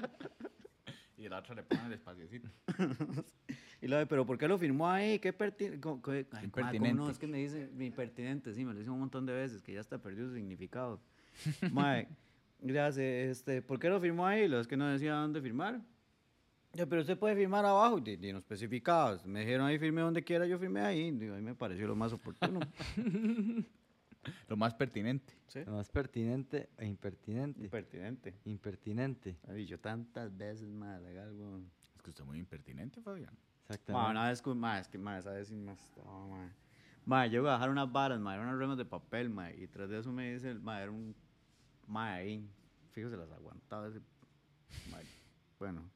Y 1.24 1.28
la 1.30 1.38
otra 1.38 1.54
le 1.54 1.62
ponen 1.62 1.86
el 1.86 1.92
espaciocito. 1.94 2.48
Y 3.80 3.86
luego, 3.86 4.06
pero 4.08 4.24
¿por 4.24 4.38
qué 4.38 4.48
lo 4.48 4.56
firmó 4.56 4.88
ahí? 4.88 5.18
¿Qué 5.18 5.34
pertinente? 5.34 5.86
Impertinente. 6.42 6.94
no? 6.94 7.10
Es 7.10 7.18
que 7.18 7.26
me 7.26 7.36
dice 7.36 7.68
impertinente, 7.78 8.54
sí, 8.54 8.64
me 8.64 8.72
lo 8.72 8.78
dice 8.78 8.90
un 8.90 8.98
montón 8.98 9.26
de 9.26 9.34
veces, 9.34 9.60
que 9.60 9.74
ya 9.74 9.80
hasta 9.80 9.98
perdió 9.98 10.26
su 10.26 10.34
significado. 10.34 11.02
Mae, 11.70 12.08
hace, 12.80 13.28
este, 13.28 13.60
¿por 13.60 13.78
qué 13.78 13.90
lo 13.90 14.00
firmó 14.00 14.26
ahí? 14.26 14.48
Lo 14.48 14.58
es 14.58 14.66
que 14.66 14.78
no 14.78 14.88
decía 14.88 15.16
dónde 15.16 15.42
firmar. 15.42 15.82
Ya, 16.72 16.86
pero 16.86 17.02
usted 17.02 17.18
puede 17.18 17.36
firmar 17.36 17.66
abajo, 17.66 18.00
y, 18.02 18.10
y 18.10 18.32
no 18.32 18.38
especificaba. 18.38 19.20
Me 19.26 19.40
dijeron 19.40 19.66
ahí 19.66 19.78
firme 19.78 20.00
donde 20.00 20.24
quiera, 20.24 20.46
yo 20.46 20.58
firmé 20.58 20.80
ahí. 20.80 21.10
Digo, 21.10 21.34
ahí 21.34 21.42
me 21.42 21.54
pareció 21.54 21.86
lo 21.86 21.94
más 21.94 22.10
oportuno. 22.14 22.60
Lo 24.48 24.56
más 24.56 24.74
pertinente. 24.74 25.34
¿Sí? 25.48 25.64
Lo 25.64 25.72
más 25.72 25.88
pertinente 25.88 26.70
e 26.76 26.86
impertinente. 26.86 27.62
Impertinente. 27.62 28.34
Impertinente. 28.44 29.38
He 29.48 29.54
dicho 29.54 29.78
tantas 29.78 30.36
veces, 30.36 30.68
más 30.68 31.00
legal, 31.02 31.32
weón. 31.32 31.70
Es 31.96 32.02
que 32.02 32.10
usted 32.10 32.22
es 32.22 32.26
muy 32.26 32.38
impertinente, 32.38 33.00
Fabián. 33.00 33.36
Exactamente. 33.62 34.10
una 34.10 34.28
vez 34.28 34.42
con, 34.42 34.58
ma, 34.58 34.78
es 34.78 34.88
que, 34.88 34.98
ma, 34.98 35.18
esa 35.18 35.30
vez 35.30 35.48
sí 35.48 35.54
me 35.54 35.72
estaba, 35.72 36.26
ma. 36.26 36.50
Ma, 37.06 37.26
yo 37.26 37.40
iba 37.40 37.50
a 37.50 37.54
dejar 37.54 37.70
unas 37.70 37.90
varas, 37.90 38.20
ma, 38.20 38.34
eran 38.34 38.46
unas 38.46 38.58
remas 38.58 38.78
de 38.78 38.84
papel, 38.84 39.28
ma, 39.30 39.50
y 39.52 39.66
tras 39.68 39.88
de 39.88 39.98
eso 39.98 40.12
me 40.12 40.32
dice, 40.32 40.50
el 40.50 40.60
ma, 40.60 40.80
era 40.80 40.90
un, 40.90 41.14
ma, 41.86 42.14
ahí, 42.14 42.46
fíjese, 42.92 43.16
las 43.16 43.30
aguantaba 43.30 43.88
ese, 43.88 44.00
ma, 44.90 45.00
bueno, 45.58 45.90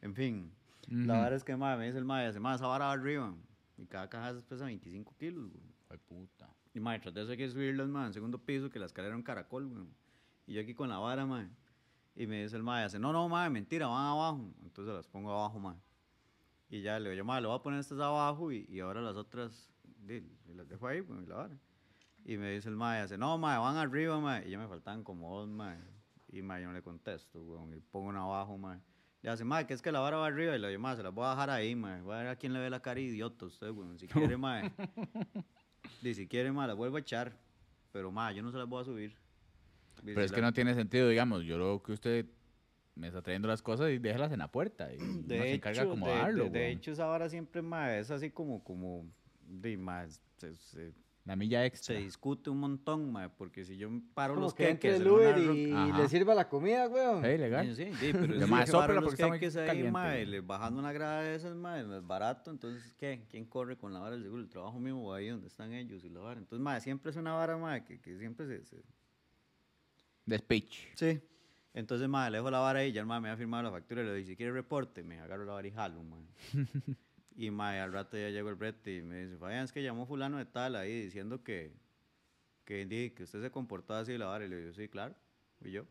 en 0.00 0.14
fin, 0.14 0.52
la 0.88 1.14
Ujú. 1.14 1.22
vara 1.22 1.36
es 1.36 1.44
que, 1.44 1.56
ma, 1.56 1.76
me 1.76 1.86
dice 1.86 1.98
el 1.98 2.04
ma, 2.04 2.22
y 2.24 2.26
hace, 2.26 2.40
ma, 2.40 2.54
esa 2.54 2.66
vara 2.66 2.86
va 2.86 2.92
arriba, 2.92 3.34
y 3.76 3.86
cada 3.86 4.08
caja 4.08 4.34
pesa 4.48 4.64
25 4.64 5.14
kilos, 5.16 5.50
güey. 5.52 5.64
Ay, 5.90 5.98
puta. 5.98 6.48
Y, 6.78 6.80
ma, 6.80 6.96
y 6.96 7.00
tras 7.00 7.12
de 7.12 7.22
eso 7.22 7.32
hay 7.32 7.36
que 7.36 7.48
subirlas, 7.48 7.88
ma, 7.88 8.06
en 8.06 8.12
segundo 8.12 8.38
piso, 8.38 8.70
que 8.70 8.78
la 8.78 8.86
escalera 8.86 9.10
era 9.10 9.16
un 9.16 9.22
caracol, 9.22 9.66
güey, 9.66 9.86
y 10.46 10.54
yo 10.54 10.62
aquí 10.62 10.74
con 10.74 10.88
la 10.88 10.98
vara, 10.98 11.26
ma, 11.26 11.50
y 12.14 12.26
me 12.26 12.42
dice 12.42 12.56
el 12.56 12.62
ma, 12.62 12.80
y 12.80 12.84
hace, 12.84 12.98
no, 12.98 13.12
no, 13.12 13.28
ma, 13.28 13.50
mentira, 13.50 13.86
van 13.86 14.06
abajo, 14.06 14.50
entonces 14.62 14.94
las 14.94 15.06
pongo 15.06 15.32
abajo, 15.32 15.58
ma, 15.58 15.76
y 16.70 16.80
ya 16.80 16.98
le 16.98 17.10
digo, 17.10 17.18
yo, 17.18 17.24
ma, 17.24 17.40
le 17.40 17.46
voy 17.46 17.56
a 17.56 17.62
poner 17.62 17.80
estas 17.80 17.98
abajo 17.98 18.52
y, 18.52 18.66
y 18.68 18.80
ahora 18.80 19.00
las 19.00 19.16
otras 19.16 19.70
y 20.08 20.54
las 20.54 20.68
dejo 20.68 20.86
ahí, 20.86 21.02
pues, 21.02 21.22
y 21.22 21.26
la 21.26 21.36
vara. 21.36 21.58
Y 22.24 22.36
me 22.36 22.50
dice 22.52 22.68
el 22.68 22.76
ma, 22.76 22.98
y 22.98 23.00
hace, 23.00 23.16
no, 23.16 23.38
ma, 23.38 23.58
van 23.58 23.76
arriba, 23.76 24.20
ma. 24.20 24.42
Y 24.44 24.50
ya 24.50 24.58
me 24.58 24.68
faltaban 24.68 25.02
como 25.02 25.38
dos, 25.38 25.48
ma. 25.48 25.76
Y 26.28 26.42
ma, 26.42 26.60
yo 26.60 26.66
no 26.66 26.72
le 26.72 26.82
contesto, 26.82 27.42
weón. 27.42 27.74
Y 27.74 27.80
pongo 27.80 28.08
una 28.08 28.22
abajo, 28.22 28.58
ma. 28.58 28.80
Le 29.22 29.30
hace, 29.30 29.44
ma, 29.44 29.66
que 29.66 29.74
es 29.74 29.82
que 29.82 29.90
la 29.90 30.00
vara 30.00 30.18
va 30.18 30.26
arriba. 30.26 30.54
Y 30.54 30.58
le 30.58 30.68
digo, 30.68 30.80
ma, 30.80 30.94
se 30.94 31.02
las 31.02 31.12
voy 31.12 31.24
a 31.26 31.30
dejar 31.30 31.50
ahí, 31.50 31.74
ma. 31.74 32.00
Voy 32.02 32.14
a 32.14 32.18
ver 32.18 32.26
a 32.28 32.36
quién 32.36 32.52
le 32.52 32.60
ve 32.60 32.70
la 32.70 32.80
cara 32.80 33.00
idiota 33.00 33.44
a 33.44 33.48
usted, 33.48 33.70
weón. 33.70 33.98
Si 33.98 34.06
quiere, 34.06 34.36
ma. 34.36 34.62
Di, 36.02 36.14
si 36.14 36.26
quiere, 36.26 36.52
ma, 36.52 36.66
las 36.66 36.76
vuelvo 36.76 36.96
a 36.96 37.00
echar. 37.00 37.36
Pero, 37.92 38.10
ma, 38.10 38.32
yo 38.32 38.42
no 38.42 38.50
se 38.50 38.58
las 38.58 38.68
voy 38.68 38.82
a 38.82 38.84
subir. 38.84 39.16
Pero 40.04 40.20
es 40.22 40.30
que 40.30 40.40
la- 40.40 40.48
no 40.48 40.52
tiene 40.52 40.74
sentido, 40.74 41.08
digamos. 41.08 41.44
Yo 41.44 41.56
creo 41.56 41.82
que 41.82 41.92
usted 41.92 42.26
me 42.94 43.08
está 43.08 43.22
trayendo 43.22 43.48
las 43.48 43.62
cosas 43.62 43.90
y 43.90 43.98
déjalas 43.98 44.30
en 44.32 44.38
la 44.40 44.48
puerta. 44.50 44.92
Y 44.92 44.98
De 45.26 45.36
se 45.38 45.44
hecho, 45.46 45.54
encarga 45.56 45.80
de 45.80 45.86
de, 45.86 45.92
acomodarlo, 45.92 46.44
de- 46.44 46.50
de 46.50 46.70
hecho, 46.70 46.92
esa 46.92 47.06
vara 47.06 47.28
siempre, 47.28 47.62
ma, 47.62 47.96
es 47.96 48.10
así 48.10 48.30
como, 48.30 48.62
como, 48.62 49.04
di, 49.46 49.76
ma, 49.76 50.06
se- 50.36 50.54
se- 50.56 50.92
La 51.28 51.36
milla 51.36 51.64
extra. 51.66 51.94
se 51.94 52.00
discute 52.02 52.48
un 52.48 52.58
montón, 52.58 53.12
ma, 53.12 53.28
porque 53.28 53.62
si 53.62 53.76
yo 53.76 53.90
paro 54.14 54.32
Como 54.32 54.46
los 54.46 54.54
que 54.54 54.70
entre 54.70 54.88
queques 54.88 55.00
el 55.02 55.06
en 55.06 55.12
una 55.12 55.20
Uber 55.20 55.46
ro- 55.46 55.54
y 55.54 55.72
Ajá. 55.74 55.98
le 55.98 56.08
sirva 56.08 56.34
la 56.34 56.48
comida, 56.48 56.88
weón. 56.88 57.22
Hey, 57.22 57.36
legal. 57.36 57.66
Sí, 57.66 57.84
sí, 57.84 57.92
sí, 58.00 58.12
pero 58.14 58.34
yo 58.40 58.48
paro 58.48 58.66
sóprala 58.66 58.94
los 59.02 59.04
porque 59.10 59.14
está 59.22 59.28
muy 59.28 59.38
queques 59.38 59.56
ahí, 59.56 59.66
caliente, 59.66 60.22
y 60.22 60.24
le- 60.26 60.40
bajando 60.40 60.80
una 60.80 60.90
grada 60.90 61.20
de 61.22 61.34
esas, 61.34 61.54
ma, 61.54 61.82
no 61.82 61.96
es 61.98 62.06
barato, 62.06 62.50
entonces, 62.50 62.94
¿qué? 62.98 63.26
¿Quién 63.30 63.44
corre 63.44 63.76
con 63.76 63.92
la 63.92 64.00
vara 64.00 64.12
del 64.16 64.24
seguro? 64.24 64.40
El 64.42 64.48
trabajo 64.48 64.80
mío 64.80 64.96
o 64.96 65.12
ahí 65.12 65.28
donde 65.28 65.48
están 65.48 65.72
ellos 65.74 66.02
y 66.02 66.08
la 66.08 66.20
vara. 66.20 66.40
Entonces, 66.40 66.62
ma, 66.64 66.80
siempre 66.80 67.10
es 67.10 67.16
una 67.16 67.34
vara, 67.34 67.58
ma, 67.58 67.84
que, 67.84 68.00
que 68.00 68.18
siempre 68.18 68.46
se, 68.46 68.64
se- 68.64 68.82
De 70.24 70.38
speech. 70.38 70.88
Sí. 70.96 71.20
Entonces, 71.74 72.08
ma, 72.08 72.30
le 72.30 72.38
dejo 72.38 72.50
la 72.50 72.60
vara 72.60 72.78
ahí, 72.78 72.90
ya 72.90 73.02
el 73.02 73.06
ma 73.06 73.20
me 73.20 73.28
ha 73.28 73.36
firmado 73.36 73.62
la 73.64 73.70
factura 73.70 74.02
y 74.02 74.06
le 74.06 74.14
dice, 74.14 74.30
si 74.30 74.36
quiere 74.36 74.50
reporte, 74.52 75.04
me 75.04 75.20
agarro 75.20 75.44
la 75.44 75.52
vara 75.52 75.68
y 75.68 75.72
jalo, 75.72 76.02
ma. 76.02 76.16
y, 77.38 77.50
ma, 77.52 77.76
y 77.76 77.78
al 77.78 77.92
rato 77.92 78.18
ya 78.18 78.30
llegó 78.30 78.48
el 78.48 78.56
brete 78.56 78.96
y 78.96 79.02
me 79.02 79.24
dice, 79.24 79.38
Fabián, 79.38 79.64
es 79.64 79.70
que 79.70 79.80
llamó 79.80 80.06
fulano 80.06 80.38
de 80.38 80.44
tal 80.44 80.74
ahí 80.74 81.02
diciendo 81.02 81.44
que, 81.44 81.72
que, 82.64 83.12
que 83.14 83.22
usted 83.22 83.40
se 83.40 83.52
comportó 83.52 83.94
así 83.94 84.14
y 84.14 84.18
la 84.18 84.26
vara. 84.26 84.44
Y 84.44 84.48
le 84.48 84.56
digo, 84.56 84.72
sí, 84.72 84.88
claro. 84.88 85.14
Y 85.60 85.70
yo. 85.70 85.84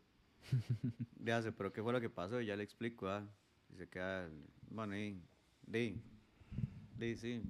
Le 1.24 1.32
hace, 1.32 1.54
pero 1.54 1.72
¿qué 1.72 1.82
fue 1.82 1.94
lo 1.94 2.02
que 2.02 2.10
pasó? 2.10 2.42
Y 2.42 2.48
ya 2.48 2.58
le 2.58 2.64
explico, 2.64 3.08
ah. 3.08 3.26
Y 3.74 3.78
se 3.78 3.88
queda, 3.88 4.28
bueno, 4.70 4.98
y, 4.98 5.22
di, 5.66 6.02
di, 6.98 7.16
sí. 7.16 7.42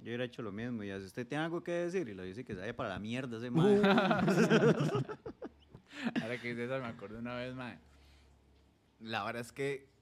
Yo 0.00 0.04
hubiera 0.04 0.24
hecho 0.24 0.42
lo 0.42 0.52
mismo. 0.52 0.84
Y 0.84 0.90
hace, 0.90 1.06
¿usted 1.06 1.26
tiene 1.26 1.44
algo 1.44 1.64
que 1.64 1.72
decir? 1.72 2.06
Y 2.06 2.14
le 2.14 2.24
dice 2.24 2.44
que 2.44 2.52
se 2.52 2.60
vaya 2.60 2.76
para 2.76 2.90
la 2.90 2.98
mierda 2.98 3.38
ese 3.38 3.50
ma. 3.50 3.64
Ahora 6.20 6.38
que 6.42 6.50
dice 6.50 6.66
eso, 6.66 6.78
me 6.78 6.88
acordé 6.88 7.20
una 7.20 7.36
vez, 7.36 7.54
mae. 7.54 7.78
La 9.00 9.24
verdad 9.24 9.40
es 9.40 9.50
que. 9.50 9.93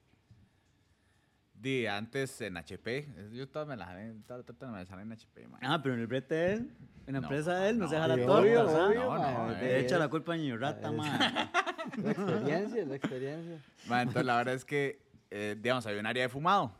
Di, 1.62 1.86
antes 1.86 2.40
en 2.40 2.56
HP, 2.56 3.06
yo 3.32 3.48
todas 3.48 3.68
me 3.68 3.76
las 3.76 3.86
jalé, 3.86 4.14
todas 4.26 4.44
todas 4.44 4.72
me 4.72 4.78
las 4.80 4.88
jalé 4.88 5.02
en 5.02 5.12
HP, 5.12 5.46
mae. 5.46 5.60
Ah, 5.62 5.80
pero 5.80 5.94
en 5.94 6.00
el 6.00 6.08
brete 6.08 6.34
de 6.34 6.52
él, 6.54 6.70
en 7.06 7.14
la 7.14 7.20
No, 7.20 7.26
empresa 7.28 7.54
de 7.54 7.70
él, 7.70 7.78
no, 7.78 7.86
se 7.88 7.94
no, 7.94 8.02
deja 8.02 8.08
la 8.08 8.14
Sí, 8.16 8.26
torta. 8.26 8.40
obvio, 8.42 8.62
obvio, 8.88 9.04
No, 9.04 9.14
no, 9.18 9.44
ma, 9.46 9.52
eh. 9.52 9.62
Le 9.62 9.80
echa 9.80 9.94
es- 9.94 10.00
la 10.00 10.08
culpa 10.08 10.34
a 10.34 10.36
Niño 10.36 10.56
Rata, 10.56 10.88
es- 10.88 10.94
ma. 10.96 11.04
La 12.02 12.10
experiencia, 12.12 12.84
la 12.86 12.94
experiencia. 12.96 13.58
Mae, 13.88 14.02
entonces 14.02 14.24
la 14.24 14.36
verdad 14.38 14.54
es 14.54 14.64
que, 14.64 15.02
eh, 15.30 15.56
digamos, 15.60 15.86
había 15.86 16.00
un 16.00 16.06
área 16.06 16.22
de 16.24 16.28
fumado, 16.28 16.72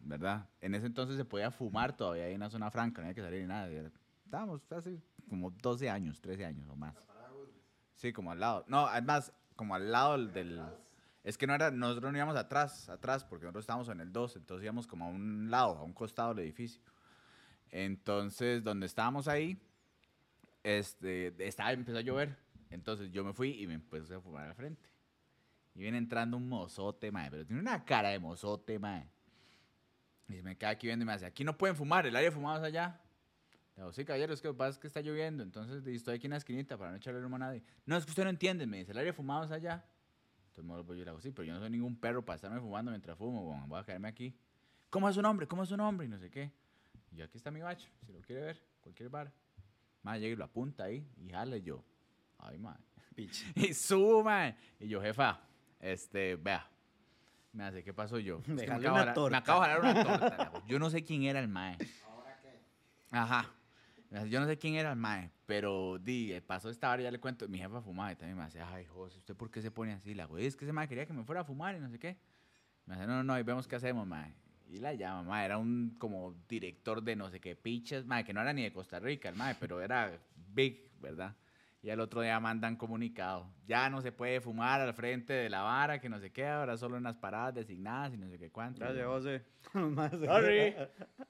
¿verdad? 0.00 0.46
En 0.62 0.74
ese 0.74 0.86
entonces 0.86 1.16
se 1.18 1.24
podía 1.26 1.50
fumar 1.50 1.94
todavía 1.94 2.24
ahí 2.24 2.30
en 2.32 2.36
una 2.36 2.48
zona 2.50 2.70
franca, 2.70 3.00
no 3.02 3.06
había 3.08 3.14
que 3.14 3.22
salir 3.22 3.40
ni 3.42 3.48
nada. 3.48 3.68
Estábamos 4.24 4.62
hace 4.72 4.98
como 5.28 5.50
12 5.50 5.90
años, 5.90 6.20
13 6.22 6.44
años 6.46 6.66
o 6.70 6.76
más. 6.76 6.94
Sí, 7.96 8.12
como 8.14 8.30
al 8.32 8.40
lado. 8.40 8.64
No, 8.66 8.86
además, 8.86 9.30
como 9.56 9.74
al 9.74 9.90
lado 9.92 10.12
del- 10.16 10.32
del... 10.32 10.62
Es 11.24 11.38
que 11.38 11.46
no 11.46 11.54
era, 11.54 11.70
nosotros 11.70 12.10
no 12.10 12.18
íbamos 12.18 12.36
atrás, 12.36 12.88
atrás, 12.88 13.24
porque 13.24 13.44
nosotros 13.44 13.62
estábamos 13.62 13.88
en 13.88 14.00
el 14.00 14.12
2, 14.12 14.36
entonces 14.36 14.64
íbamos 14.64 14.86
como 14.86 15.04
a 15.04 15.08
un 15.08 15.50
lado, 15.50 15.78
a 15.78 15.82
un 15.84 15.92
costado 15.92 16.34
del 16.34 16.44
edificio. 16.44 16.82
Entonces, 17.70 18.62
donde 18.64 18.86
estábamos 18.86 19.28
ahí, 19.28 19.60
este, 20.62 21.34
estaba, 21.46 21.72
empezó 21.72 21.98
a 21.98 22.02
llover. 22.02 22.36
Entonces 22.70 23.10
yo 23.10 23.24
me 23.24 23.32
fui 23.32 23.62
y 23.62 23.66
me 23.66 23.74
empecé 23.74 24.14
a 24.14 24.20
fumar 24.20 24.48
al 24.48 24.54
frente. 24.54 24.90
Y 25.74 25.80
viene 25.80 25.98
entrando 25.98 26.36
un 26.36 26.48
mozote, 26.48 27.10
mae, 27.10 27.30
pero 27.30 27.46
tiene 27.46 27.60
una 27.60 27.84
cara 27.84 28.10
de 28.10 28.18
mozote, 28.18 28.78
mae. 28.78 29.08
Y 30.28 30.34
se 30.34 30.42
me 30.42 30.56
queda 30.56 30.70
aquí 30.70 30.86
viendo 30.86 31.02
y 31.04 31.06
me 31.06 31.12
dice, 31.12 31.26
aquí 31.26 31.44
no 31.44 31.56
pueden 31.56 31.76
fumar, 31.76 32.06
el 32.06 32.14
de 32.14 32.30
fumado 32.30 32.58
es 32.58 32.64
allá. 32.64 33.00
Le 33.76 33.82
digo, 33.82 33.92
sí, 33.92 34.04
caballero, 34.04 34.34
es 34.34 34.40
que 34.40 34.48
lo 34.48 34.54
que 34.54 34.58
pasa 34.58 34.70
es 34.70 34.78
que 34.78 34.86
está 34.86 35.00
lloviendo, 35.00 35.42
entonces 35.42 35.86
estoy 35.86 36.16
aquí 36.16 36.26
en 36.26 36.32
la 36.32 36.36
esquinita 36.38 36.76
para 36.76 36.90
no 36.90 36.96
echarle 36.96 37.24
humo 37.24 37.36
a 37.36 37.40
nadie. 37.40 37.62
No, 37.86 37.96
es 37.96 38.04
que 38.04 38.10
usted 38.10 38.24
no 38.24 38.30
entiende, 38.30 38.66
me 38.66 38.78
dice, 38.78 38.92
el 38.92 38.98
de 38.98 39.12
fumado 39.12 39.44
es 39.44 39.50
allá. 39.50 39.84
Entonces 40.52 40.64
me 40.66 40.74
vuelvo 40.74 40.92
yo 40.94 41.00
y 41.00 41.04
le 41.06 41.10
digo, 41.10 41.20
sí, 41.22 41.30
pero 41.30 41.44
yo 41.44 41.54
no 41.54 41.60
soy 41.60 41.70
ningún 41.70 41.96
perro 41.96 42.22
para 42.22 42.34
estarme 42.36 42.60
fumando 42.60 42.90
mientras 42.90 43.16
fumo, 43.16 43.48
weón, 43.50 43.66
voy 43.70 43.80
a 43.80 43.84
quedarme 43.84 44.08
aquí. 44.08 44.36
¿Cómo 44.90 45.08
es 45.08 45.14
su 45.14 45.22
nombre? 45.22 45.46
¿Cómo 45.48 45.62
es 45.62 45.68
su 45.70 45.76
nombre? 45.78 46.04
Y 46.06 46.10
no 46.10 46.18
sé 46.18 46.30
qué. 46.30 46.52
Y 47.10 47.22
aquí 47.22 47.38
está 47.38 47.50
mi 47.50 47.60
bacho, 47.62 47.88
si 48.04 48.12
lo 48.12 48.20
quiere 48.20 48.42
ver, 48.42 48.62
cualquier 48.82 49.08
bar. 49.08 49.32
Mae, 50.02 50.20
llega 50.20 50.34
y 50.34 50.36
lo 50.36 50.44
apunta 50.44 50.84
ahí 50.84 51.06
y 51.16 51.30
jale 51.30 51.58
y 51.58 51.62
yo. 51.62 51.82
Ay. 52.38 52.60
Piche. 53.14 53.46
Y 53.56 53.72
subo, 53.72 54.22
mae. 54.22 54.54
Y 54.78 54.88
yo, 54.88 55.00
jefa, 55.00 55.40
este, 55.80 56.36
vea. 56.36 56.68
Me 57.52 57.64
hace, 57.64 57.82
¿qué 57.82 57.94
pasó 57.94 58.18
yo? 58.18 58.38
Es 58.40 58.44
que 58.44 58.52
Me 58.52 58.66
me, 58.66 58.72
acabo 58.74 58.78
una 58.80 58.90
de 58.92 58.98
jalar- 59.06 59.14
torta. 59.14 59.30
me 59.30 59.36
acabo 59.38 59.60
de 59.62 59.66
jalar 59.68 59.80
una 59.80 60.04
torta. 60.18 60.52
Yo 60.66 60.78
no 60.78 60.88
sé 60.90 61.02
quién 61.04 61.22
era 61.24 61.38
el 61.40 61.48
mae. 61.48 61.76
Ajá. 63.10 63.42
Me 63.42 63.46
hace, 63.48 63.61
Yo 64.28 64.40
no 64.40 64.46
sé 64.46 64.58
quién 64.58 64.74
era 64.74 64.90
el 64.90 64.96
mae, 64.96 65.30
pero 65.46 65.98
di, 65.98 66.32
eh, 66.32 66.42
pasó 66.42 66.68
esta 66.68 66.90
hora 66.90 67.00
y 67.00 67.04
ya 67.04 67.10
le 67.10 67.18
cuento. 67.18 67.48
Mi 67.48 67.58
jefa 67.58 67.80
fumaba 67.80 68.12
y 68.12 68.16
también 68.16 68.36
me 68.36 68.44
hace, 68.44 68.60
ay, 68.60 68.84
José, 68.84 69.16
¿usted 69.16 69.34
por 69.34 69.50
qué 69.50 69.62
se 69.62 69.70
pone 69.70 69.92
así? 69.92 70.14
Le 70.14 70.22
hago, 70.22 70.36
es 70.36 70.54
que 70.54 70.66
ese 70.66 70.72
mae 70.72 70.86
quería 70.86 71.06
que 71.06 71.14
me 71.14 71.24
fuera 71.24 71.40
a 71.40 71.44
fumar 71.44 71.74
y 71.76 71.80
no 71.80 71.88
sé 71.88 71.98
qué. 71.98 72.18
Me 72.84 72.94
hace, 72.94 73.06
no, 73.06 73.14
no, 73.16 73.24
no, 73.24 73.38
y 73.38 73.42
vemos 73.42 73.66
qué 73.66 73.76
hacemos, 73.76 74.06
mae. 74.06 74.34
Y 74.68 74.78
la 74.78 74.92
llama, 74.92 75.22
mae, 75.22 75.46
era 75.46 75.56
un 75.56 75.96
como 75.98 76.34
director 76.46 77.02
de 77.02 77.16
no 77.16 77.30
sé 77.30 77.40
qué 77.40 77.56
pichas, 77.56 78.04
mae, 78.04 78.22
que 78.22 78.34
no 78.34 78.42
era 78.42 78.52
ni 78.52 78.62
de 78.62 78.72
Costa 78.72 79.00
Rica, 79.00 79.30
el 79.30 79.34
mae, 79.34 79.54
pero 79.54 79.80
era 79.80 80.12
big, 80.34 80.90
¿verdad? 81.00 81.34
Y 81.82 81.90
al 81.90 81.98
otro 81.98 82.20
día 82.20 82.38
mandan 82.38 82.76
comunicado. 82.76 83.50
Ya 83.66 83.90
no 83.90 84.00
se 84.00 84.12
puede 84.12 84.40
fumar 84.40 84.80
al 84.80 84.94
frente 84.94 85.32
de 85.32 85.50
la 85.50 85.62
vara, 85.62 86.00
que 86.00 86.08
no 86.08 86.20
sé 86.20 86.30
qué, 86.30 86.46
ahora 86.46 86.76
solo 86.76 86.96
en 86.96 87.02
las 87.02 87.16
paradas 87.16 87.54
designadas 87.54 88.14
y 88.14 88.16
no 88.16 88.28
sé 88.28 88.38
qué 88.38 88.50
cuánto. 88.50 88.80
Gracias, 88.80 89.04
José. 89.04 89.42
Sorry. 89.72 90.76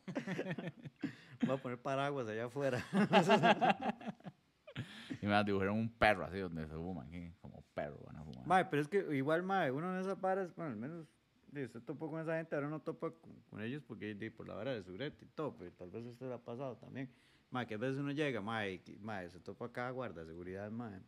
Voy 1.46 1.56
a 1.56 1.62
poner 1.62 1.78
paraguas 1.78 2.28
allá 2.28 2.44
afuera. 2.44 2.84
Y 5.20 5.26
me 5.26 5.44
dibujaron 5.44 5.78
un 5.78 5.88
perro 5.88 6.24
así 6.24 6.38
donde 6.40 6.66
se 6.66 6.74
fuman, 6.74 7.08
que 7.08 7.32
como 7.40 7.62
perro 7.74 7.96
van 8.06 8.16
a 8.16 8.24
fumar. 8.24 8.44
Mae, 8.44 8.64
pero 8.64 8.82
es 8.82 8.88
que 8.88 9.06
igual, 9.14 9.44
mae, 9.44 9.70
uno 9.70 9.94
en 9.94 10.00
esas 10.00 10.16
paras, 10.16 10.52
bueno, 10.56 10.72
al 10.72 10.76
menos 10.76 11.06
usted 11.52 11.80
topó 11.82 12.10
con 12.10 12.20
esa 12.20 12.36
gente, 12.36 12.56
ahora 12.56 12.68
no 12.68 12.80
topa 12.80 13.12
con, 13.12 13.32
con 13.48 13.62
ellos 13.62 13.84
porque 13.86 14.32
por 14.36 14.48
la 14.48 14.54
vara 14.54 14.72
de 14.72 14.82
surete 14.82 15.24
y 15.24 15.28
todo, 15.28 15.56
pero 15.56 15.70
tal 15.72 15.90
vez 15.90 16.04
usted 16.04 16.26
le 16.26 16.34
ha 16.34 16.38
pasado 16.38 16.76
también. 16.76 17.08
Mae, 17.52 17.66
que 17.66 17.74
a 17.74 17.78
veces 17.78 17.98
uno 17.98 18.10
llega, 18.12 18.40
mae, 18.40 18.80
mae, 19.00 19.28
se 19.30 19.38
topa 19.38 19.66
acá 19.66 19.90
guarda 19.90 20.24
seguridad, 20.24 20.70
mae. 20.70 21.00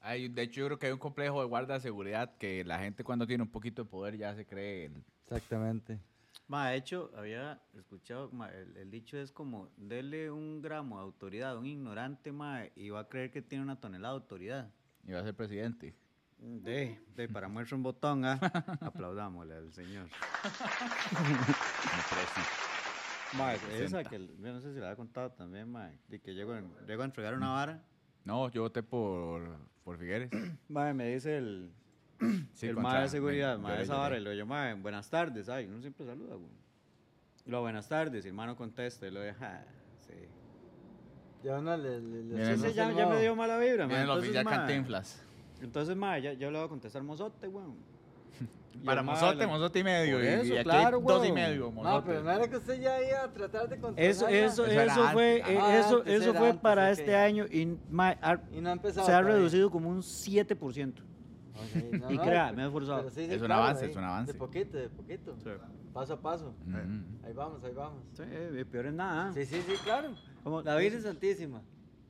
Hay- 0.00 0.28
de 0.28 0.42
hecho, 0.42 0.60
yo 0.62 0.66
creo 0.66 0.78
que 0.78 0.86
hay 0.86 0.92
un 0.92 0.98
complejo 0.98 1.40
de 1.40 1.46
guarda 1.46 1.74
de 1.74 1.80
seguridad 1.80 2.36
que 2.38 2.64
la 2.64 2.78
gente 2.80 3.04
cuando 3.04 3.26
tiene 3.26 3.42
un 3.44 3.50
poquito 3.50 3.84
de 3.84 3.90
poder 3.90 4.16
ya 4.16 4.34
se 4.34 4.44
cree 4.46 4.86
el- 4.86 5.04
Exactamente. 5.22 6.00
Mae, 6.48 6.72
de 6.72 6.78
hecho, 6.78 7.12
había 7.16 7.62
escuchado, 7.74 8.30
el, 8.52 8.76
el 8.78 8.90
dicho 8.90 9.16
es 9.18 9.30
como, 9.30 9.70
dele 9.76 10.30
un 10.30 10.60
gramo 10.62 10.96
de 10.96 11.02
autoridad 11.02 11.52
a 11.52 11.58
un 11.58 11.66
ignorante, 11.66 12.32
mae, 12.32 12.72
y 12.74 12.88
va 12.90 13.00
a 13.00 13.08
creer 13.08 13.30
que 13.30 13.42
tiene 13.42 13.62
una 13.62 13.78
tonelada 13.78 14.14
de 14.14 14.20
autoridad. 14.22 14.70
y 15.06 15.12
va 15.12 15.20
a 15.20 15.24
ser 15.24 15.36
presidente. 15.36 15.94
De, 16.38 16.98
de, 17.14 17.28
para 17.28 17.46
muestra 17.48 17.76
un 17.76 17.82
botón, 17.84 18.24
¿ah? 18.24 18.40
Aplaudámosle 18.80 19.54
al 19.54 19.72
señor. 19.72 20.08
Mae, 23.34 23.56
esa 23.70 24.04
que, 24.04 24.18
yo 24.18 24.52
no 24.52 24.60
sé 24.60 24.74
si 24.74 24.78
la 24.78 24.86
había 24.86 24.96
contado 24.96 25.30
también, 25.32 25.70
mae, 25.70 25.96
de 26.08 26.20
que 26.20 26.34
llego, 26.34 26.54
en- 26.54 26.70
llego 26.86 27.02
a 27.02 27.04
entregar 27.06 27.34
una 27.34 27.50
vara. 27.52 27.82
No, 28.24 28.50
yo 28.50 28.62
voté 28.62 28.82
por, 28.82 29.56
por 29.84 29.98
Figueres. 29.98 30.30
Mae, 30.68 30.94
me 30.94 31.08
dice 31.12 31.38
el, 31.38 31.70
Sí, 32.52 32.68
el 32.68 32.76
mae 32.76 33.02
de 33.02 33.08
seguridad, 33.08 33.58
mae, 33.58 33.72
lloré, 33.72 33.82
esa 33.84 33.96
vara, 33.96 34.18
y 34.18 34.20
lo 34.20 34.30
digo, 34.30 34.46
mae, 34.46 34.74
buenas 34.74 35.08
tardes, 35.10 35.48
ay, 35.48 35.66
uno 35.66 35.80
siempre 35.80 36.06
saluda, 36.06 36.36
güey. 36.36 36.52
Y 37.44 37.50
Lo 37.50 37.60
buenas 37.62 37.88
tardes, 37.88 38.24
y 38.24 38.28
el 38.28 38.32
hermano 38.32 38.54
contesta, 38.54 39.06
y 39.06 39.10
lo 39.10 39.20
ah, 39.40 39.64
sí. 40.06 40.14
Ya 41.42 41.58
uno 41.58 41.76
le, 41.76 42.00
le, 42.00 42.22
le 42.22 42.34
Miren, 42.36 42.56
Sí, 42.56 42.62
no 42.62 42.68
sí, 42.68 42.74
ya, 42.74 42.92
ya 42.92 43.06
me 43.08 43.20
dio 43.20 43.34
mala 43.34 43.58
vibra, 43.58 43.88
mae. 43.88 44.00
Entonces, 44.02 44.44
mae, 44.44 44.56
Cantinflas. 44.56 45.26
Entonces, 45.60 45.96
mae, 45.96 46.22
ya, 46.22 46.32
ya 46.34 46.50
le 46.50 46.58
voy 46.58 46.66
a 46.66 46.68
contestar 46.68 47.02
mozote, 47.02 47.48
weón. 47.48 47.76
Para 48.84 49.02
mozote, 49.02 49.46
mozote 49.46 49.78
y 49.78 49.84
medio. 49.84 50.16
Por 50.16 50.24
y- 50.24 50.28
eso, 50.28 50.44
y 50.44 50.56
aquí 50.56 50.64
claro, 50.64 50.98
hay 50.98 51.04
dos 51.04 51.26
y 51.26 51.32
medio, 51.32 51.64
No, 51.66 51.70
mozote. 51.72 52.06
pero 52.08 52.22
no 52.24 52.30
era 52.32 52.48
que 52.48 52.56
usted 52.56 52.80
ya 52.80 53.00
iba 53.02 53.22
a 53.24 53.32
tratar 53.32 53.68
de 53.68 53.78
controlar. 53.78 54.10
Eso, 54.10 54.26
eso, 54.26 54.66
Eso 54.66 55.08
fue, 55.12 55.36
eh, 55.38 55.58
Ah, 55.60 55.78
eso, 55.78 56.04
eso 56.04 56.34
fue 56.34 56.48
antes, 56.48 56.62
para 56.62 56.84
ok. 56.86 56.90
este 56.98 57.14
año 57.14 57.44
y 57.46 57.78
mae, 57.90 58.18
ha- 58.20 58.40
Y 58.50 58.60
no 58.60 58.70
ha 58.72 58.90
se 58.90 59.12
ha 59.12 59.22
reducido 59.22 59.70
como 59.70 59.88
un 59.88 60.02
7%. 60.02 61.02
Ok, 61.54 61.82
no, 61.92 62.10
Y 62.10 62.16
no, 62.16 62.22
crea, 62.24 62.44
pero- 62.46 62.56
me 62.56 62.62
he 62.62 62.66
esforzado. 62.66 63.10
sí, 63.10 63.26
sí, 63.26 63.32
Es 63.34 63.40
un 63.40 63.46
claro, 63.46 63.62
avance, 63.62 63.84
ahí, 63.84 63.90
es 63.90 63.96
un 63.96 64.04
avance. 64.04 64.32
De 64.32 64.38
poquito, 64.38 64.76
de 64.78 64.88
poquito. 64.88 65.36
Paso 65.92 66.14
a 66.14 66.20
paso. 66.20 66.54
Mm. 66.64 67.24
Ahí 67.26 67.32
vamos, 67.34 67.62
ahí 67.62 67.74
vamos. 67.74 68.02
Sí, 68.14 68.22
eh, 68.26 68.64
peor 68.68 68.86
es 68.86 68.94
nada. 68.94 69.32
Sí, 69.34 69.44
sí, 69.44 69.62
sí, 69.64 69.74
claro. 69.84 70.08
Como- 70.42 70.62
La 70.62 70.74
Virgen 70.76 71.02
Santísima. 71.02 71.60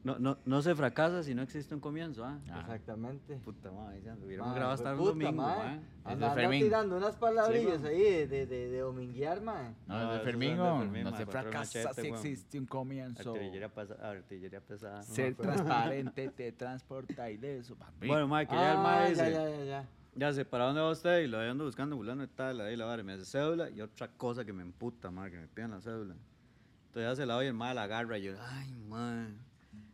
No, 0.05 0.19
no, 0.19 0.37
no 0.45 0.61
se 0.63 0.75
fracasa 0.75 1.23
si 1.23 1.33
no 1.33 1.43
existe 1.43 1.73
un 1.77 1.81
comienzo, 1.81 2.25
¿ah? 2.25 2.37
Ah. 2.51 2.59
Exactamente. 2.63 3.37
Puta 3.37 3.71
madre, 3.71 4.03
ya 4.03 4.15
hubiéramos 4.17 4.51
Ma, 4.51 4.57
grabado 4.57 4.75
hasta 4.75 4.93
un 4.95 4.99
puta, 4.99 5.11
domingo, 5.11 5.33
ma. 5.33 5.47
ma. 5.57 5.75
Es 5.75 5.81
Anda, 6.05 6.13
anda 6.13 6.35
Fermín. 6.35 6.65
tirando 6.65 6.97
unas 6.97 7.15
palabrillas 7.17 7.81
Sí, 7.81 7.87
ahí 7.87 8.01
de, 8.03 8.27
de, 8.27 8.47
de, 8.47 8.69
de 8.71 8.79
dominguear, 8.81 9.41
man. 9.43 9.77
No, 9.87 9.99
No, 10.03 10.13
de 10.15 10.21
Fermín, 10.21 10.57
no, 10.57 10.79
Fermín, 10.81 11.05
no 11.05 11.17
se 11.17 11.25
fracasa 11.25 11.59
machete, 11.85 12.03
si 12.03 12.09
existe 12.09 12.59
un 12.59 12.67
comienzo. 12.67 13.33
Artillería 13.33 13.69
pesada. 13.69 14.11
Artillería 14.11 14.61
pesada. 14.61 15.03
Ser 15.05 15.37
transparente 15.37 16.29
te 16.31 16.51
transporta 16.51 17.31
y 17.31 17.37
de 17.37 17.59
eso, 17.59 17.77
papi. 17.77 18.09
Bueno, 18.09 18.27
ma, 18.27 18.45
que 18.45 18.57
ya 18.57 18.73
el 18.73 18.79
Ah, 18.79 19.07
dice, 19.09 19.23
ya, 19.23 19.31
ya, 19.31 19.51
ya, 19.51 19.65
ya, 19.65 19.87
ya. 20.17 20.33
sé, 20.33 20.45
¿para 20.45 20.65
dónde 20.65 20.81
va 20.81 20.91
usted? 20.91 21.21
Y 21.21 21.29
lo 21.29 21.39
ando 21.39 21.65
buscando, 21.65 21.97
fulano 21.97 22.25
y 22.25 22.29
tal, 22.29 22.61
ahí 22.61 22.75
la 22.75 22.99
y 22.99 23.05
me 23.05 23.13
hace 23.13 23.25
cédula 23.25 23.71
y 23.71 23.81
otra 23.81 24.09
cosa 24.09 24.45
que 24.45 24.53
me 24.53 24.63
emputa, 24.63 25.13
ma, 25.13 25.31
que 25.31 25.37
me 25.39 25.47
pidan 25.47 25.71
la 25.71 25.81
cédula. 25.81 26.17
Entonces 26.89 27.09
ya 27.09 27.15
se 27.15 27.25
la 27.25 27.35
doy, 27.35 27.47
el 27.47 27.55
ma 27.55 27.73
la 27.73 27.85
agarra 27.85 28.19
y 28.19 28.25
yo, 28.25 28.35
ay, 28.41 28.73
ma. 28.89 29.29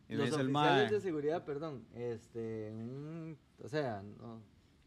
Y 0.08 0.14
Los 0.14 0.28
el 0.28 0.34
oficiales 0.34 0.50
ma, 0.52 0.90
de 0.90 1.00
seguridad, 1.00 1.44
perdón, 1.44 1.84
este, 1.94 2.70
un- 2.72 3.36
o 3.62 3.68
sea, 3.68 4.02
no, 4.02 4.40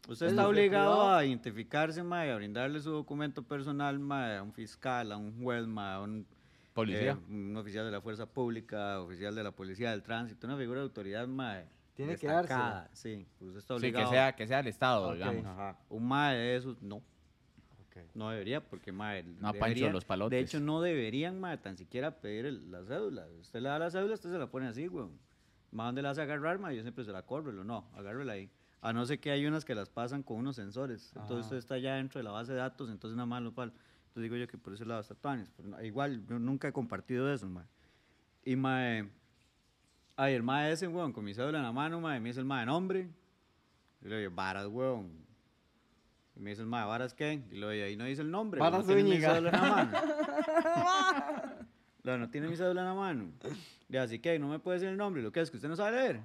usted 0.08 0.26
¿Es 0.26 0.32
está 0.32 0.48
obligado 0.48 1.08
a 1.10 1.24
identificarse, 1.24 2.02
ma, 2.02 2.26
y 2.26 2.30
a 2.30 2.36
brindarle 2.36 2.80
su 2.80 2.90
documento 2.90 3.42
personal, 3.42 3.98
ma, 4.00 4.38
a 4.38 4.42
un 4.42 4.52
fiscal, 4.52 5.12
a 5.12 5.16
un 5.16 5.40
juez, 5.42 5.66
ma, 5.66 5.94
a 5.94 6.00
un 6.02 6.26
Policía. 6.74 7.12
Eh, 7.12 7.16
un 7.32 7.54
oficial 7.58 7.84
de 7.84 7.90
la 7.90 8.00
fuerza 8.00 8.24
pública, 8.24 8.98
oficial 9.00 9.34
de 9.34 9.42
la 9.44 9.50
policía 9.52 9.90
del 9.90 10.02
tránsito, 10.02 10.46
una 10.46 10.56
figura 10.56 10.80
de 10.80 10.84
autoridad 10.84 11.26
mae, 11.28 11.66
Tiene 11.94 12.16
que 12.16 12.26
dársela. 12.26 12.88
Sí, 12.94 13.26
usted 13.40 13.58
está 13.58 13.74
sí, 13.74 13.78
obligado. 13.80 14.06
que 14.06 14.10
sea, 14.16 14.34
que 14.34 14.46
sea 14.46 14.60
el 14.60 14.66
Estado, 14.68 15.12
digamos. 15.12 15.44
Ajá. 15.44 15.78
Un 15.90 16.08
mae 16.08 16.34
de 16.38 16.56
esos, 16.56 16.80
no, 16.80 17.02
no 18.14 18.30
debería, 18.30 18.64
porque 18.66 18.92
mae, 18.92 19.22
No 19.22 19.52
Pancho 19.52 19.58
debería- 19.66 19.92
los 19.92 20.04
palotes. 20.04 20.30
De 20.36 20.40
hecho, 20.40 20.60
no 20.60 20.80
deberían 20.80 21.40
mae, 21.40 21.58
tan 21.58 21.76
siquiera 21.76 22.20
pedir 22.20 22.46
el- 22.46 22.70
la 22.70 22.84
cédula. 22.84 23.26
Usted 23.40 23.60
le 23.60 23.68
da 23.68 23.78
la 23.78 23.90
cédula, 23.90 24.14
usted 24.14 24.30
se 24.30 24.38
la 24.38 24.46
pone 24.50 24.66
así, 24.68 24.88
weón. 24.88 25.18
Más 25.70 25.86
donde 25.88 26.02
la 26.02 26.10
hace 26.10 26.22
agarrar, 26.22 26.58
mae, 26.58 26.76
yo 26.76 26.82
siempre 26.82 27.04
se 27.04 27.12
la 27.12 27.22
corro, 27.22 27.52
no, 27.64 27.90
agárrela 27.94 28.34
ahí. 28.34 28.50
A 28.80 28.92
no 28.92 29.04
ser 29.06 29.20
que 29.20 29.30
hay 29.30 29.46
unas 29.46 29.64
que 29.64 29.74
las 29.74 29.88
pasan 29.88 30.22
con 30.22 30.36
unos 30.38 30.56
sensores. 30.56 31.08
Entonces 31.14 31.30
Ajá. 31.36 31.40
usted 31.44 31.56
está 31.56 31.78
ya 31.78 31.94
dentro 31.94 32.18
de 32.18 32.24
la 32.24 32.30
base 32.32 32.52
de 32.52 32.58
datos, 32.58 32.90
entonces 32.90 33.16
nada 33.16 33.26
más 33.26 33.42
lo 33.42 33.52
pal. 33.54 33.72
Entonces 34.08 34.22
digo 34.24 34.36
yo 34.36 34.46
que 34.48 34.58
por 34.58 34.74
ese 34.74 34.84
lado 34.84 35.00
está 35.00 35.14
tuanis, 35.14 35.50
no- 35.62 35.80
igual, 35.82 36.26
yo 36.26 36.38
nunca 36.38 36.68
he 36.68 36.72
compartido 36.72 37.32
eso, 37.32 37.48
mae. 37.48 37.64
Y 38.44 38.56
mae, 38.56 39.08
ay, 40.16 40.34
el 40.34 40.42
mae 40.42 40.72
ese, 40.72 40.88
weón, 40.88 41.12
con 41.12 41.24
mi 41.24 41.32
cédula 41.32 41.58
en 41.58 41.64
la 41.64 41.72
mano, 41.72 42.00
mae, 42.00 42.20
me 42.20 42.30
dice 42.30 42.40
el 42.40 42.46
mae 42.46 42.66
nombre. 42.66 43.08
Y 44.02 44.08
le 44.08 44.18
digo, 44.18 44.32
varas, 44.34 44.66
weón. 44.66 45.24
Y 46.34 46.40
me 46.40 46.50
dice 46.50 46.62
el 46.62 46.68
mae, 46.68 46.86
¿varas 46.86 47.14
qué? 47.14 47.42
Y 47.50 47.56
le 47.56 47.70
digo, 47.70 47.86
ahí 47.86 47.96
no 47.96 48.04
dice 48.04 48.22
el 48.22 48.30
nombre. 48.30 48.60
Varas 48.60 48.86
no 48.86 48.94
tiene 48.94 49.10
mi 49.10 49.20
cédula 49.20 49.38
en 49.38 49.44
la 49.44 49.60
mano. 49.60 49.92
No, 52.04 52.18
no 52.18 52.28
tiene 52.30 52.48
mi 52.48 52.56
cédula 52.56 52.80
en 52.80 52.86
la 52.88 52.94
mano. 52.94 53.30
Y 53.88 53.96
así 53.96 54.18
que 54.18 54.36
no 54.36 54.48
me 54.48 54.58
puede 54.58 54.78
decir 54.78 54.88
el 54.88 54.96
nombre, 54.96 55.22
lo 55.22 55.30
que 55.30 55.40
es 55.40 55.52
que 55.52 55.56
usted 55.56 55.68
no 55.68 55.76
sabe 55.76 55.92
leer. 55.98 56.20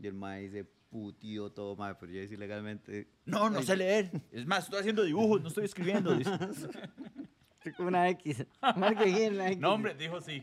Y 0.00 0.08
el 0.08 0.14
mae 0.14 0.42
dice, 0.42 0.64
putío 0.90 1.52
todo, 1.52 1.76
mae, 1.76 1.94
pero 1.94 2.10
yo 2.10 2.20
dice 2.20 2.36
legalmente. 2.36 3.06
No, 3.24 3.48
no 3.50 3.62
sé 3.62 3.76
leer. 3.76 4.10
Es 4.32 4.44
más, 4.46 4.64
estoy 4.64 4.80
haciendo 4.80 5.04
dibujos, 5.04 5.40
no 5.42 5.46
estoy 5.48 5.66
escribiendo. 5.66 6.12
dice. 6.16 6.32
Una 7.78 8.08
X. 8.10 8.44
Marque 8.76 9.04
aquí 9.04 9.22
en 9.22 9.38
la 9.38 9.46
X. 9.48 9.58
no, 9.60 9.74
hombre, 9.74 9.94
dijo 9.94 10.20
sí. 10.20 10.42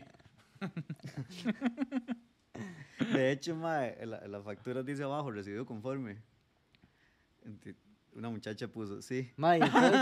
De 3.12 3.32
hecho, 3.32 3.54
mae, 3.54 3.98
la, 4.06 4.26
la 4.26 4.42
factura 4.42 4.82
dice 4.82 5.02
abajo, 5.02 5.30
recibido 5.30 5.66
conforme. 5.66 6.22
Una 8.14 8.28
muchacha 8.28 8.68
puso, 8.68 9.00
sí. 9.02 9.30
Ma, 9.36 9.56
y 9.56 9.60
entonces- 9.62 10.00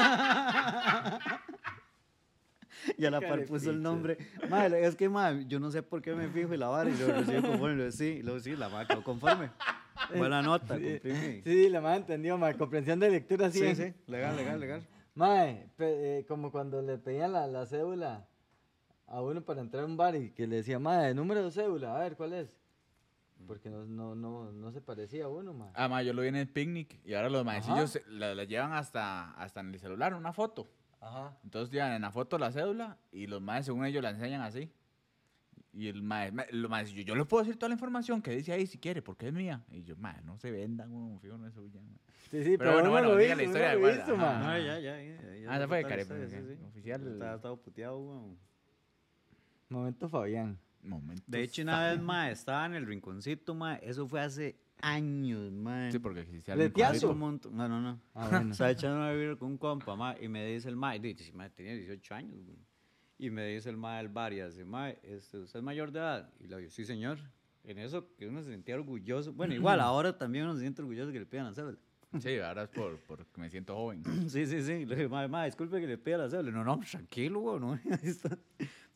Y 2.96 3.04
a 3.04 3.10
la 3.10 3.20
par 3.20 3.44
puso 3.44 3.70
el 3.70 3.82
nombre. 3.82 4.16
Mae, 4.48 4.84
es 4.86 4.96
que, 4.96 5.08
mae, 5.08 5.44
yo 5.46 5.60
no 5.60 5.70
sé 5.70 5.82
por 5.82 6.00
qué 6.00 6.14
me 6.14 6.28
fijo 6.28 6.54
y 6.54 6.56
la 6.56 6.68
vara 6.68 6.88
y 6.90 6.96
lo 6.96 7.06
recibo 7.08 7.42
conforme. 7.48 7.72
Y 7.74 7.76
luego 7.76 7.92
sí, 7.92 8.04
y 8.04 8.22
luego 8.22 8.40
sí, 8.40 8.56
la 8.56 8.68
mae 8.68 8.86
quedó 8.86 9.02
conforme. 9.04 9.50
Buena 10.16 10.40
nota, 10.42 10.74
comprimí. 10.74 11.42
sí, 11.44 11.68
la 11.68 11.80
madre 11.80 11.98
entendió, 11.98 12.38
ma, 12.38 12.54
comprensión 12.54 12.98
de 13.00 13.10
lectura, 13.10 13.50
sí. 13.50 13.58
Sí, 13.60 13.74
sí, 13.74 13.94
legal, 14.06 14.34
legal, 14.34 14.58
legal. 14.58 14.86
Mae, 15.14 15.68
eh, 15.78 16.24
como 16.26 16.50
cuando 16.50 16.80
le 16.80 16.96
pedían 16.96 17.32
la, 17.32 17.46
la 17.46 17.66
cédula 17.66 18.26
a 19.06 19.20
uno 19.20 19.42
para 19.42 19.60
entrar 19.60 19.82
a 19.82 19.86
un 19.86 19.96
bar 19.96 20.16
y 20.16 20.30
que 20.30 20.46
le 20.46 20.56
decía, 20.56 20.78
mae, 20.78 21.12
número 21.14 21.44
de 21.44 21.50
cédula, 21.50 21.94
a 21.96 22.00
ver, 22.00 22.16
¿cuál 22.16 22.32
es? 22.32 22.59
Porque 23.46 23.68
no, 23.70 23.84
no, 23.84 24.14
no, 24.14 24.52
no 24.52 24.70
se 24.72 24.80
parecía 24.80 25.24
a 25.24 25.28
uno, 25.28 25.52
mae. 25.52 25.70
Ah, 25.74 25.88
ma, 25.88 26.02
yo 26.02 26.12
lo 26.12 26.22
vi 26.22 26.28
en 26.28 26.36
el 26.36 26.48
picnic 26.48 27.00
y 27.04 27.14
ahora 27.14 27.28
los 27.30 27.44
maecillos 27.44 27.98
la, 28.08 28.34
la 28.34 28.44
llevan 28.44 28.72
hasta, 28.72 29.32
hasta 29.32 29.60
en 29.60 29.74
el 29.74 29.80
celular, 29.80 30.14
una 30.14 30.32
foto. 30.32 30.70
Ajá. 31.00 31.36
Entonces 31.42 31.72
llevan 31.72 31.92
en 31.92 32.02
la 32.02 32.12
foto 32.12 32.38
la 32.38 32.52
cédula 32.52 32.98
y 33.10 33.26
los 33.26 33.40
maes, 33.40 33.66
según 33.66 33.84
ellos, 33.86 34.02
la 34.02 34.10
enseñan 34.10 34.42
así. 34.42 34.70
Y 35.72 35.86
el 35.88 36.02
mae, 36.02 36.32
ma- 36.32 36.46
yo, 36.82 37.02
yo 37.02 37.14
le 37.14 37.24
puedo 37.24 37.42
decir 37.44 37.56
toda 37.56 37.68
la 37.68 37.74
información 37.74 38.20
que 38.20 38.32
dice 38.32 38.52
ahí 38.52 38.66
si 38.66 38.76
quiere, 38.78 39.02
porque 39.02 39.28
es 39.28 39.32
mía. 39.32 39.62
Y 39.70 39.82
yo, 39.84 39.96
mae, 39.96 40.20
no 40.22 40.36
se 40.36 40.50
vendan, 40.50 40.92
weón, 40.92 41.20
fijo, 41.20 41.38
no 41.38 41.46
es 41.46 41.54
suya. 41.54 41.80
mae". 41.80 41.96
Sí, 42.30 42.42
sí, 42.44 42.58
Pero 42.58 42.58
pero, 42.58 42.72
bueno, 42.72 42.80
uno 42.82 42.90
bueno, 42.90 43.08
lo 43.08 43.16
diga 43.16 43.34
hizo, 43.34 43.36
la 43.36 43.42
uno 43.42 43.50
historia 43.50 43.74
igual, 43.74 44.02
hizo, 44.04 44.16
ma. 44.16 44.38
No, 44.40 44.58
ya, 44.58 44.78
ya. 44.78 45.02
ya, 45.02 45.36
ya 45.36 45.52
Ah, 45.52 45.58
se 45.58 45.66
fue, 45.68 45.82
la 45.82 45.88
Karen, 45.88 46.02
historia, 46.02 46.26
ok. 46.26 46.30
sí, 46.32 46.56
sí. 46.56 46.62
Oficial. 46.66 47.06
Estaba, 47.12 47.34
estaba 47.36 47.56
puteado, 47.56 47.98
weón. 47.98 48.38
Momento 49.68 50.08
Fabián. 50.08 50.58
De 51.26 51.42
hecho, 51.42 51.62
una 51.62 51.90
vez, 51.90 52.00
mae, 52.00 52.32
estaba 52.32 52.66
en 52.66 52.74
el 52.74 52.86
rinconcito, 52.86 53.54
mae. 53.54 53.78
Eso 53.82 54.06
fue 54.08 54.20
hace 54.20 54.56
años, 54.80 55.52
mae. 55.52 55.92
Sí, 55.92 55.98
porque 55.98 56.20
existía 56.20 56.54
conflicto. 56.72 57.10
un 57.12 57.18
montón- 57.18 57.54
No, 57.56 57.68
no, 57.68 57.80
no. 57.80 58.00
Ah, 58.14 58.28
bueno. 58.30 58.50
Estaba 58.52 58.70
echando 58.70 58.96
una 58.98 59.12
birra 59.12 59.36
con 59.36 59.48
un 59.52 59.58
compa, 59.58 59.94
ma, 59.96 60.16
y 60.20 60.28
me 60.28 60.46
dice 60.46 60.68
el 60.68 60.76
ma, 60.76 60.96
y 60.96 60.98
dice, 61.00 61.32
ma, 61.32 61.48
tenía 61.50 61.74
18 61.74 62.14
años, 62.14 62.44
güey. 62.44 62.58
Y 63.18 63.28
me 63.30 63.46
dice 63.46 63.68
el 63.68 63.76
ma 63.76 63.98
del 63.98 64.08
bar, 64.08 64.32
y 64.32 64.40
hace, 64.40 64.64
ma, 64.64 64.88
este, 64.90 65.38
¿usted 65.38 65.58
es 65.58 65.62
mayor 65.64 65.92
de 65.92 65.98
edad? 65.98 66.32
Y 66.40 66.46
le 66.46 66.56
digo, 66.56 66.70
sí, 66.70 66.84
señor. 66.84 67.18
En 67.62 67.78
eso 67.78 68.16
que 68.16 68.26
uno 68.26 68.42
se 68.42 68.50
sentía 68.50 68.74
orgulloso. 68.76 69.34
Bueno, 69.34 69.52
igual, 69.54 69.80
ahora 69.80 70.16
también 70.16 70.44
uno 70.46 70.54
se 70.54 70.60
siente 70.60 70.80
orgulloso 70.80 71.12
que 71.12 71.18
le 71.20 71.26
pidan 71.26 71.44
la 71.46 71.52
cédula. 71.52 71.76
Sí, 72.18 72.38
ahora 72.38 72.62
es 72.62 72.68
por, 72.70 72.96
porque 73.06 73.38
me 73.40 73.50
siento 73.50 73.76
joven. 73.76 74.02
Sí, 74.30 74.46
sí, 74.46 74.62
sí. 74.62 74.86
Le 74.86 75.06
ma, 75.08 75.28
ma, 75.28 75.44
disculpe 75.44 75.78
que 75.78 75.86
le 75.86 75.98
pida 75.98 76.16
la 76.16 76.30
cédula. 76.30 76.50
No, 76.50 76.64
no, 76.64 76.80
tranquilo, 76.90 77.40
güey, 77.40 77.60
no. 77.60 77.78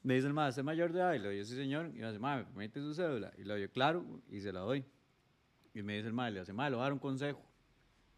Me 0.04 0.14
dice 0.14 0.26
el 0.26 0.34
ma, 0.34 0.48
¿usted 0.48 0.60
es 0.60 0.66
mayor 0.66 0.92
de 0.92 1.00
edad? 1.00 1.14
Y 1.14 1.18
le 1.18 1.30
digo, 1.30 1.44
sí, 1.44 1.56
señor. 1.56 1.86
Y 1.86 1.98
me 1.98 2.06
dice, 2.06 2.18
ma, 2.18 2.36
¿me 2.36 2.44
permite 2.44 2.78
su 2.78 2.94
cédula? 2.94 3.32
Y 3.38 3.44
le 3.44 3.56
digo, 3.56 3.72
claro, 3.72 4.04
y 4.28 4.40
se 4.42 4.52
la 4.52 4.60
doy. 4.60 4.84
Y 5.72 5.82
me 5.82 5.96
dice 5.96 6.08
el 6.08 6.12
madre, 6.12 6.32
le 6.32 6.40
dice, 6.40 6.52
madre, 6.52 6.70
le 6.70 6.76
voy 6.76 6.82
a 6.82 6.84
dar 6.84 6.92
un 6.92 6.98
consejo. 6.98 7.42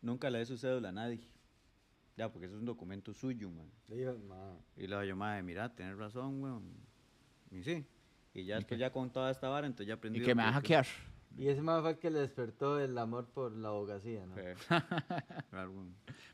Nunca 0.03 0.29
le 0.29 0.39
dé 0.39 0.47
su 0.47 0.59
cédula 0.59 0.89
a 0.89 0.93
nadie. 0.93 1.21
Ya, 2.17 2.29
porque 2.29 2.47
eso 2.47 2.57
es 2.57 2.61
un 2.61 2.67
documento 2.67 3.15
suyo, 3.15 3.51
man. 3.51 3.71
Y 4.77 4.87
le 4.87 5.01
digo 5.01 5.17
madre, 5.17 5.43
mira, 5.45 5.73
tienes 5.75 5.97
razón, 5.97 6.43
weón. 6.43 6.65
Y 7.53 7.63
sí. 7.63 7.87
Y 8.35 8.45
ya 8.45 8.57
después 8.57 8.81
ya 8.81 8.91
con 8.91 9.11
toda 9.11 9.31
esta 9.31 9.49
vara, 9.49 9.67
entonces 9.67 9.87
ya 9.87 9.95
aprendí. 9.95 10.19
Y 10.19 10.23
que 10.23 10.35
me 10.35 10.43
va 10.43 10.49
a 10.49 10.53
hackear. 10.55 10.87
Y 11.39 11.49
ese 11.49 11.61
más 11.61 11.83
fue 11.83 11.91
el 11.91 11.99
que 11.99 12.09
le 12.09 12.21
despertó 12.21 12.81
el 12.81 12.97
amor 12.97 13.27
por 13.27 13.53
la 13.53 13.69
abogacía, 13.69 14.25
¿no? 14.25 14.37
Claro. 15.51 15.73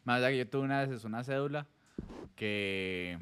Más 0.04 0.18
allá 0.18 0.30
que 0.30 0.38
yo 0.38 0.48
tuve 0.48 0.62
una 0.62 0.86
vez 0.86 1.04
una 1.04 1.24
cédula 1.24 1.66
que 2.36 3.18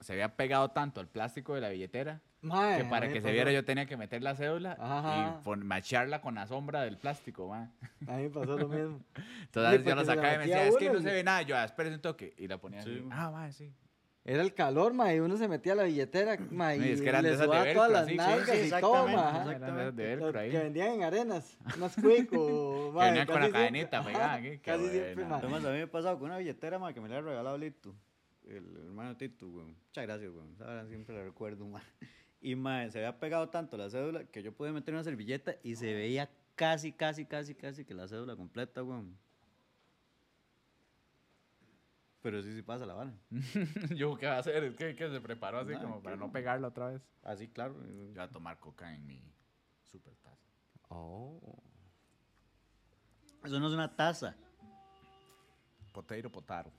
se 0.00 0.12
había 0.14 0.34
pegado 0.36 0.70
tanto 0.70 1.00
al 1.00 1.08
plástico 1.08 1.54
de 1.54 1.60
la 1.60 1.68
billetera 1.68 2.20
Mae, 2.42 2.78
que 2.82 2.84
para 2.88 3.08
que 3.08 3.20
se 3.20 3.30
viera 3.32 3.46
pasó- 3.50 3.54
yo 3.54 3.64
tenía 3.66 3.84
que 3.86 3.96
meter 3.98 4.22
la 4.22 4.34
cédula 4.34 4.76
Ajá. 4.80 5.38
y 5.40 5.44
pon- 5.44 5.66
macharla 5.66 6.22
con 6.22 6.34
la 6.36 6.46
sombra 6.46 6.82
del 6.82 6.96
plástico, 6.96 7.48
mae. 7.48 7.68
A 8.08 8.16
mí 8.16 8.22
me 8.24 8.30
pasó 8.30 8.56
lo 8.56 8.66
mismo. 8.68 9.00
Entonces 9.42 9.80
Sí, 9.82 9.86
yo 9.88 9.94
la 9.94 10.04
sacaba 10.06 10.34
y 10.34 10.38
me 10.38 10.46
decía, 10.46 10.66
es 10.66 10.76
que 10.78 10.88
no 10.90 11.00
se 11.00 11.12
ve 11.12 11.22
nada. 11.22 11.42
Yo, 11.42 11.54
"Ah, 11.56 11.64
espérese 11.64 11.96
un 11.96 12.00
toque. 12.02 12.32
Y 12.38 12.48
la 12.48 12.56
ponía 12.58 12.82
Sí, 12.82 12.90
así. 12.98 13.08
Ah, 13.12 13.30
mae, 13.30 13.52
sí. 13.52 13.70
Era 14.24 14.42
el 14.42 14.52
calor, 14.54 14.92
ma, 14.94 15.12
y 15.14 15.20
uno 15.20 15.36
se 15.38 15.48
metía 15.48 15.72
a 15.72 15.76
la 15.76 15.82
billetera, 15.84 16.36
ma, 16.50 16.74
y 16.74 16.92
es 16.92 17.00
que 17.02 17.08
eran 17.08 17.22
de 17.22 17.28
le 17.30 17.34
esas 17.34 17.40
de 17.40 17.46
subaba 17.46 17.64
velcro, 17.64 17.82
todas 17.86 17.92
las 18.00 18.06
sí, 18.06 18.16
nalgas 18.16 18.58
sí, 18.58 18.66
y 18.74 18.80
todo, 18.80 19.08
ma. 19.08 19.30
Eran 19.30 19.46
de 19.48 19.52
esas 19.54 19.74
de 19.76 19.84
Los 19.84 19.94
velcro 19.96 20.40
ahí. 20.40 20.50
que 20.50 20.58
vendían 20.58 20.88
en 20.92 21.02
arenas, 21.04 21.58
unos 21.76 21.94
cuicos, 21.96 22.94
Que 22.98 23.04
venían 23.04 23.26
con 23.26 23.40
la 23.40 23.50
cadenita 23.50 24.02
pegada 24.04 24.40
Casi 24.64 24.88
siempre, 24.88 25.24
ma. 25.26 25.36
Además, 25.38 25.64
a 25.64 25.68
mí 25.68 25.76
me 25.76 25.82
ha 25.82 25.90
pasado 25.90 26.18
con 26.18 26.28
una 26.28 26.38
billetera, 26.38 26.78
ma, 26.78 26.92
que 26.94 27.00
me 27.00 27.08
la 27.08 27.18
ha 27.18 27.20
regalado 27.22 27.56
Lito. 27.58 27.94
El 28.50 28.76
hermano 28.76 29.16
Tito, 29.16 29.46
weón. 29.48 29.76
Muchas 29.86 30.04
gracias, 30.04 30.32
weón. 30.32 30.56
Ahora 30.60 30.86
siempre 30.86 31.14
la 31.14 31.24
recuerdo. 31.24 31.66
Y, 32.42 32.54
ma, 32.56 32.88
se 32.88 32.96
había 32.96 33.20
pegado 33.20 33.50
tanto 33.50 33.76
la 33.76 33.90
cédula 33.90 34.24
que 34.24 34.42
yo 34.42 34.50
podía 34.54 34.72
meter 34.72 34.94
una 34.94 35.04
servilleta 35.04 35.56
y 35.62 35.76
se 35.76 35.92
veía 35.92 36.30
casi, 36.54 36.90
casi, 36.90 37.26
casi, 37.26 37.54
casi 37.54 37.84
que 37.84 37.92
la 37.92 38.08
cédula 38.08 38.34
completa, 38.34 38.82
weón. 38.82 39.14
Pero 42.22 42.42
sí, 42.42 42.54
sí 42.54 42.62
pasa 42.62 42.86
la 42.86 42.94
vara. 42.94 43.12
yo, 43.94 44.16
¿qué 44.16 44.24
va 44.24 44.36
a 44.36 44.38
hacer? 44.38 44.64
Es 44.64 44.74
que, 44.74 44.94
que 44.96 45.10
se 45.10 45.20
preparó 45.20 45.58
así 45.58 45.72
Nah, 45.72 45.82
como 45.82 46.02
para 46.02 46.16
no. 46.16 46.32
pegarla 46.32 46.68
otra 46.68 46.88
vez. 46.88 47.02
Así, 47.22 47.46
claro. 47.46 47.74
Yo 47.86 48.06
voy 48.06 48.18
a 48.18 48.28
tomar 48.28 48.58
coca 48.58 48.94
en 48.94 49.06
mi 49.06 49.22
super 49.84 50.14
taza. 50.16 50.48
Oh. 50.88 51.62
Eso 53.44 53.60
no 53.60 53.68
es 53.68 53.74
una 53.74 53.94
taza. 53.94 54.34
Potato 55.92 56.30
potaro. 56.32 56.72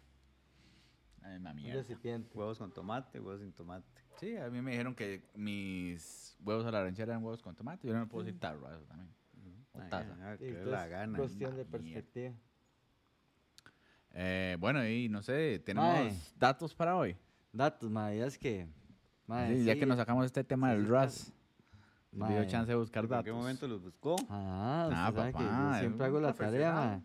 Ay, 1.24 1.38
una 1.38 1.51
Un 1.51 1.55
mierda. 1.57 1.82
recipiente. 1.82 2.38
Huevos 2.38 2.57
con 2.57 2.72
tomate, 2.72 3.19
huevos 3.19 3.41
sin 3.41 3.51
tomate. 3.53 3.86
Sí, 4.17 4.36
a 4.38 4.49
mí 4.49 4.61
me 4.61 4.72
dijeron 4.72 4.93
que 4.95 5.24
mis 5.36 6.36
huevos 6.43 6.65
a 6.65 6.72
la 6.72 6.84
ranchera 6.84 7.13
eran 7.13 7.24
huevos 7.24 7.41
con 7.41 7.55
tomate. 7.55 7.88
Yo 7.88 7.93
no 7.93 7.99
me 8.01 8.05
puedo 8.07 8.24
decir 8.26 8.39
tarro 8.39 8.67
a 8.67 8.74
eso 8.76 8.84
también. 8.86 9.09
O 9.74 9.80
Ay, 9.82 9.89
taza. 9.89 10.15
ay, 10.30 10.38
Sí, 10.38 10.43
que 10.43 10.49
entonces, 10.49 10.72
la 10.72 10.88
gana. 10.88 11.17
Cuestión 11.17 11.55
de 11.55 11.65
perspectiva. 11.65 12.34
Eh, 14.13 14.57
bueno, 14.59 14.86
y 14.86 15.07
no 15.09 15.22
sé, 15.22 15.59
tenemos 15.59 16.34
datos 16.38 16.76
para 16.76 16.95
hoy. 16.97 17.15
Datos, 17.53 17.89
ma, 17.89 18.13
ya 18.13 18.26
es 18.26 18.38
que. 18.38 18.67
ma, 19.28 19.47
Sí, 19.47 19.63
ya 19.63 19.74
sí, 19.74 19.80
que 19.80 19.86
nos 19.86 19.97
sacamos 19.97 20.26
este 20.26 20.43
tema 20.43 20.72
sí, 20.72 20.78
del 20.78 20.88
RAS, 20.89 21.34
me 22.11 22.28
dio 22.34 22.43
chance 22.45 22.69
de 22.72 22.78
buscar 22.78 23.05
¿En 23.05 23.09
datos. 23.09 23.26
qué 23.26 23.32
momento 23.32 23.67
los 23.67 23.82
buscó? 23.82 24.15
Ah, 24.30 24.89
Ah, 24.91 25.11
sabe 25.13 25.28
que 25.32 25.34
papá, 25.38 25.74
yo 25.74 25.80
siempre 25.80 26.05
hago 26.05 26.17
un 26.17 26.24
la 26.24 26.34
tarea. 26.34 27.01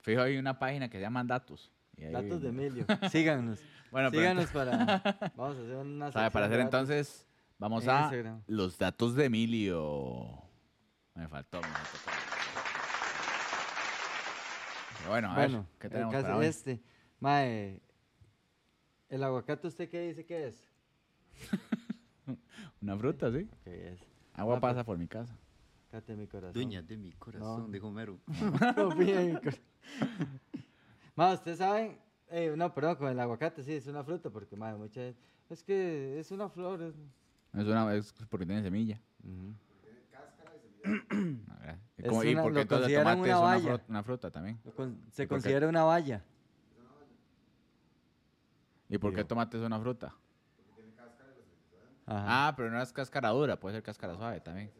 Fijo, 0.00 0.22
hay 0.22 0.38
una 0.38 0.58
página 0.58 0.88
que 0.88 0.96
se 0.96 1.02
llama 1.02 1.22
Datos. 1.24 1.70
Datos 2.10 2.42
de 2.42 2.48
Emilio. 2.48 2.86
Síganos. 3.10 3.60
Bueno, 3.90 4.10
pero 4.10 4.22
Síganos 4.22 4.46
para. 4.50 5.30
Vamos 5.36 5.56
a 5.58 5.60
hacer 5.62 5.76
una. 5.76 6.12
¿sabe? 6.12 6.30
Para 6.30 6.46
hacer 6.46 6.60
entonces, 6.60 7.26
vamos 7.58 7.84
en 7.84 7.90
a 7.90 8.00
Instagram. 8.02 8.42
los 8.46 8.78
datos 8.78 9.14
de 9.14 9.24
Emilio. 9.26 10.42
Me 11.14 11.28
faltó, 11.28 11.60
me 11.60 11.66
faltó. 11.68 11.98
Pero 14.98 15.10
Bueno, 15.10 15.30
a 15.30 15.34
Bueno, 15.34 15.58
ver, 15.58 15.66
¿qué 15.78 15.86
el 15.86 15.92
tenemos 15.92 16.12
caso 16.12 16.22
para 16.26 16.36
hoy? 16.36 16.46
este. 16.46 16.80
Mae, 17.20 17.80
¿el 19.08 19.22
aguacate 19.22 19.66
usted 19.66 19.88
qué 19.90 20.00
dice 20.08 20.24
que 20.24 20.46
es? 20.48 20.68
Una 22.80 22.96
fruta, 22.96 23.30
sí. 23.32 23.48
¿Qué 23.64 23.92
es? 23.92 24.00
Agua 24.34 24.56
Ah, 24.56 24.60
pues. 24.60 24.70
pasa 24.72 24.84
por 24.84 24.96
mi 24.98 25.06
casa. 25.08 25.36
Cállate 25.90 26.14
mi 26.16 26.26
corazón. 26.26 26.52
Dueña 26.54 26.82
de 26.82 26.96
mi 26.96 27.12
corazón, 27.12 27.62
No. 27.66 27.68
dijo 27.68 27.90
Mero. 27.90 28.18
Confía 28.76 29.20
en 29.22 29.34
mi 29.34 29.40
corazón. 29.40 30.40
Mae, 31.20 31.34
¿usted 31.34 31.54
sabe? 31.54 31.98
Eh, 32.30 32.54
no, 32.56 32.72
perdón, 32.72 32.96
con 32.96 33.08
el 33.08 33.20
aguacate 33.20 33.62
sí, 33.62 33.74
es 33.74 33.86
una 33.86 34.02
fruta, 34.02 34.30
porque, 34.30 34.56
mae, 34.56 34.74
muchas 34.74 35.14
Es 35.50 35.62
que 35.62 36.18
es 36.18 36.30
una 36.30 36.48
flor. 36.48 36.80
es- 36.80 36.94
Es, 37.52 37.66
una, 37.66 37.94
es 37.94 38.14
porque 38.30 38.46
tiene 38.46 38.62
semilla. 38.62 38.98
Ujú. 39.22 39.52
A 41.50 41.58
ver, 41.66 41.78
¿Y, 41.98 42.06
Es 42.06 42.24
y 42.24 42.32
una- 42.32 42.42
por 42.42 42.52
lo 42.52 42.60
entonces 42.60 42.88
el 42.88 43.04
consideran 43.04 43.04
tomate 43.04 43.20
una 43.20 43.28
es 43.28 43.36
una, 43.36 43.40
valla. 43.42 43.68
fruta, 43.68 43.84
una 43.88 44.02
fruta 44.02 44.30
también? 44.30 44.60
Lo 44.64 44.72
con- 44.72 44.92
¿Y 44.92 44.94
por 44.94 45.12
Se 45.12 45.22
qué? 45.24 45.28
considera 45.28 45.68
una 45.68 45.84
valla. 45.84 46.24
¿Y 48.88 48.96
por 48.96 49.10
qué 49.10 49.16
Digo. 49.16 49.20
el 49.20 49.26
tomate 49.26 49.58
es 49.58 49.62
una 49.62 49.78
fruta? 49.78 50.14
Ajá. 52.06 52.48
Ah, 52.48 52.54
pero 52.56 52.70
no 52.70 52.80
es 52.80 52.92
cáscara 52.94 53.28
dura, 53.28 53.60
puede 53.60 53.74
ser 53.76 53.82
cáscara 53.82 54.14
suave 54.16 54.40
también. 54.40 54.70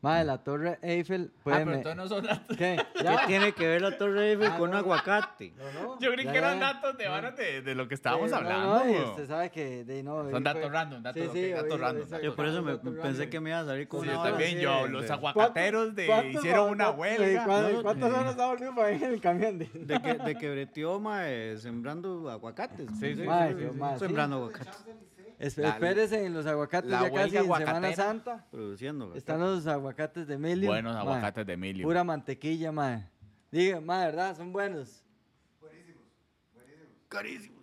Mae, 0.00 0.24
la 0.24 0.38
Torre 0.38 0.78
Eiffel 0.80 1.32
Ah, 1.34 1.40
puede. 1.42 1.56
pero 1.58 1.70
me- 1.70 1.76
entonces 1.78 1.96
no 1.96 2.08
son 2.08 2.24
datos. 2.24 2.56
¿Qué? 2.56 2.76
¿Qué 2.94 3.26
tiene 3.26 3.52
que 3.52 3.66
ver 3.66 3.82
la 3.82 3.98
Torre 3.98 4.30
Eiffel 4.30 4.46
Ah, 4.52 4.56
con 4.56 4.68
un 4.68 4.70
no. 4.70 4.76
aguacate? 4.78 5.52
No, 5.56 5.72
no, 5.82 5.98
Yo 5.98 6.12
creí 6.12 6.24
ya, 6.24 6.30
que 6.32 6.38
eran 6.38 6.60
ya. 6.60 6.72
datos 6.74 6.96
de 6.96 7.08
varas 7.08 7.36
de, 7.36 7.62
de 7.62 7.74
lo 7.74 7.88
que 7.88 7.94
estábamos 7.94 8.28
Eh, 8.28 8.30
no, 8.30 8.36
hablando. 8.36 8.66
No, 8.78 8.82
weón. 8.84 9.04
usted 9.10 9.26
sabe 9.26 9.50
que 9.50 9.84
de, 9.84 10.02
no, 10.04 10.30
Son 10.30 10.44
datos 10.44 10.62
fue- 10.62 10.70
random, 10.70 11.02
datos- 11.02 11.22
Sí, 11.22 11.28
sí, 11.32 11.50
datos 11.50 11.72
hoy- 11.72 11.78
random, 11.80 12.02
exacto, 12.04 12.24
Yo 12.24 12.36
por 12.36 12.46
eso 12.46 12.62
me 12.62 12.70
datos 12.76 12.92
pensé 12.94 13.02
random. 13.08 13.30
que 13.30 13.40
me 13.40 13.50
iba 13.50 13.58
a 13.58 13.64
salir 13.64 13.88
con 13.88 14.00
Sí, 14.02 14.08
una 14.08 14.16
yo 14.16 14.22
también, 14.22 14.58
yo, 14.60 14.86
los 14.86 15.10
aguacateros 15.10 15.94
de 15.96 16.06
¿Cuántos- 16.06 16.34
hicieron 16.44 16.70
una 16.70 16.90
huelga. 16.90 17.44
¿cuántos- 17.44 17.72
No, 17.72 17.82
¿Cuántas 17.82 18.10
eh. 18.10 18.14
horas 18.14 18.30
estaba 18.30 18.48
volviendo 18.50 18.82
ahí 18.84 18.94
en 19.02 19.12
el 19.12 19.20
camión? 19.20 19.58
De... 19.58 19.64
de 19.74 20.00
que, 20.00 20.14
de 20.14 20.34
que 20.36 20.50
breteó, 20.50 21.00
mae, 21.00 21.56
sembrando 21.58 22.30
aguacates. 22.30 22.88
Sí, 23.00 23.16
sí, 23.16 23.16
sí, 23.16 23.22
sí, 23.22 23.64
sí. 23.64 23.68
sí. 23.72 23.98
Sembrando 23.98 24.36
aguacates. 24.36 24.84
Espérese 25.38 26.24
en 26.26 26.34
los 26.34 26.46
aguacates 26.46 26.90
la 26.90 27.02
ya 27.08 27.12
casi 27.12 27.36
en 27.36 27.44
Semana. 27.44 27.92
Santa. 27.94 28.46
Produciendo. 28.50 29.14
Están 29.14 29.40
los 29.40 29.66
aguacates 29.66 30.26
de 30.26 30.34
Emilio. 30.34 30.68
Buenos 30.68 30.96
aguacates 30.96 31.46
de 31.46 31.52
Emilio. 31.52 31.86
Pura 31.86 32.02
mantequilla, 32.04 32.72
mae. 32.72 33.08
Diga, 33.50 33.80
mae, 33.80 34.06
¿verdad? 34.06 34.36
Son 34.36 34.52
buenos. 34.52 35.04
Carísimos. 37.08 37.58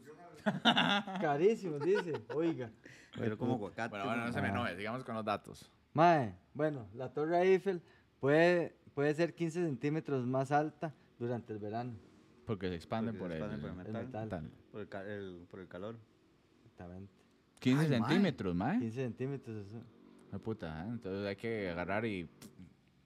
Carísimos, 1.21 1.81
dice. 1.81 2.13
Oiga. 2.33 2.71
Pero 3.17 3.37
como 3.37 3.53
aguacate. 3.55 3.89
Bueno, 3.89 4.05
bueno, 4.05 4.25
no 4.25 4.33
se 4.33 4.41
me 4.41 4.49
enoje, 4.49 4.75
sigamos 4.75 5.03
con 5.03 5.15
los 5.15 5.25
datos. 5.25 5.69
Mae, 5.93 6.35
bueno, 6.53 6.87
la 6.93 7.13
Torre 7.13 7.41
Eiffel 7.41 7.81
puede, 8.19 8.75
puede 8.93 9.13
ser 9.13 9.33
15 9.33 9.63
centímetros 9.65 10.25
más 10.25 10.51
alta 10.51 10.93
durante 11.19 11.53
el 11.53 11.59
verano. 11.59 11.93
Porque 12.45 12.67
se 12.69 12.75
expanden 12.75 13.17
Porque 13.17 13.39
por, 13.39 13.49
se 13.49 13.53
el, 13.55 13.59
por 13.61 13.69
el 13.69 13.87
El 13.87 13.93
metal. 13.93 14.23
metal. 14.25 14.51
Por 14.71 14.81
el, 14.81 15.07
el- 15.09 15.47
por 15.49 15.59
el 15.61 15.67
calor. 15.67 15.97
Exactamente. 16.65 17.13
15 17.59 17.83
Ay, 17.83 17.89
centímetros, 17.89 18.55
mae. 18.55 18.79
15 18.79 18.95
centímetros. 19.03 19.67
Eso. 19.67 19.81
Ay, 20.31 20.39
puta, 20.39 20.83
¿eh? 20.85 20.89
entonces 20.89 21.25
hay 21.27 21.35
que 21.35 21.69
agarrar 21.69 22.05
y 22.05 22.27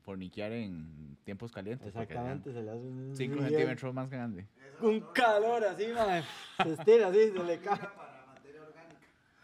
forniquear 0.02 0.52
en 0.52 1.18
tiempos 1.24 1.52
calientes. 1.52 1.88
Exactamente, 1.88 2.52
se 2.52 2.62
le 2.62 2.72
hace 2.72 2.80
un. 2.88 3.12
5 3.16 3.36
riel. 3.36 3.50
centímetros 3.50 3.94
más 3.94 4.10
grande. 4.10 4.48
Un 4.82 5.00
calor 5.14 5.64
así, 5.66 5.88
mae. 5.94 6.24
Se 6.64 6.74
estira 6.74 7.08
así, 7.08 7.32
se 7.32 7.44
le 7.44 7.60
cae. 7.60 7.80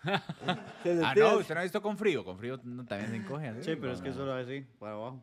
Ah, 0.07 1.15
no, 1.17 1.37
usted 1.39 1.55
no 1.55 1.61
ha 1.61 1.63
visto 1.63 1.81
con 1.81 1.97
frío. 1.97 2.23
Con 2.23 2.37
frío 2.37 2.59
no, 2.63 2.85
también 2.85 3.09
se 3.09 3.17
encoge 3.17 3.47
así. 3.47 3.63
Sí, 3.63 3.75
pero 3.75 3.91
es 3.91 4.01
que 4.03 4.11
solo 4.13 4.33
así, 4.33 4.63
para 4.77 4.93
abajo. 4.93 5.19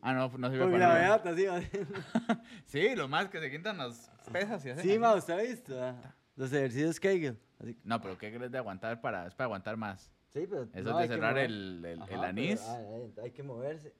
Ah, 0.00 0.14
no, 0.14 0.28
no 0.38 0.48
sirve 0.50 0.62
Con 0.62 0.72
para 0.72 0.86
nada. 0.86 1.18
gravedad, 1.20 1.26
así. 1.28 1.44
va. 1.44 2.40
Sí, 2.64 2.94
lo 2.96 3.08
más 3.08 3.28
que 3.28 3.40
se 3.40 3.50
quitan 3.50 3.76
las 3.76 4.10
pesas 4.32 4.64
y 4.64 4.70
así. 4.70 4.88
Sí, 4.88 4.98
ma, 4.98 5.14
¿usted 5.14 5.34
ha 5.34 5.42
visto? 5.42 5.74
ah? 5.82 5.94
Los 6.36 6.50
ejercicios 6.54 6.98
Kegel. 6.98 7.38
Así. 7.64 7.78
No, 7.84 8.00
pero 8.00 8.18
¿qué 8.18 8.32
crees 8.34 8.50
de 8.52 8.58
aguantar 8.58 9.00
para? 9.00 9.26
Es 9.26 9.34
para 9.34 9.46
aguantar 9.46 9.76
más. 9.76 10.10
Sí, 10.28 10.46
pero. 10.48 10.68
Eso 10.72 10.90
no, 10.90 11.00
es 11.00 11.08
de 11.08 11.14
cerrar 11.14 11.38
el, 11.38 11.84
el, 11.84 12.02
el 12.08 12.24
anís. 12.24 12.60
pero, 12.60 12.72
ay, 12.76 12.84
ay, 12.94 13.24
hay 13.24 13.30
que 13.30 13.42
moverse. 13.42 13.92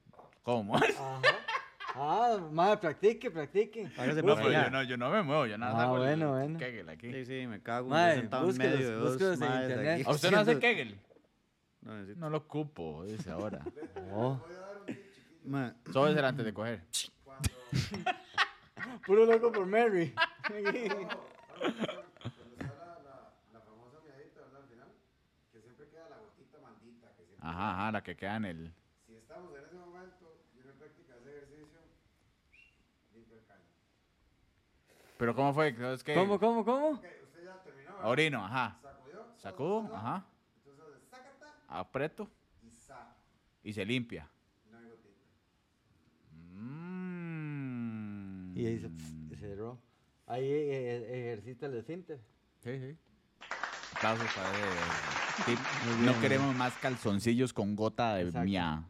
¿Cómo? 0.43 0.77
Ajá. 0.77 1.21
Ah, 1.97 2.39
madre, 2.51 2.79
practique, 2.79 3.31
practique. 3.31 3.89
Hágase 3.97 4.21
No, 4.23 4.35
pero 4.35 4.51
yo 4.51 4.71
no, 4.71 4.83
yo 4.83 4.97
no 4.97 5.11
me 5.11 5.23
muevo, 5.23 5.47
yo 5.47 5.57
nada 5.57 5.81
Ah, 5.81 5.85
el 5.85 5.91
bueno, 5.99 6.33
bueno. 6.33 6.59
Kegel 6.59 6.89
aquí. 6.89 7.13
Sí, 7.13 7.25
sí, 7.25 7.47
me 7.47 7.63
cago. 7.63 7.89
Yo 7.89 8.15
sentado 8.15 8.51
en 8.51 8.57
medio 8.59 8.77
de 8.79 8.93
dos 8.95 9.11
búsquelos 9.11 9.41
en 9.41 9.49
maes 9.49 9.63
internet. 9.63 9.93
aquí 10.01 10.03
¿A 10.09 10.11
usted 10.11 10.31
no 10.33 10.39
hace 10.41 10.59
Kegel? 10.59 10.99
No 11.83 11.95
necesito. 11.95 12.21
No 12.21 12.31
lo 12.31 12.39
ocupo, 12.39 13.05
dice 13.05 13.31
ahora. 13.31 13.61
Oh, 14.13 14.41
Solo 15.93 16.09
es 16.09 16.17
antes 16.25 16.45
de 16.45 16.55
coger. 16.55 16.83
puro 19.07 19.27
loco 19.27 19.53
por 19.53 19.67
Mary. 19.67 20.15
Ajá, 27.45 27.73
ajá, 27.73 27.93
la 27.93 28.03
que 28.03 28.17
queda 28.17 28.37
en 28.37 28.45
el... 28.47 28.75
Si 29.07 29.15
estamos 29.15 29.55
en 29.55 29.65
ese 29.65 29.75
momento 29.75 30.41
y 30.57 30.61
uno 30.61 30.73
practica 30.79 31.15
ese 31.17 31.29
ejercicio, 31.37 31.79
limpio 33.13 33.37
el 33.37 33.45
caño. 33.45 33.61
¿Pero 35.19 35.35
cómo 35.35 35.53
fue? 35.53 35.77
Es 35.93 36.03
que... 36.03 36.15
¿Cómo, 36.15 36.41
cómo, 36.41 36.65
cómo? 36.65 36.93
Usted 36.93 37.45
ya 37.45 37.63
terminó. 37.63 37.91
¿verdad? 37.97 38.09
Orino, 38.11 38.43
ajá. 38.47 38.79
Sacudió. 38.81 39.27
Sacudo, 39.37 39.83
sacudo, 39.83 39.97
ajá. 39.97 40.27
Entonces, 40.65 41.03
sácata. 41.11 41.55
Apreto. 41.69 42.31
Y 42.63 42.71
sa. 42.71 43.15
Y 43.63 43.75
se 43.75 43.85
limpia. 43.85 44.27
No 44.71 44.79
hay 44.79 44.89
gotita. 44.89 45.27
Mmm. 46.55 47.45
Y 48.57 48.67
ahí 48.67 48.79
se, 48.79 49.37
cerró. 49.37 49.79
Ahí 50.27 50.47
eh, 50.47 51.29
ejercita 51.29 51.67
el 51.67 51.75
esfínter. 51.77 52.19
Sí, 52.61 52.79
sí. 52.79 52.97
Aplausos 54.05 54.31
para 54.35 56.05
No 56.05 56.21
queremos 56.21 56.55
más 56.55 56.75
calzoncillos 56.75 57.55
con 57.55 57.75
gota 57.75 58.17
de 58.17 58.25
Exacto. 58.25 58.45
mía. 58.45 58.85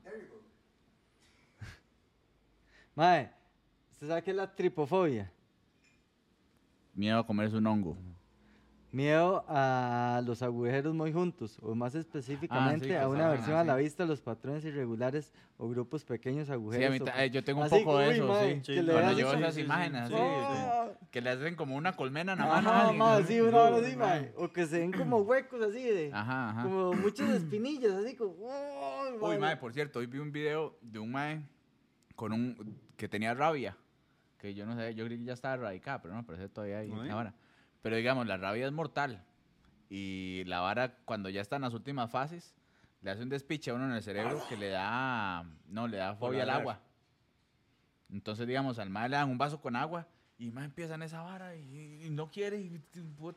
Mae, 2.97 3.31
¿usted 3.93 4.09
sabe 4.09 4.23
qué 4.25 4.33
es 4.33 4.37
la 4.37 4.53
tripofobia? 4.53 5.31
Miedo 6.95 7.21
a 7.21 7.25
comerse 7.25 7.57
un 7.57 7.67
hongo. 7.69 7.97
Miedo 8.95 9.45
a 9.49 10.23
los 10.25 10.41
agujeros 10.41 10.95
muy 10.95 11.13
juntos, 11.13 11.59
o 11.63 11.75
más 11.75 11.97
específicamente 11.97 12.87
que 12.87 12.97
a 12.97 13.09
una 13.09 13.29
versión 13.29 13.57
a 13.57 13.65
la 13.65 13.75
vista 13.75 14.05
de 14.05 14.09
los 14.09 14.21
patrones 14.21 14.65
irregulares 14.65 15.33
o 15.59 15.69
grupos 15.69 16.05
pequeños 16.05 16.47
Sí, 16.47 16.53
agujeros. 16.53 16.87
a 17.01 17.05
mí 17.05 17.11
eh, 17.19 17.31
yo 17.31 17.43
tengo 17.43 17.59
un 17.59 17.67
así, 17.67 17.81
poco 17.81 17.99
de 17.99 18.13
eso, 18.13 18.29
mae, 18.29 18.63
sí. 18.65 18.75
Cuando 18.75 18.93
dan 18.93 19.17
yo 19.17 19.33
esas 19.33 19.59
imágenes 19.59 20.11
¡Ah! 20.15 20.91
que 21.11 21.21
le 21.21 21.31
hacen 21.31 21.57
como 21.57 21.75
una 21.75 21.97
colmena 21.97 22.37
nada 22.37 22.93
más. 22.93 23.27
sí, 23.27 23.41
una 23.41 23.59
hora 23.63 23.77
así, 23.79 23.97
mae. 23.97 24.33
O 24.37 24.53
que 24.53 24.65
se 24.65 24.79
ven 24.79 24.93
como 24.93 25.19
huecos 25.19 25.61
así 25.61 25.83
de. 25.83 26.11
Ajá, 26.13 26.51
ajá. 26.51 26.63
Como 26.63 26.93
muchas 26.93 27.31
espinillas, 27.31 27.95
así 27.95 28.15
como. 28.15 28.35
¡Uy, 29.21 29.39
mae, 29.39 29.57
por 29.57 29.73
cierto, 29.73 29.99
hoy 29.99 30.07
vi 30.07 30.19
un 30.19 30.31
video 30.31 30.79
de 30.81 31.01
un 31.01 31.11
mae 31.11 31.43
con 32.15 32.33
un 32.33 32.79
que 32.97 33.09
tenía 33.09 33.35
rabia, 33.35 33.77
que 34.39 34.55
yo 34.55 34.65
no 34.67 34.77
sé, 34.77 34.95
yo 34.95 35.05
creí 35.05 35.19
que 35.19 35.25
ya 35.25 35.33
estaba 35.33 35.55
erradicada, 35.55 36.01
pero 36.01 36.15
no, 36.15 36.25
parece 36.25 36.49
todavía 36.49 36.79
ahí 36.79 36.91
Uy. 36.93 37.09
Pero 37.85 37.97
digamos, 37.97 38.27
la 38.27 38.39
rabia 38.39 38.65
es 38.65 38.73
mortal 38.73 39.23
y 39.91 40.43
la 40.47 40.61
vara 40.61 40.97
cuando 41.05 41.29
ya 41.29 41.43
está 41.43 41.57
en 41.57 41.63
las 41.63 41.75
últimas 41.75 42.11
fases 42.11 42.55
le 43.03 43.11
hace 43.11 43.23
un 43.23 43.29
despiche 43.29 43.71
a 43.71 43.75
uno 43.75 43.85
en 43.85 43.93
el 43.93 44.03
cerebro 44.03 44.43
que 44.49 44.57
le 44.57 44.71
da, 44.71 45.45
no, 45.69 45.87
le 45.87 45.99
da 45.99 46.15
fobia 46.15 46.45
al 46.45 46.49
agua. 46.49 46.81
Entonces, 48.11 48.47
digamos, 48.47 48.79
al 48.79 48.89
mae 48.89 49.11
le 49.11 49.17
dan 49.17 49.29
un 49.29 49.37
vaso 49.37 49.61
con 49.61 49.77
agua 49.77 50.09
y 50.37 50.51
mae 50.51 50.65
empieza 50.65 50.97
en 50.97 51.03
esa 51.03 51.23
vara 51.23 51.55
y, 51.55 52.05
y 52.05 52.11
no 52.11 52.29
quiere 52.29 52.59
y, 52.61 52.81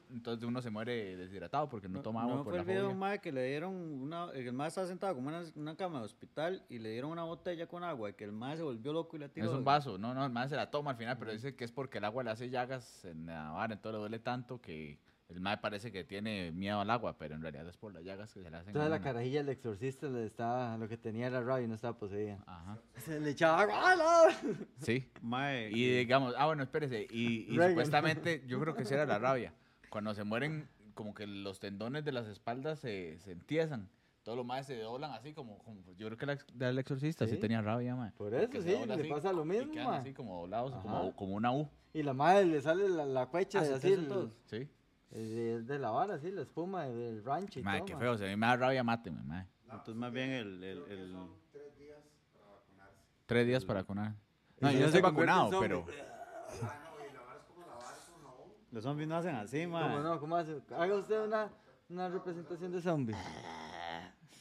entonces 0.10 0.44
uno 0.44 0.62
se 0.62 0.72
muere 0.72 1.16
deshidratado 1.16 1.70
porque 1.70 1.88
no 1.88 2.02
toma 2.02 2.24
agua 2.24 2.38
no 2.38 2.44
por 2.44 2.54
fue 2.54 2.58
la 2.58 2.62
el 2.62 2.68
video 2.68 2.82
de 2.84 2.88
fobia. 2.90 3.00
mae 3.00 3.20
que 3.20 3.32
le 3.32 3.46
dieron 3.46 3.76
una 3.76 4.32
el 4.32 4.52
mae 4.54 4.70
estaba 4.70 4.88
sentado 4.88 5.14
como 5.14 5.30
en 5.30 5.36
una, 5.36 5.46
una 5.56 5.76
cama 5.76 6.00
de 6.00 6.06
hospital 6.06 6.66
y 6.70 6.80
le 6.80 6.90
dieron 6.90 7.12
una 7.12 7.24
botella 7.24 7.68
con 7.68 7.84
agua 7.84 8.10
y 8.10 8.14
que 8.14 8.24
el 8.24 8.32
mae 8.32 8.58
se 8.58 8.64
volvió 8.64 8.94
loco 8.94 9.16
y 9.16 9.20
la 9.20 9.30
tiró 9.30 9.46
Es 9.48 9.54
un 9.54 9.64
vaso, 9.64 9.98
no, 10.00 10.14
no, 10.16 10.26
el 10.26 10.32
mae 10.32 10.50
se 10.50 10.56
la 10.56 10.72
toma 10.72 10.92
al 10.92 10.98
final, 10.98 11.18
pero 11.20 11.32
dice 11.32 11.56
que 11.56 11.66
es 11.66 11.72
porque 11.72 12.00
el 12.00 12.06
agua 12.06 12.24
le 12.24 12.32
hace 12.32 12.50
llagas 12.50 13.06
en 13.06 13.28
la 13.28 13.52
vara, 13.52 13.74
entonces 13.74 13.94
le 13.94 14.00
duele 14.00 14.20
tanto 14.20 14.60
que 14.60 15.00
el 15.30 15.42
mae 15.42 15.58
parece 15.58 15.92
que 15.92 16.04
tiene 16.06 16.52
miedo 16.54 16.80
al 16.80 16.90
agua, 16.90 17.18
pero 17.18 17.36
en 17.36 17.42
realidad 17.42 17.68
es 17.68 17.76
por 17.78 17.94
las 17.94 18.04
llagas 18.04 18.34
que 18.34 18.42
se 18.42 18.50
le 18.50 18.56
hacen. 18.58 18.70
Entonces 18.70 18.88
a 18.88 18.90
la 18.90 18.96
uno. 18.96 19.04
carajilla 19.04 19.40
del 19.40 19.50
exorcista 19.50 20.08
le 20.08 20.26
estaba, 20.26 20.78
lo 20.78 20.88
que 20.88 20.98
tenía 20.98 21.28
era 21.28 21.42
rabia 21.42 21.66
y 21.66 21.68
no 21.68 21.76
estaba 21.76 21.98
poseída. 21.98 22.42
Ajá, 22.48 22.78
Se 22.98 23.20
le 23.20 23.32
echaba 23.32 23.62
agua. 23.62 23.76
¡ah, 23.78 23.96
no! 24.44 24.56
sí. 24.78 25.10
Mae, 25.22 25.70
Y 25.72 25.98
digamos, 25.98 26.34
ah, 26.38 26.46
bueno, 26.46 26.64
espérese, 26.64 27.06
y, 27.12 27.44
y 27.54 27.58
Reagan. 27.58 27.72
supuestamente 27.72 28.44
yo 28.48 28.60
creo 28.60 28.74
que 28.76 28.86
sí 28.86 28.94
era 28.94 29.06
la 29.06 29.20
rabia. 29.20 29.54
Cuando 29.90 30.14
se 30.14 30.24
mueren, 30.24 30.70
como 30.94 31.14
que 31.14 31.28
los 31.28 31.60
tendones 31.60 32.06
de 32.06 32.12
las 32.14 32.28
espaldas 32.28 32.80
se, 32.80 33.20
se 33.20 33.32
entiezan. 33.34 33.90
Todos 34.24 34.38
los 34.38 34.46
maes 34.46 34.66
se 34.66 34.78
doblan 34.80 35.12
así 35.14 35.34
como, 35.34 35.58
como 35.60 35.82
yo 35.94 36.08
creo 36.08 36.18
que 36.18 36.26
el, 36.26 36.32
ex- 36.32 36.46
el 36.60 36.80
exorcista 36.80 37.26
sí, 37.28 37.36
Sí. 37.36 37.40
tenía 37.40 37.62
rabia, 37.62 37.96
mae. 37.96 38.12
Por 38.12 38.32
porque 38.32 38.58
eso, 38.58 38.62
se 38.68 38.74
sí, 38.74 38.80
dobla 38.80 38.96
le 38.98 39.02
así 39.04 39.10
pasa 39.12 39.32
lo 39.32 39.44
y 39.44 39.48
mismo, 39.48 39.72
quedan 39.74 39.88
mae. 39.88 40.00
así 40.00 40.14
como 40.14 40.40
doblados, 40.42 40.74
Ajá. 40.74 40.82
como, 40.82 41.16
como 41.16 41.36
una 41.36 41.52
U, 41.54 41.70
Y 41.94 42.04
la 42.04 42.14
madre 42.14 42.46
le 42.46 42.62
sale 42.62 42.90
la, 42.90 43.06
la 43.06 43.26
cuecha 43.28 43.60
Ah, 43.60 43.62
de 43.64 43.68
¿se 43.70 43.74
así. 43.76 43.88
te 43.88 43.94
hacen 43.94 44.04
el- 44.04 44.10
todos? 44.10 44.32
¿sí? 44.46 44.68
El 45.12 45.66
de 45.66 45.80
la 45.80 45.92
vara, 45.92 46.16
así, 46.16 46.32
la 46.32 46.42
espuma 46.42 46.86
del 46.86 47.24
rancho 47.24 47.62
todo. 47.62 47.86
qué 47.86 47.96
feo, 47.96 48.18
mí 48.18 48.36
me 48.36 48.48
da 48.48 48.56
rabia, 48.58 48.84
máteme, 48.84 49.24
mae. 49.24 49.48
entonces 49.64 49.96
más 49.96 50.12
bien 50.12 50.30
el, 50.32 50.64
el, 50.64 50.78
el- 50.90 51.16
Tres 51.52 51.78
días 51.78 52.00
para 52.34 52.52
vacunarse. 52.52 52.96
Tres 53.26 53.48
días 53.48 53.66
para 53.66 53.82
vacunar. 53.82 54.14
No, 54.60 54.72
yo 54.72 54.80
no 54.80 54.86
estoy 54.86 55.00
se 55.00 55.02
vacunado, 55.02 55.60
pero... 55.60 55.86
Ah, 55.88 56.80
no, 56.98 57.06
y 57.06 57.14
lavar 57.14 57.38
es 57.38 57.44
como 57.44 57.68
lavar 57.68 57.86
con 58.14 58.24
jabón. 58.24 58.50
los 58.72 58.84
zombies 58.84 59.08
no 59.08 59.16
hacen 59.18 59.36
así 59.36 59.68
mae 59.68 59.84
¿Cómo 59.84 60.00
no? 60.00 60.20
¿Cómo 60.20 60.36
hace? 60.36 60.62
Haga 60.76 60.96
usted 60.96 61.24
una, 61.24 61.50
una 61.90 62.10
representación 62.10 62.72
de 62.72 62.82
zombie. 62.82 63.16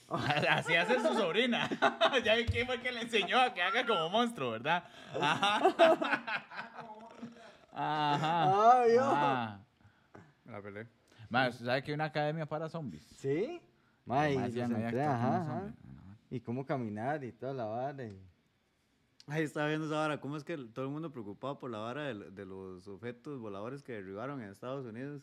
Así 0.09 0.75
hace 0.77 1.01
su 1.01 1.14
sobrina. 1.14 1.69
ya 2.25 2.37
vi 2.37 2.47
quién 2.47 2.67
fue 2.67 2.81
que 2.81 2.93
le 2.93 3.03
enseñó 3.03 3.41
a 3.41 3.53
que 3.53 3.61
haga 3.62 3.85
como 3.85 4.09
monstruo, 4.09 4.53
¿verdad? 4.53 4.85
Ajá. 5.21 5.59
Ajá. 7.73 8.45
Ah. 8.99 9.59
La 10.57 10.63
pelea 10.63 10.89
Ma, 11.29 11.49
¿usted 11.49 11.67
¿sabe 11.67 11.83
que 11.83 11.91
hay 11.91 11.95
una 11.95 12.05
academia 12.05 12.47
para 12.47 12.69
zombies? 12.69 13.05
¿Sí? 13.19 13.61
Mae, 14.05 14.35
y 14.35 14.53
los 14.53 14.71
ajá, 14.71 15.43
ajá. 15.43 15.75
Y 16.31 16.41
cómo 16.41 16.65
caminar 16.65 17.25
y 17.25 17.33
toda 17.33 17.53
la 17.53 17.65
vara. 17.65 18.05
y- 18.05 18.21
Ahí 19.29 19.43
estaba 19.43 19.67
viendo 19.67 19.87
esa 19.87 19.97
vara, 19.97 20.21
cómo 20.21 20.37
es 20.37 20.45
que 20.45 20.57
todo 20.57 20.85
el 20.85 20.91
mundo 20.93 21.11
preocupado 21.13 21.59
por 21.59 21.69
la 21.71 21.79
vara 21.79 22.05
de, 22.05 22.31
de 22.31 22.47
los 22.47 22.87
objetos 22.87 23.41
voladores 23.41 23.83
que 23.83 23.93
derribaron 23.93 24.41
en 24.41 24.51
Estados 24.51 24.87
Unidos 24.87 25.23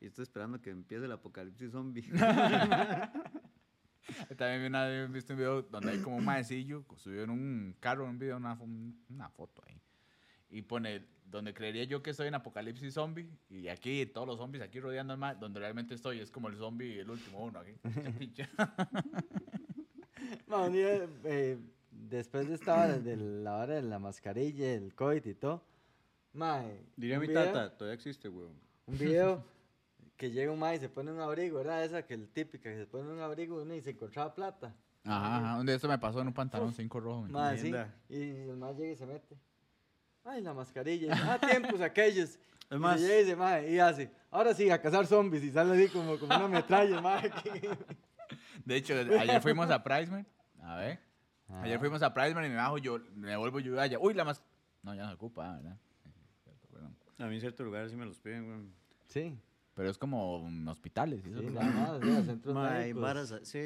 y 0.00 0.06
estoy 0.06 0.24
esperando 0.24 0.60
que 0.60 0.70
empiece 0.70 1.04
el 1.04 1.12
apocalipsis 1.12 1.70
zombie. 1.70 2.02
También 4.36 4.60
vi 4.62 4.66
una 4.66 4.86
vez 4.86 5.12
visto 5.12 5.34
un 5.34 5.38
video 5.38 5.62
donde 5.62 5.92
hay 5.92 5.98
como 5.98 6.16
un 6.16 6.24
maecillo 6.24 6.84
subió 6.96 7.22
en 7.22 7.30
un 7.30 7.76
carro, 7.78 8.06
un 8.06 8.18
video, 8.18 8.36
una, 8.36 8.58
una 9.08 9.28
foto 9.28 9.62
ahí. 9.66 9.80
Y 10.50 10.62
pone 10.62 11.06
donde 11.30 11.52
creería 11.54 11.84
yo 11.84 12.02
que 12.02 12.10
estoy 12.10 12.28
en 12.28 12.34
apocalipsis 12.34 12.94
zombie. 12.94 13.28
Y 13.50 13.68
aquí 13.68 14.06
todos 14.06 14.26
los 14.26 14.38
zombies 14.38 14.62
aquí 14.64 14.80
rodeando 14.80 15.12
al 15.12 15.18
mar, 15.18 15.38
donde 15.38 15.60
realmente 15.60 15.94
estoy 15.94 16.20
es 16.20 16.30
como 16.30 16.48
el 16.48 16.56
zombie, 16.56 17.00
el 17.00 17.10
último 17.10 17.44
uno 17.44 17.58
aquí. 17.60 17.72
Qué 17.82 18.10
pinche. 18.10 18.48
Ma, 20.46 20.62
un 20.62 20.72
día, 20.72 21.06
eh, 21.24 21.58
después 21.90 22.48
de 22.48 22.54
esta 22.54 22.74
vara, 22.76 22.98
de 22.98 23.16
la 23.16 23.56
hora 23.58 23.74
de 23.74 23.82
la 23.82 23.98
mascarilla, 23.98 24.72
el 24.74 24.94
COVID 24.94 25.24
y 25.26 25.34
todo. 25.34 25.62
Mae, 26.32 26.84
Diría 26.96 27.18
mi 27.18 27.26
video- 27.26 27.44
tata, 27.44 27.76
todavía 27.76 27.94
existe, 27.94 28.28
weón. 28.28 28.52
Un 28.86 28.98
video 28.98 29.44
que 30.16 30.30
llega 30.30 30.50
un 30.52 30.58
mae 30.58 30.76
y 30.76 30.80
se 30.80 30.88
pone 30.88 31.12
un 31.12 31.20
abrigo, 31.20 31.58
¿verdad? 31.58 31.84
Esa 31.84 32.04
que 32.06 32.14
el 32.14 32.28
típica, 32.28 32.70
que 32.70 32.76
se 32.78 32.86
pone 32.86 33.10
un 33.10 33.20
abrigo 33.20 33.62
uno 33.62 33.74
y 33.74 33.80
se 33.80 33.90
encontraba 33.90 34.34
plata. 34.34 34.74
Ajá, 35.04 35.36
ajá. 35.38 35.56
Donde 35.56 35.74
esto 35.74 35.88
me 35.88 35.98
pasó 35.98 36.20
en 36.20 36.26
un 36.28 36.34
pantalón 36.34 36.72
5 36.72 37.00
rojo. 37.00 37.22
Mae, 37.30 37.56
sí. 37.58 37.72
Y 38.08 38.20
el 38.48 38.56
mae 38.56 38.74
llega 38.74 38.92
y 38.92 38.96
se 38.96 39.06
mete. 39.06 39.36
Ay, 40.28 40.42
la 40.42 40.52
mascarilla. 40.54 41.12
Ah, 41.14 41.38
tiempos 41.38 41.80
aquellos. 41.80 42.38
Es 42.70 43.00
Y 43.00 43.04
dice, 43.06 43.34
mae, 43.34 43.72
y 43.72 43.78
hace, 43.78 44.10
ahora 44.30 44.52
sí, 44.52 44.68
a 44.68 44.78
cazar 44.78 45.06
zombies. 45.06 45.42
Y 45.42 45.50
sale 45.50 45.72
así 45.72 45.90
como, 45.90 46.18
como 46.18 46.36
una 46.36 46.48
metralla, 46.48 47.00
mae. 47.00 47.30
que- 47.30 47.70
De 48.66 48.76
hecho, 48.76 48.92
ayer 48.94 49.40
fuimos 49.40 49.70
a 49.70 49.82
Priceman. 49.82 50.26
A 50.60 50.76
ver. 50.76 50.98
Ah. 51.48 51.62
Ayer 51.62 51.78
fuimos 51.78 52.02
a 52.02 52.12
Priceman 52.12 52.44
y 52.44 52.50
me 52.50 52.56
bajo 52.56 52.76
yo, 52.76 52.98
me 53.14 53.34
vuelvo 53.38 53.58
yo 53.60 53.80
allá. 53.80 53.98
Uy, 53.98 54.12
la 54.12 54.24
más. 54.26 54.42
No, 54.82 54.94
ya 54.94 55.04
no 55.04 55.08
se 55.08 55.14
ocupa, 55.14 55.54
¿verdad? 55.56 55.78
A 57.20 57.26
mí 57.26 57.36
en 57.36 57.40
ciertos 57.40 57.64
lugares 57.64 57.90
sí 57.90 57.96
me 57.96 58.04
los 58.04 58.20
piden, 58.20 58.46
weón. 58.48 58.74
Sí, 59.06 59.34
Pero 59.74 59.88
es 59.88 59.96
como 59.96 60.46
hospitales. 60.70 61.24
y 61.26 61.30
eso 61.30 61.40
sí, 61.40 61.46
nada 61.46 61.70
más, 61.70 61.90
o 61.90 62.00
sea, 62.02 62.22
centros 62.24 62.54
Ma, 62.54 62.68
hay 62.74 62.80
médicos. 62.92 63.02
varas, 63.02 63.34
sí, 63.44 63.58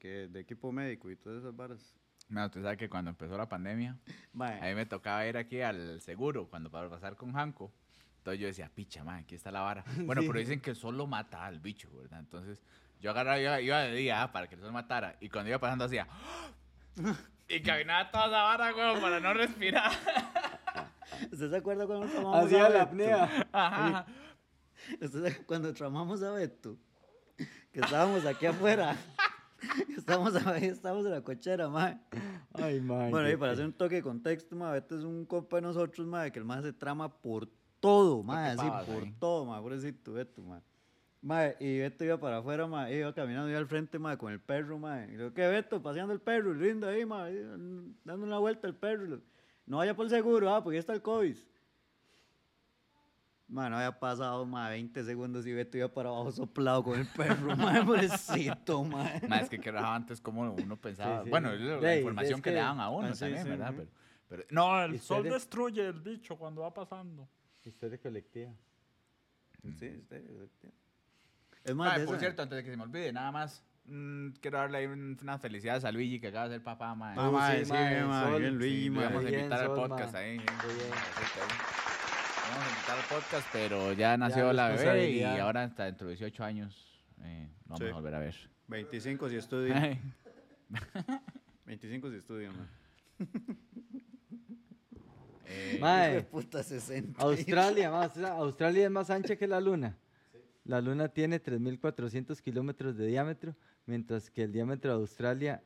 que 0.00 0.28
de 0.28 0.40
equipo 0.40 0.72
médico 0.72 1.08
y 1.08 1.14
todas 1.14 1.38
esas 1.38 1.54
varas. 1.54 1.94
Mira, 2.30 2.46
usted 2.46 2.62
sabe 2.62 2.76
que 2.76 2.88
cuando 2.88 3.10
empezó 3.10 3.36
la 3.36 3.48
pandemia, 3.48 3.96
Ma, 4.32 4.48
a 4.56 4.60
mí 4.66 4.74
me 4.74 4.86
tocaba 4.86 5.26
ir 5.26 5.36
aquí 5.36 5.60
al 5.60 6.00
seguro, 6.00 6.46
cuando 6.48 6.70
para 6.70 6.88
pasar 6.88 7.16
con 7.16 7.36
Hanco. 7.36 7.70
Entonces 8.18 8.40
yo 8.40 8.46
decía, 8.46 8.70
picha, 8.74 9.02
man, 9.04 9.18
aquí 9.24 9.34
está 9.34 9.50
la 9.50 9.60
vara. 9.60 9.84
Bueno, 10.06 10.22
Sí. 10.22 10.28
pero 10.28 10.38
dicen 10.40 10.60
que 10.60 10.70
el 10.70 10.76
sol 10.76 10.96
lo 10.96 11.06
mata 11.06 11.44
al 11.44 11.58
bicho, 11.60 11.90
¿verdad? 11.96 12.20
Entonces 12.20 12.62
yo 13.00 13.10
agarraba, 13.10 13.38
iba, 13.40 13.60
iba 13.60 13.78
de 13.80 13.94
día 13.94 14.22
ah, 14.22 14.32
para 14.32 14.46
que 14.48 14.54
el 14.54 14.60
sol 14.60 14.72
matara. 14.72 15.16
Y 15.20 15.28
cuando 15.28 15.48
iba 15.50 15.58
pasando 15.58 15.84
hacía... 15.84 16.06
Y 17.48 17.62
caminaba 17.62 18.10
toda 18.10 18.26
esa 18.26 18.42
vara, 18.42 18.74
weón, 18.74 19.00
para 19.00 19.18
no 19.20 19.34
respirar. 19.34 19.90
¿Usted 21.32 21.50
se 21.50 21.56
acuerda 21.56 21.86
cuando 21.86 22.06
tramamos 22.06 22.44
Hacía 22.46 22.66
a 22.66 22.68
la 22.68 22.68
Beto? 22.68 22.82
apnea. 22.82 23.48
Ajá. 23.52 24.06
¿Usted 25.00 25.24
se- 25.24 25.44
cuando 25.44 25.72
tramamos 25.74 26.22
a 26.22 26.30
Beto? 26.30 26.76
Que 27.72 27.80
estábamos 27.80 28.24
aquí 28.26 28.46
afuera. 28.46 28.96
Estábamos 29.96 30.34
ahí, 30.46 30.64
estábamos 30.66 31.04
en 31.06 31.12
la 31.12 31.22
cochera, 31.22 31.68
ma. 31.68 32.00
Ay, 32.54 32.80
mae. 32.80 33.10
Bueno, 33.10 33.30
y 33.30 33.36
para 33.36 33.52
hacer 33.52 33.64
un 33.64 33.72
toque 33.72 33.96
de 33.96 34.02
contexto, 34.02 34.56
ma, 34.56 34.72
Beto 34.72 34.98
es 34.98 35.04
un 35.04 35.24
compa 35.24 35.56
de 35.56 35.62
nosotros, 35.62 36.06
ma, 36.06 36.30
que 36.30 36.38
el 36.38 36.44
ma 36.44 36.62
se 36.62 36.72
trama 36.72 37.08
por 37.08 37.48
todo, 37.80 38.22
ma, 38.22 38.44
que 38.44 38.50
así, 38.50 38.68
pavas 38.68 38.86
por 38.86 39.02
ahí. 39.02 39.14
todo, 39.18 39.44
ma, 39.44 39.60
pobrecito 39.60 40.12
Beto, 40.12 40.42
ma. 40.42 40.62
Ma, 41.22 41.48
y 41.60 41.78
Beto 41.80 42.04
iba 42.04 42.18
para 42.18 42.38
afuera, 42.38 42.66
ma, 42.66 42.90
iba 42.90 43.12
caminando 43.12 43.50
iba 43.50 43.58
al 43.58 43.66
frente, 43.66 43.98
ma, 43.98 44.16
con 44.16 44.32
el 44.32 44.40
perro, 44.40 44.78
ma. 44.78 45.06
Y 45.06 45.16
yo, 45.16 45.34
¿qué, 45.34 45.46
Beto? 45.46 45.82
Paseando 45.82 46.12
el 46.12 46.20
perro, 46.20 46.54
lindo 46.54 46.88
ahí, 46.88 47.04
ma, 47.04 47.24
ahí, 47.24 47.36
dando 48.04 48.24
una 48.24 48.38
vuelta 48.38 48.66
al 48.66 48.74
perro. 48.74 49.20
No 49.66 49.76
vaya 49.76 49.94
por 49.94 50.06
el 50.06 50.10
seguro, 50.10 50.52
ah, 50.52 50.62
porque 50.62 50.76
ya 50.76 50.80
está 50.80 50.94
el 50.94 51.02
COVID. 51.02 51.36
Ma, 53.50 53.68
no 53.68 53.76
había 53.78 53.98
pasado, 53.98 54.46
ma, 54.46 54.68
20 54.68 55.02
segundos 55.02 55.44
y 55.44 55.52
Beto 55.52 55.76
iba 55.76 55.88
para 55.92 56.08
abajo 56.10 56.30
soplado 56.30 56.84
con 56.84 56.98
el 57.00 57.06
perro, 57.06 57.56
ma, 57.56 57.84
pobrecito, 57.84 58.84
ma. 58.84 59.10
Ma, 59.28 59.38
es 59.40 59.48
que 59.48 59.58
que 59.58 59.72
rajaba 59.72 59.96
antes 59.96 60.20
como 60.20 60.42
uno 60.52 60.76
pensaba. 60.76 61.18
Sí, 61.18 61.24
sí. 61.24 61.30
Bueno, 61.30 61.50
es 61.52 61.60
la 61.82 61.96
información 61.96 62.36
es 62.36 62.42
que, 62.42 62.50
le 62.50 62.56
daban 62.56 62.78
a 62.80 62.88
uno 62.90 63.08
Ah, 63.08 63.12
también, 63.18 63.44
¿verdad? 63.48 63.74
Pero, 63.76 63.90
pero- 64.28 64.44
no, 64.50 64.82
el 64.84 65.00
sol 65.00 65.18
Historia- 65.26 65.32
destruye 65.32 65.86
el 65.88 66.00
bicho 66.00 66.36
cuando 66.36 66.62
va 66.62 66.72
pasando. 66.72 67.28
Historia 67.64 67.98
colectiva. 67.98 68.52
Sí, 69.62 69.72
sí, 70.08 70.16
sí. 70.60 70.68
Es 71.64 71.74
Ma, 71.74 71.84
más, 71.86 71.94
por 72.00 72.14
esa- 72.14 72.18
cierto, 72.20 72.42
antes 72.42 72.56
de 72.56 72.62
que 72.64 72.70
se 72.70 72.76
me 72.76 72.84
olvide, 72.84 73.12
nada 73.12 73.32
más 73.32 73.64
mm, 73.84 74.28
quiero 74.40 74.58
darle 74.58 74.86
unas 74.88 75.40
felicidades 75.40 75.84
a 75.84 75.90
Luigi 75.90 76.20
que 76.20 76.28
acaba 76.28 76.48
de 76.48 76.54
ser 76.54 76.62
papá, 76.62 76.94
mae. 76.94 77.16
Ah, 77.18 77.52
sí, 77.58 77.64
sí, 77.64 77.72
bien, 77.72 78.52
Sí, 78.52 78.56
Luigi, 78.56 78.88
vamos 78.90 79.24
a 79.24 79.28
invitar 79.28 79.60
al 79.60 79.74
podcast 79.74 80.14
ahí. 80.14 80.36
Muy 80.38 80.74
bien. 80.74 80.90
Vamos 82.50 82.66
a 82.66 82.70
invitar 82.70 82.98
al 82.98 83.04
podcast, 83.04 83.48
pero 83.52 83.92
ya 83.92 84.16
nació 84.16 84.52
la 84.52 84.68
bebé 84.70 85.10
y 85.12 85.22
ahora 85.22 85.62
hasta 85.62 85.84
dentro 85.84 86.08
de 86.08 86.14
18 86.14 86.42
años 86.44 87.00
eh, 87.22 87.48
lo 87.66 87.74
vamos 87.76 87.78
Sí. 87.80 87.86
a 87.86 87.94
volver 87.94 88.14
a 88.14 88.18
ver. 88.18 88.34
25 88.66 89.28
si 89.28 89.36
estudio. 89.36 89.74
25 91.66 92.10
si 92.10 92.16
estudio, 92.16 92.52
man. 92.52 92.68
Eh, 95.52 95.78
Mae, 95.80 96.22
puta 96.22 96.62
60. 96.62 97.20
Australia, 97.20 97.90
más, 97.90 98.16
Australia 98.16 98.84
es 98.84 98.90
más 98.92 99.10
ancha 99.10 99.34
que 99.34 99.48
la 99.48 99.60
Luna. 99.60 99.98
La 100.62 100.80
Luna 100.80 101.08
tiene 101.08 101.42
3.400 101.42 102.40
kilómetros 102.40 102.96
de 102.96 103.06
diámetro, 103.06 103.56
mientras 103.84 104.30
que 104.30 104.44
el 104.44 104.52
diámetro 104.52 104.92
de 104.92 104.98
Australia 104.98 105.60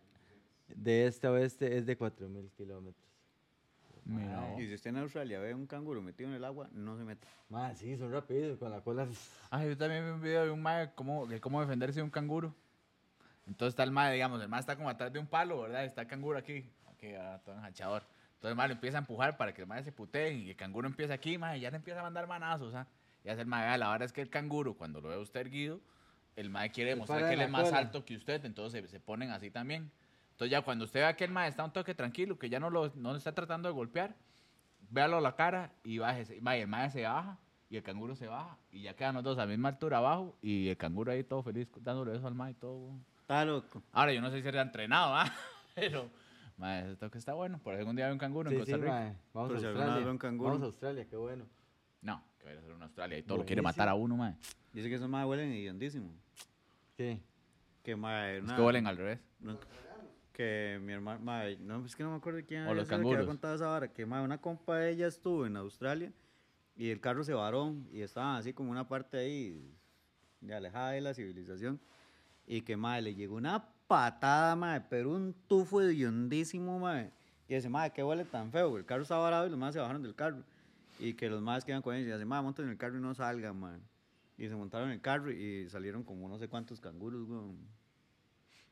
de 0.68 1.06
este 1.06 1.26
a 1.26 1.32
oeste 1.32 1.76
es 1.76 1.84
de 1.84 1.98
4.000 1.98 2.50
kilómetros. 2.56 3.04
Mira. 4.04 4.54
Y 4.58 4.66
si 4.66 4.74
usted 4.74 4.90
en 4.90 4.98
Australia 4.98 5.38
ve 5.40 5.54
un 5.54 5.66
canguro 5.66 6.00
metido 6.02 6.30
en 6.30 6.36
el 6.36 6.44
agua, 6.44 6.68
no 6.72 6.96
se 6.96 7.04
mete. 7.04 7.26
Más, 7.48 7.78
sí, 7.78 7.96
son 7.96 8.12
rápidos, 8.12 8.58
con 8.58 8.70
la 8.70 8.80
cola. 8.80 9.06
Ah, 9.50 9.64
yo 9.64 9.76
también 9.76 10.04
vi 10.04 10.10
un 10.10 10.20
video 10.22 10.44
de 10.44 10.50
un 10.50 10.62
mae 10.62 10.90
cómo, 10.94 11.26
de 11.26 11.40
cómo 11.40 11.60
defenderse 11.60 12.00
de 12.00 12.04
un 12.04 12.10
canguro. 12.10 12.54
Entonces 13.46 13.72
está 13.72 13.82
el 13.82 13.90
mae, 13.90 14.12
digamos, 14.12 14.40
el 14.40 14.48
mae 14.48 14.60
está 14.60 14.76
como 14.76 14.88
atrás 14.88 15.12
de 15.12 15.18
un 15.18 15.26
palo, 15.26 15.60
¿verdad? 15.62 15.84
Está 15.84 16.02
el 16.02 16.06
canguro 16.08 16.38
aquí, 16.38 16.70
aquí, 16.92 17.14
ah, 17.14 17.40
todo 17.44 17.54
enjachador. 17.56 18.02
Entonces 18.34 18.50
el 18.50 18.56
mae 18.56 18.68
lo 18.68 18.74
empieza 18.74 18.98
a 18.98 19.00
empujar 19.00 19.36
para 19.36 19.52
que 19.52 19.62
el 19.62 19.66
mae 19.66 19.82
se 19.82 19.92
putee 19.92 20.32
y 20.34 20.50
el 20.50 20.56
canguro 20.56 20.86
empieza 20.86 21.14
aquí, 21.14 21.36
mae, 21.38 21.58
y 21.58 21.60
ya 21.60 21.70
le 21.70 21.76
empieza 21.76 22.00
a 22.00 22.02
mandar 22.02 22.26
manazos, 22.26 22.74
¿ah? 22.74 22.86
Y 23.22 23.28
hace 23.28 23.42
el 23.42 23.46
mae, 23.46 23.64
"Vea, 23.66 23.78
la 23.78 23.90
verdad 23.90 24.06
es 24.06 24.12
que 24.12 24.20
el 24.22 24.30
canguro, 24.30 24.74
cuando 24.74 25.00
lo 25.00 25.08
ve 25.08 25.14
a 25.16 25.18
usted 25.18 25.40
erguido, 25.40 25.80
el 26.36 26.50
mae 26.50 26.70
quiere 26.70 26.90
demostrar 26.90 27.20
que 27.28 27.34
él 27.34 27.40
es 27.42 27.50
más 27.50 27.72
alto 27.78 28.04
que 28.04 28.16
usted, 28.16 28.44
entonces 28.44 28.82
se, 28.82 28.88
se 28.88 29.00
ponen 29.00 29.30
así 29.30 29.50
también. 29.50 29.90
Entonces 30.34 30.50
ya 30.50 30.62
cuando 30.62 30.84
usted 30.84 31.00
vea 31.00 31.16
que 31.16 31.24
el 31.24 31.30
mae 31.30 31.48
está 31.48 31.64
un 31.64 31.72
toque 31.72 31.94
tranquilo, 31.94 32.38
que 32.38 32.48
ya 32.48 32.58
no 32.60 32.68
lo, 32.70 32.92
no 32.96 33.12
lo 33.12 33.16
está 33.18 33.32
tratando 33.32 33.68
de 33.68 33.74
golpear, 33.74 34.14
véalo 34.90 35.16
a 35.18 35.20
la 35.20 35.34
cara 35.36 35.72
y 35.84 35.98
bájese. 35.98 36.40
Mae, 36.40 36.62
el 36.62 36.68
mae 36.68 36.90
se 36.90 37.02
baja 37.04 37.38
y 37.70 37.76
el 37.76 37.82
canguro 37.82 38.14
se 38.16 38.26
baja 38.26 38.56
y 38.72 38.82
ya 38.82 38.94
quedan 38.94 39.14
los 39.14 39.24
dos 39.24 39.38
a 39.38 39.42
la 39.42 39.46
misma 39.46 39.68
altura 39.70 39.98
abajo 39.98 40.36
y 40.42 40.68
el 40.68 40.76
canguro 40.76 41.12
ahí 41.12 41.22
todo 41.24 41.42
feliz 41.42 41.68
dándole 41.80 42.12
beso 42.12 42.26
al 42.26 42.34
mae 42.34 42.50
y 42.50 42.54
todo. 42.54 42.90
Está 43.20 43.44
loco. 43.44 43.82
Ahora 43.92 44.12
yo 44.12 44.20
no 44.20 44.30
sé 44.30 44.42
si 44.42 44.48
era 44.48 44.60
entrenado, 44.62 45.14
¿ah? 45.14 45.32
Pero, 45.76 46.10
mae, 46.58 46.82
ese 46.84 46.96
toque 46.96 47.18
está 47.18 47.32
bueno. 47.34 47.58
Por 47.62 47.74
algún 47.74 47.94
día 47.94 48.06
hay 48.06 48.12
un 48.12 48.18
canguro 48.18 48.50
en 48.50 48.56
Sí, 48.56 48.60
Costa 48.60 48.76
sí, 48.76 48.80
Rica. 48.82 48.92
mae. 48.92 49.16
Vamos 49.32 49.52
Pero 49.54 49.66
a 49.68 49.70
Australia. 49.70 50.10
un 50.10 50.18
canguro. 50.18 50.50
Vamos 50.50 50.62
a 50.62 50.66
Australia, 50.66 51.06
qué 51.08 51.16
bueno. 51.16 51.46
No, 52.02 52.22
que 52.40 52.46
vaya 52.46 52.58
a 52.58 52.62
ser 52.62 52.72
una 52.72 52.84
Australia 52.86 53.18
y 53.18 53.22
todo 53.22 53.38
lo 53.38 53.44
quiere 53.46 53.62
matar 53.62 53.88
a 53.88 53.94
uno, 53.94 54.16
mae. 54.16 54.34
Dice 54.72 54.88
que 54.88 54.96
esos 54.96 55.08
más 55.08 55.24
huelen 55.26 55.52
hediondísimo. 55.52 56.10
¿Qué? 56.96 57.20
Que 57.84 57.96
mae, 57.96 58.38
Es 58.38 58.44
una- 58.44 58.56
que 58.56 58.62
huelen 58.62 58.86
al 58.88 58.96
revés. 58.96 59.20
no- 59.40 59.58
que 60.34 60.80
mi 60.82 60.92
hermano, 60.92 61.20
mae, 61.24 61.56
no, 61.58 61.86
es 61.86 61.94
que 61.94 62.02
no 62.02 62.10
me 62.10 62.16
acuerdo 62.16 62.40
quién 62.46 62.66
el 62.66 62.86
que 62.86 62.94
había 62.94 63.24
contado 63.24 63.54
esa 63.54 63.70
hora, 63.70 63.88
que 63.88 64.04
mae, 64.04 64.22
una 64.22 64.38
compa 64.38 64.78
de 64.78 64.90
ella 64.90 65.06
estuvo 65.06 65.46
en 65.46 65.56
Australia 65.56 66.12
y 66.76 66.90
el 66.90 67.00
carro 67.00 67.22
se 67.22 67.32
varó 67.32 67.72
y 67.92 68.02
estaban 68.02 68.36
así 68.36 68.52
como 68.52 68.72
una 68.72 68.86
parte 68.88 69.16
ahí 69.16 69.72
de 70.40 70.54
alejada 70.54 70.90
de 70.90 71.00
la 71.00 71.14
civilización 71.14 71.80
y 72.46 72.62
que 72.62 72.76
mae, 72.76 73.00
le 73.00 73.14
llegó 73.14 73.36
una 73.36 73.64
patada, 73.86 74.56
mae, 74.56 74.80
pero 74.80 75.12
un 75.12 75.34
tufo 75.46 75.80
hediondísimo, 75.80 76.78
mae. 76.80 77.12
Y 77.48 77.54
dice, 77.54 77.68
mae, 77.68 77.92
¿qué 77.92 78.02
huele 78.02 78.24
tan 78.24 78.50
feo? 78.50 78.76
El 78.76 78.84
carro 78.84 79.02
estaba 79.02 79.22
varado 79.22 79.46
y 79.46 79.50
los 79.50 79.58
más 79.58 79.72
se 79.72 79.80
bajaron 79.80 80.02
del 80.02 80.14
carro. 80.14 80.42
Y 80.98 81.14
que 81.14 81.28
los 81.28 81.40
más 81.40 81.64
quedan 81.64 81.82
con 81.82 81.94
ellos 81.94 82.08
y 82.08 82.12
dicen, 82.12 82.26
mae, 82.26 82.42
monten 82.42 82.64
en 82.64 82.72
el 82.72 82.78
carro 82.78 82.98
y 82.98 83.00
no 83.00 83.14
salgan, 83.14 83.58
mae. 83.58 83.78
Y 84.36 84.48
se 84.48 84.56
montaron 84.56 84.88
en 84.88 84.94
el 84.94 85.00
carro 85.00 85.30
y 85.30 85.68
salieron 85.68 86.02
como 86.02 86.28
no 86.28 86.38
sé 86.38 86.48
cuántos 86.48 86.80
canguros, 86.80 87.22
weón. 87.28 87.58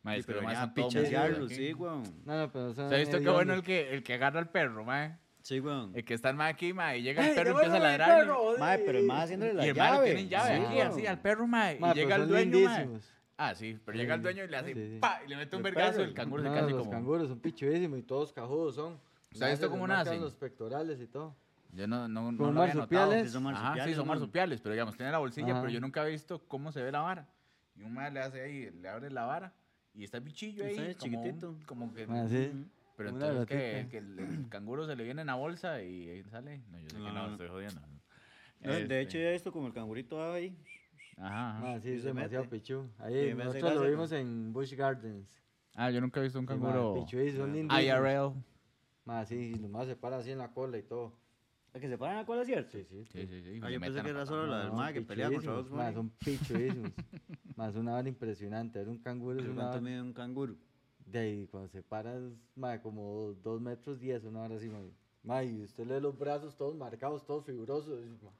Mae, 0.03 0.16
Sí, 0.16 0.20
es 0.20 0.26
que 0.26 0.32
pero 0.32 0.42
los 0.42 0.44
maes 0.44 0.59
venía 0.59 0.62
a 0.62 0.66
son 0.66 0.74
todos 0.74 0.94
pichasearlos, 0.94 1.38
mudos 1.38 1.53
aquí. 1.53 1.66
sí, 1.66 1.74
weón. 1.74 2.03
No, 2.24 2.38
no, 2.38 2.53
pero 2.53 2.74
¿Se 2.74 2.82
ha 2.82 2.98
visto 2.98 3.20
qué 3.20 3.30
bueno 3.30 3.53
el 3.55 3.62
que, 3.62 3.94
el 3.94 4.03
que 4.03 4.14
agarra 4.14 4.40
al 4.40 4.48
perro, 4.50 4.84
mae? 4.84 5.16
Sí, 5.42 5.61
weón. 5.61 5.92
El 5.94 6.05
que 6.05 6.14
está 6.14 6.30
el 6.30 6.36
mae 6.36 6.50
aquí, 6.53 6.72
mae, 6.72 6.98
y 6.98 7.03
llega 7.03 7.22
el 7.22 7.30
¡Ey, 7.30 7.34
perro 7.36 7.50
y 7.50 7.53
empieza 7.55 7.76
a 7.76 7.80
ladrar. 7.80 8.18
perro! 8.20 8.59
Mae, 8.59 8.78
pero 8.80 8.98
el 8.98 9.07
más 9.07 9.24
haciéndole 9.24 9.55
la 9.55 9.66
Y 9.66 9.68
el 9.70 9.76
mae 9.76 9.86
llave. 9.90 9.98
lo 9.98 10.05
tienen 10.05 10.28
llave 10.28 10.57
Sí, 10.59 10.64
aquí, 10.66 10.80
así, 10.80 11.07
al 11.07 11.20
perro, 11.20 11.46
mae. 11.46 11.78
Mae, 11.78 11.92
y 11.92 11.94
llega 11.94 12.16
el 12.16 12.28
dueño, 12.28 12.59
mae. 12.68 12.88
Ah, 13.36 13.55
sí, 13.55 13.78
pero 13.84 13.96
llega 13.98 14.14
el 14.14 14.22
dueño 14.22 14.44
y 14.44 14.48
le 14.48 14.57
hace 14.57 14.74
Sí, 14.74 14.88
sí. 14.94 14.98
pa, 15.00 15.20
y 15.24 15.28
le 15.28 15.36
mete 15.36 15.57
un 15.57 15.62
vergazo 15.62 16.03
el 16.03 16.14
canguro 16.14 16.42
se 16.42 16.48
No, 16.48 16.55
queda 16.55 16.64
así 16.64 16.72
los 16.72 16.80
como... 16.82 16.90
canguros 16.92 17.28
son 17.28 17.40
pichuísimos 17.40 17.98
y 17.98 18.03
todos 18.03 18.32
cajudos 18.32 18.74
son. 18.76 19.00
¿Usted 19.32 19.46
ha 19.46 19.50
visto 19.50 19.66
Más 19.66 19.70
cómo 19.70 19.86
nacen? 19.88 20.20
los 20.20 20.34
pectorales 20.34 21.00
y 21.00 21.07
todo. 21.07 21.34
Yo 21.72 21.86
no, 21.88 22.07
no, 22.07 22.30
no 22.30 22.38
¿Como 22.38 22.53
lo 22.53 22.62
había 22.62 22.74
notado. 22.74 23.00
marsupiales? 23.07 23.26
Sí, 23.28 23.32
son 23.32 23.46
Ajá, 23.48 23.57
sí, 23.57 23.62
marsupiales, 23.64 23.96
son 23.96 24.07
marsupiales, 24.09 24.61
pero 24.61 24.72
digamos, 24.74 24.96
tiene 24.96 25.11
la 25.11 25.18
bolsilla, 25.18 25.53
Ajá. 25.53 25.61
pero 25.62 25.72
yo 25.72 25.80
nunca 25.80 26.07
he 26.07 26.11
visto 26.11 26.40
cómo 26.46 26.70
se 26.70 26.82
ve 26.82 26.92
la 26.92 27.00
vara. 27.00 27.26
Y 27.74 27.82
un 27.82 27.94
mae 27.94 28.11
le 28.11 28.20
hace 28.20 28.42
ahí, 28.42 28.70
le 28.70 28.88
abre 28.88 29.11
la 29.11 29.24
vara 29.24 29.53
y 29.95 30.05
está 30.05 30.18
el 30.18 30.24
bichillo 30.24 30.64
ahí, 30.64 30.74
Sí, 30.74 30.95
como, 30.99 31.20
un- 31.20 31.24
chiquitito. 31.24 31.57
como 31.66 31.95
que... 31.95 32.07
Ah, 32.09 32.26
sí. 32.28 32.51
Pero 32.97 33.11
Una 33.11 33.26
entonces 33.26 33.47
que, 33.47 33.88
que 33.90 33.99
el, 33.99 34.18
el 34.18 34.49
canguro 34.49 34.86
se 34.86 34.95
le 34.97 35.05
viene 35.05 35.22
en 35.22 35.26
la 35.26 35.34
bolsa 35.34 35.82
y 35.82 36.09
ahí 36.11 36.22
sale. 36.24 36.61
No, 36.70 36.78
yo 36.78 36.88
sé 36.88 36.97
que 36.97 37.03
No, 37.03 37.12
no, 37.12 37.26
no. 37.26 37.32
estoy 37.32 37.49
jodiendo. 37.49 37.80
No, 38.61 38.70
De 38.70 38.82
Este, 38.82 39.01
hecho, 39.01 39.18
esto 39.18 39.53
como 39.53 39.66
el 39.66 39.72
cangurito 39.72 40.16
va 40.16 40.34
ahí. 40.34 40.57
Ajá, 41.16 41.51
ajá. 41.59 41.74
Ah, 41.74 41.80
sí, 41.80 41.90
es 41.90 42.05
demasiado 42.05 42.49
pichu. 42.49 42.86
Ahí 42.99 43.14
de 43.14 43.34
nosotros 43.34 43.74
lo 43.74 43.90
vimos 43.90 44.12
en 44.12 44.53
Bush 44.53 44.74
Gardens. 44.74 45.40
Ah, 45.74 45.90
yo 45.90 46.01
nunca 46.01 46.20
he 46.20 46.22
visto 46.24 46.38
un 46.38 46.47
Sí, 46.47 46.55
ma, 46.55 46.61
canguro 46.61 46.95
pichuísimos, 46.95 47.49
son. 47.49 47.70
IRL. 47.70 48.34
Ma, 49.05 49.24
sí, 49.24 49.53
y 49.55 49.59
nomás 49.59 49.86
se 49.88 49.97
para 49.97 50.18
así 50.18 50.30
en 50.30 50.38
la 50.38 50.53
cola 50.53 50.78
y 50.78 50.82
todo. 50.82 51.22
¿El 51.75 51.81
que 51.81 51.89
se 51.89 51.97
paran 51.97 52.16
la 52.16 52.27
cola, 52.27 52.45
cierto? 52.45 52.70
Sí, 52.73 52.85
sí. 52.85 53.05
Sí, 53.12 53.27
sí, 53.27 53.43
sí. 53.43 53.61
Ah, 53.62 53.70
yo 53.70 53.81
pensé 53.81 54.03
que 54.03 54.05
la 54.05 54.11
era 54.11 54.27
solo 54.27 54.47
la 54.47 54.64
del 54.64 54.73
mae 54.73 54.93
que 54.93 55.01
pelea 55.03 55.31
contra 55.31 55.53
ma, 55.55 55.85
Bunny. 55.85 55.95
son 55.95 56.11
pichuísimos. 56.11 56.93
Más 57.57 57.70
es 57.70 57.77
una 57.77 57.93
vara 57.93 58.09
impresionante. 58.09 58.79
Ver 58.79 58.89
un 58.89 58.99
canguro 58.99 59.39
es 59.41 59.47
una 59.47 59.55
¿Cuánto 59.55 59.70
vara- 59.70 59.81
mide 59.81 60.03
un 60.03 60.12
canguro? 60.12 60.55
De 61.07 61.18
ahí, 61.18 61.47
cuando 61.49 61.68
se 61.68 61.83
para, 61.83 62.16
es 62.16 62.25
ma, 62.55 62.81
como 62.83 63.35
dos 63.43 63.61
metros 63.61 63.99
diez, 63.99 64.23
una 64.25 64.43
hora 64.43 64.57
así, 64.57 64.68
ma. 64.68 64.81
Ma, 65.23 65.43
y 65.45 65.62
usted 65.62 65.87
le 65.87 66.01
los 66.01 66.18
brazos 66.18 66.57
todos 66.57 66.75
marcados, 66.77 67.25
todos 67.25 67.47
ma, 67.49 68.31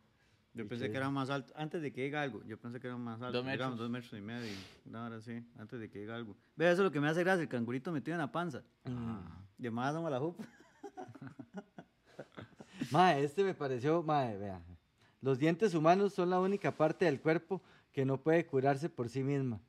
Yo 0.55 0.65
¿Y 0.65 0.69
pensé 0.69 0.91
que 0.91 0.97
era 0.99 1.09
más 1.11 1.31
alto. 1.31 1.53
Antes 1.57 1.81
de 1.81 1.91
que 1.93 2.03
diga 2.05 2.21
algo, 2.21 2.43
yo 2.45 2.59
pensé 2.61 2.81
que 2.81 2.87
era 2.87 2.97
más 2.99 3.23
alto. 3.23 3.39
Dos 3.39 3.51
Digamos, 3.51 3.61
metros. 3.73 3.79
dos 3.79 3.91
metros 3.91 4.13
y 4.13 4.21
medio. 4.21 4.53
No, 4.85 4.99
ahora 4.99 5.21
sí. 5.23 5.43
Antes 5.57 5.81
de 5.81 5.89
que 5.89 6.01
diga 6.01 6.15
algo. 6.17 6.37
Ve, 6.57 6.67
eso 6.67 6.83
es 6.83 6.85
lo 6.85 6.93
que 6.93 7.01
me 7.01 7.09
hace 7.09 7.23
gracia. 7.25 7.43
El 7.43 7.49
cangurito 7.49 7.93
metido 7.93 8.15
en 8.15 8.21
la 8.21 8.31
panza. 8.31 8.63
Más 8.85 9.95
a 9.95 10.11
la 10.11 10.21
jupa. 10.21 10.45
Ma, 12.93 13.17
este 13.19 13.43
me 13.45 13.55
pareció, 13.55 14.03
ma, 14.03 14.25
vea. 14.27 14.61
Los 15.21 15.39
dientes 15.39 15.75
humanos 15.75 16.13
son 16.15 16.31
la 16.31 16.41
única 16.41 16.73
parte 16.77 17.05
del 17.05 17.21
cuerpo 17.21 17.63
que 17.93 18.05
no 18.05 18.19
puede 18.21 18.45
curarse 18.47 18.89
por 18.89 19.09
sí 19.09 19.23
misma. 19.23 19.61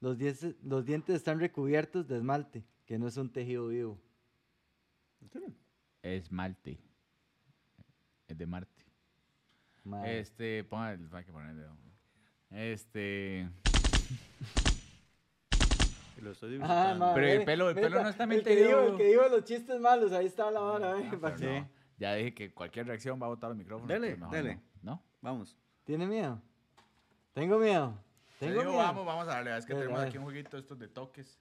Los 0.00 0.16
dientes, 0.18 0.54
los 0.62 0.84
dientes 0.84 1.16
están 1.16 1.40
recubiertos 1.40 2.06
de 2.08 2.16
esmalte, 2.16 2.64
que 2.86 2.98
no 2.98 3.08
es 3.08 3.16
un 3.16 3.30
tejido 3.32 3.68
vivo. 3.68 3.98
Es 6.02 6.30
Malte. 6.30 6.78
Es 8.28 8.38
de 8.38 8.46
Marte. 8.46 8.84
Ma, 9.84 10.08
Este, 10.08 10.62
ponga 10.64 10.92
el. 10.92 11.08
Hay 11.12 11.24
que 11.24 11.32
poner 11.32 11.50
el 11.50 11.56
dedo. 11.56 11.76
Este. 12.50 13.48
Lo 16.22 16.30
estoy 16.30 16.58
Ah, 16.62 17.12
Pero 17.14 17.26
el 17.26 17.44
pelo- 17.44 17.68
el 17.68 17.74
pelo 17.74 18.02
no 18.02 18.08
está 18.08 18.24
el 18.24 18.30
que 18.30 18.40
tejido. 18.42 18.88
El 18.92 18.96
que 18.96 19.04
dijo 19.08 19.28
los 19.28 19.44
chistes 19.44 19.80
malos, 19.80 20.12
ahí 20.12 20.26
está 20.26 20.50
la 20.50 20.60
Ah, 20.76 21.34
que- 21.36 21.60
no. 21.60 21.75
Ya 21.98 22.14
dije 22.14 22.34
que 22.34 22.52
cualquier 22.52 22.86
reacción 22.86 23.20
va 23.20 23.26
a 23.26 23.30
botar 23.30 23.50
el 23.50 23.56
micrófono. 23.56 23.92
Dele, 23.92 24.16
dele. 24.30 24.60
No. 24.82 24.92
¿No? 24.96 25.02
Vamos. 25.20 25.56
¿Tiene 25.84 26.06
miedo? 26.06 26.40
Tengo 27.32 27.58
miedo. 27.58 27.98
Te 28.38 28.46
Tengo 28.46 28.60
digo, 28.60 28.72
miedo. 28.72 28.84
vamos, 28.84 29.06
vamos 29.06 29.28
a 29.28 29.34
darle. 29.34 29.56
Es 29.56 29.64
que 29.64 29.74
tenemos 29.74 30.00
aquí 30.00 30.18
un 30.18 30.24
jueguito 30.24 30.58
estos 30.58 30.78
de 30.78 30.88
toques. 30.88 31.38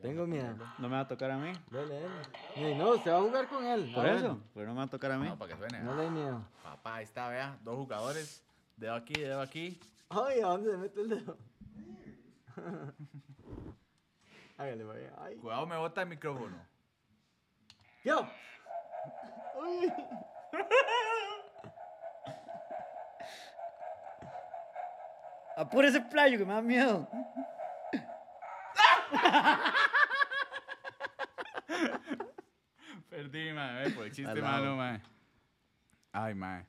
Tengo 0.00 0.26
miedo. 0.26 0.56
No 0.78 0.88
me 0.88 0.96
va 0.96 1.00
a 1.00 1.08
tocar 1.08 1.30
a 1.30 1.38
mí. 1.38 1.52
Dale, 1.70 2.00
dale. 2.00 2.08
Ey, 2.56 2.74
no, 2.74 2.90
usted 2.94 3.12
va 3.12 3.18
a 3.18 3.22
jugar 3.22 3.46
con 3.48 3.64
él. 3.64 3.92
Por 3.94 4.06
eso. 4.06 4.40
Pero 4.52 4.66
no 4.66 4.72
me 4.72 4.78
va 4.78 4.84
a 4.84 4.90
tocar 4.90 5.12
a 5.12 5.18
mí. 5.18 5.28
No, 5.28 5.38
para 5.38 5.52
que 5.52 5.58
suene. 5.58 5.80
No 5.80 5.94
le 5.94 6.10
miedo. 6.10 6.44
Papá, 6.62 6.96
ahí 6.96 7.04
está, 7.04 7.28
vea. 7.28 7.56
Dos 7.62 7.76
jugadores. 7.76 8.42
Dedo 8.76 8.94
aquí, 8.94 9.14
dedo 9.14 9.40
aquí. 9.40 9.78
Ay, 10.08 10.40
¿a 10.40 10.46
dónde 10.46 10.70
se 10.72 10.76
mete 10.76 11.00
el 11.02 11.08
dedo? 11.08 11.38
Hágale, 14.58 14.84
vaya. 14.84 15.12
Ay. 15.18 15.36
Cuidado, 15.36 15.66
me 15.66 15.76
bota 15.76 16.02
el 16.02 16.08
micrófono. 16.08 16.56
¡Yo! 18.04 18.28
Apure 25.56 25.88
ese 25.88 26.00
playo 26.00 26.38
que 26.38 26.44
me 26.44 26.54
da 26.54 26.62
miedo. 26.62 27.08
Perdí, 33.08 33.52
mae, 33.52 33.90
por 33.90 34.04
el 34.06 34.12
chiste 34.16 34.40
malo, 34.40 34.76
mae. 34.76 35.00
Ay, 36.12 36.34
mae. 36.34 36.66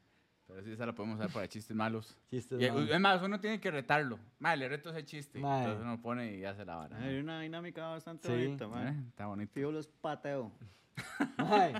Pero 0.48 0.62
sí, 0.62 0.72
esa 0.74 0.86
la 0.86 0.94
podemos 0.94 1.18
usar 1.20 1.32
para 1.32 1.48
chistes 1.48 1.76
malos. 1.76 2.18
Chistes 2.30 2.62
Y, 2.62 2.70
malos. 2.70 2.90
es 2.90 3.00
más, 3.00 3.22
uno 3.22 3.40
tiene 3.40 3.60
que 3.60 3.72
retarlo. 3.72 4.20
Mae, 4.40 4.58
le 4.58 4.68
reto 4.70 4.90
ese 4.90 5.06
chiste. 5.06 5.40
Entonces 5.40 5.80
uno 5.82 6.02
pone 6.02 6.34
y 6.36 6.46
hace 6.46 6.66
la 6.66 6.76
vara. 6.76 6.98
Hay 6.98 7.18
una 7.20 7.40
dinámica 7.42 7.88
bastante 7.88 8.28
Sí. 8.28 8.34
bonita, 8.34 8.66
¿Eh? 8.66 8.68
man. 8.68 9.06
Está 9.10 9.26
bonito. 9.28 9.54
Tío 9.54 9.72
los 9.72 9.88
pateo. 9.88 10.52
Mae, 11.38 11.74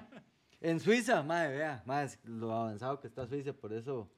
En 0.64 0.80
Suiza, 0.80 1.22
madre, 1.24 1.58
vea, 1.58 1.84
es 2.06 2.18
lo 2.24 2.54
avanzado 2.54 2.98
que 3.02 3.08
está 3.08 3.28
Suiza, 3.28 3.52
por 3.52 3.74
eso 3.74 4.10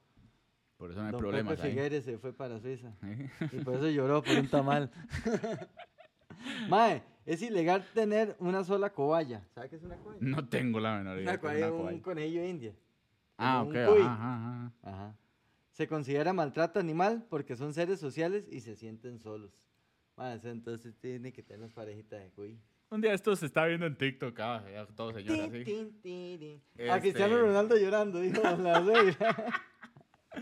Por 0.76 0.92
eso 0.92 1.00
no 1.00 1.06
hay 1.06 1.12
Don 1.12 1.20
problemas 1.20 1.56
Pepe. 1.56 1.70
Figueres 1.70 2.04
se 2.04 2.18
fue 2.18 2.32
para 2.32 2.60
Suiza. 2.60 2.94
¿eh? 3.02 3.28
Y 3.50 3.64
por 3.64 3.74
eso 3.74 3.88
lloró 3.90 4.22
por 4.22 4.38
un 4.38 4.46
tamal. 4.46 4.88
Mae, 6.68 7.02
es 7.24 7.42
ilegal 7.42 7.84
tener 7.92 8.36
una 8.38 8.62
sola 8.62 8.90
cobaya. 8.90 9.44
¿Sabe 9.56 9.70
qué 9.70 9.76
es 9.76 9.82
una 9.82 9.96
cobaya? 9.96 10.18
No 10.20 10.48
tengo 10.48 10.78
la 10.78 10.98
menor 10.98 11.16
idea. 11.18 11.24
Una 11.24 11.32
es 11.32 11.38
cobaya, 11.40 11.72
una 11.72 11.90
un 11.90 12.00
conejillo 12.00 12.44
india. 12.44 12.76
Ah, 13.36 13.64
ok. 13.64 13.74
Ajá, 13.74 14.36
ajá, 14.36 14.72
ajá. 14.82 15.16
Se 15.72 15.88
considera 15.88 16.32
maltrato 16.32 16.78
animal 16.78 17.26
porque 17.28 17.56
son 17.56 17.74
seres 17.74 17.98
sociales 17.98 18.46
y 18.52 18.60
se 18.60 18.76
sienten 18.76 19.18
solos. 19.18 19.68
Mae, 20.16 20.38
entonces 20.44 20.96
tiene 21.00 21.32
que 21.32 21.42
tener 21.42 21.70
parejitas 21.72 22.20
de 22.20 22.30
cuy. 22.30 22.56
Un 22.88 23.00
día 23.00 23.12
esto 23.14 23.34
se 23.34 23.46
está 23.46 23.64
viendo 23.66 23.84
en 23.86 23.96
TikTok, 23.96 24.38
ah, 24.40 24.64
ya 24.72 24.86
todo 24.86 25.12
señor 25.12 25.40
así. 25.40 25.64
tin, 25.64 26.00
tin, 26.00 26.38
tin. 26.38 26.62
Este- 26.76 26.90
A 26.90 27.00
Cristiano 27.00 27.36
Ronaldo 27.38 27.76
llorando, 27.76 28.20
dijo 28.20 28.40
la 28.42 28.80
suegra. 28.84 29.36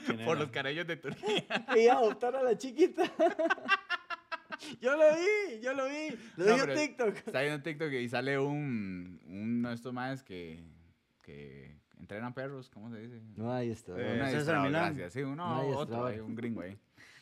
¿Quién 0.07 0.25
Por 0.27 0.39
los 0.39 0.51
carellos 0.51 0.87
de 0.87 0.97
Turquía. 0.97 1.47
que 1.73 1.85
iba 1.85 1.95
a 1.95 1.99
adoptar 1.99 2.37
a 2.37 2.43
la 2.43 2.59
chiquita. 2.59 3.03
yo 4.81 4.97
lo 4.97 5.05
vi, 5.17 5.61
yo 5.63 5.73
lo 5.73 5.87
vi. 5.87 6.11
Lo 6.37 6.45
No, 6.57 6.57
pero 6.67 6.75
TikTok. 6.75 7.17
Está 7.17 7.41
viendo 7.41 7.57
en 7.57 7.63
TikTok 7.63 7.93
y 7.93 8.09
sale 8.09 8.39
un, 8.39 9.21
uno 9.27 9.69
de 9.71 9.75
estos 9.75 9.93
más 9.95 10.23
que, 10.23 10.63
que 11.23 11.79
entrenan 11.99 12.35
perros, 12.35 12.69
¿cómo 12.69 12.91
se 12.91 12.99
dice? 13.01 13.23
No, 13.37 13.53
ahí 13.53 13.71
está. 13.71 13.93
Eh, 13.97 14.31
César 14.33 14.61
Milán. 14.61 14.95
gracias. 14.97 15.15
Sí, 15.15 15.23
uno, 15.23 15.67
Un 15.67 15.75
otro, 15.77 16.07
un 16.25 16.35
gringo 16.35 16.61
ahí. 16.61 16.77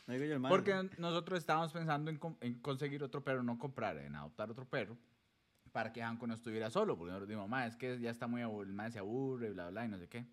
No 0.09 0.15
digo 0.15 0.27
yo 0.27 0.33
el 0.35 0.41
man. 0.41 0.51
Porque 0.51 0.75
nosotros 0.99 1.39
estábamos 1.39 1.73
pensando 1.73 2.11
en, 2.11 2.19
en 2.41 2.55
conseguir 2.61 3.05
otro 3.05 3.23
perro, 3.23 3.45
no 3.45 3.57
comprar, 3.59 3.99
en 3.99 4.17
adoptar 4.17 4.51
otro 4.51 4.65
perro, 4.65 4.97
para 5.73 5.93
que 5.93 6.03
Hanko 6.03 6.27
no 6.27 6.35
estuviera 6.35 6.71
solo. 6.71 6.97
Porque 6.97 7.11
nosotros 7.11 7.29
dijimos, 7.29 7.49
ma, 7.49 7.67
es 7.67 7.77
que 7.77 7.99
ya 7.99 8.11
está 8.11 8.27
muy 8.27 8.43
aburrido, 8.43 8.81
el 8.83 8.93
se 8.93 8.99
aburre, 8.99 9.51
bla, 9.51 9.71
bla, 9.71 9.85
y 9.85 9.89
no 9.89 9.99
sé 9.99 10.09
qué. 10.09 10.27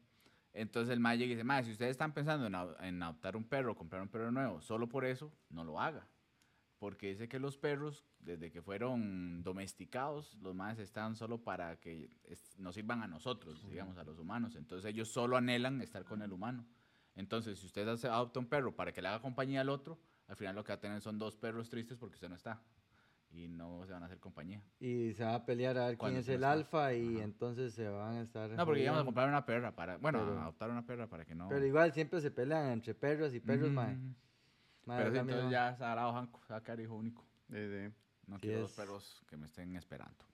Entonces 0.54 0.92
el 0.92 1.00
mae 1.00 1.18
llega 1.18 1.32
y 1.32 1.36
dice, 1.36 1.44
ma, 1.44 1.64
si 1.64 1.72
ustedes 1.72 1.92
están 1.92 2.14
pensando 2.14 2.48
en, 2.82 3.04
adoptar 3.04 3.36
un 3.36 3.44
perro, 3.44 3.76
comprar 3.76 4.02
un 4.02 4.10
perro 4.10 4.32
nuevo, 4.32 4.62
solo 4.62 4.88
por 4.88 5.06
eso, 5.06 5.32
no 5.50 5.64
lo 5.64 5.80
haga. 5.80 6.08
Porque 6.80 7.10
dice 7.10 7.28
que 7.28 7.40
los 7.40 7.58
perros, 7.58 8.06
desde 8.20 8.52
que 8.52 8.62
fueron 8.62 9.44
domesticados, 9.44 10.36
los 10.42 10.56
más 10.56 10.80
están 10.80 11.16
solo 11.16 11.44
para 11.44 11.78
que 11.80 12.10
nos 12.58 12.76
sirvan 12.76 13.04
a 13.04 13.08
nosotros, 13.08 13.68
digamos, 13.70 13.98
a 13.98 14.04
los 14.04 14.18
humanos. 14.18 14.56
Entonces 14.56 14.90
ellos 14.90 15.10
solo 15.10 15.36
anhelan 15.36 15.82
estar 15.82 16.06
con 16.06 16.22
el 16.22 16.32
humano. 16.32 16.66
Entonces, 17.16 17.60
si 17.60 17.66
usted 17.66 17.86
adopta 17.88 18.40
un 18.40 18.48
perro 18.48 18.74
para 18.74 18.94
que 18.94 19.02
le 19.02 19.10
haga 19.10 19.22
compañía 19.22 19.62
al 19.62 19.70
otro, 19.70 20.00
al 20.28 20.38
final 20.38 20.56
lo 20.56 20.64
que 20.64 20.72
va 20.72 20.76
a 20.76 20.80
tener 20.80 21.02
son 21.02 21.20
dos 21.20 21.36
perros 21.36 21.70
tristes 21.70 21.98
porque 21.98 22.16
usted 22.16 22.30
no 22.30 22.36
está. 22.36 22.62
Y 23.32 23.48
no 23.48 23.86
se 23.86 23.94
van 23.94 24.02
a 24.04 24.08
hacer 24.08 24.20
compañía. 24.20 24.62
Y 24.80 25.14
se 25.14 25.24
va 25.24 25.36
a 25.36 25.46
pelear 25.46 25.78
a 25.78 25.86
ver 25.88 25.98
quién 25.98 26.16
es 26.16 26.28
el 26.30 26.44
alfa 26.44 26.94
y 26.94 27.16
Ajá. 27.18 27.24
entonces 27.24 27.74
se 27.76 27.88
van 27.88 28.18
a 28.18 28.22
estar. 28.22 28.50
No, 28.50 28.66
porque 28.66 28.82
íbamos 28.82 29.02
a 29.02 29.06
comprar 29.06 29.30
una 29.30 29.46
perra 29.46 29.76
para, 29.76 29.98
bueno, 29.98 30.20
Pero- 30.26 30.40
a 30.40 30.44
adoptar 30.44 30.70
una 30.72 30.86
perra 30.86 31.08
para 31.08 31.26
que 31.26 31.36
no... 31.36 31.48
Pero 31.48 31.64
igual 31.66 31.94
siempre 31.94 32.22
se 32.22 32.32
pelean 32.32 32.72
entre 32.72 32.96
perros 32.96 33.34
y 33.36 33.40
perros, 33.40 33.68
Ujú, 33.68 33.74
mae. 33.76 33.94
ujú. 33.96 34.16
Mae, 34.86 34.98
Pero 34.98 35.12
sí, 35.12 35.18
entonces 35.20 35.44
no. 35.46 35.52
ya 35.52 35.76
se 35.76 35.84
ha 35.84 35.94
dado 35.96 36.18
Hanko, 36.18 36.42
se 36.48 36.54
va 36.54 36.60
a 36.60 36.64
quedar 36.64 36.80
hijo 36.80 36.96
único. 36.96 37.24
Sí, 37.50 37.56
sí. 37.56 37.94
No 38.26 38.36
Sí 38.38 38.42
quiero 38.42 38.62
dos 38.62 38.72
perros 38.74 39.22
que 39.30 39.38
me 39.38 39.46
estén 39.46 39.76
esperando. 39.76 40.26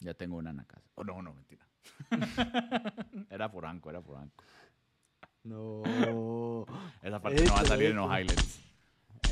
Ya 0.00 0.12
tengo 0.12 0.36
una 0.36 0.50
en 0.50 0.58
la 0.58 0.64
casa. 0.64 0.86
Oh, 0.96 1.04
no, 1.04 1.22
no, 1.22 1.32
mentira. 1.32 1.66
era 3.30 3.50
por 3.50 3.64
Anco, 3.64 3.88
era 3.88 4.02
por 4.02 4.18
Anco. 4.18 4.44
No. 5.44 5.82
Esa 7.02 7.20
parte 7.22 7.44
no 7.46 7.54
va 7.54 7.60
a 7.60 7.64
salir 7.64 7.90
en 7.90 7.96
los 7.96 8.06
highlights. 8.10 8.62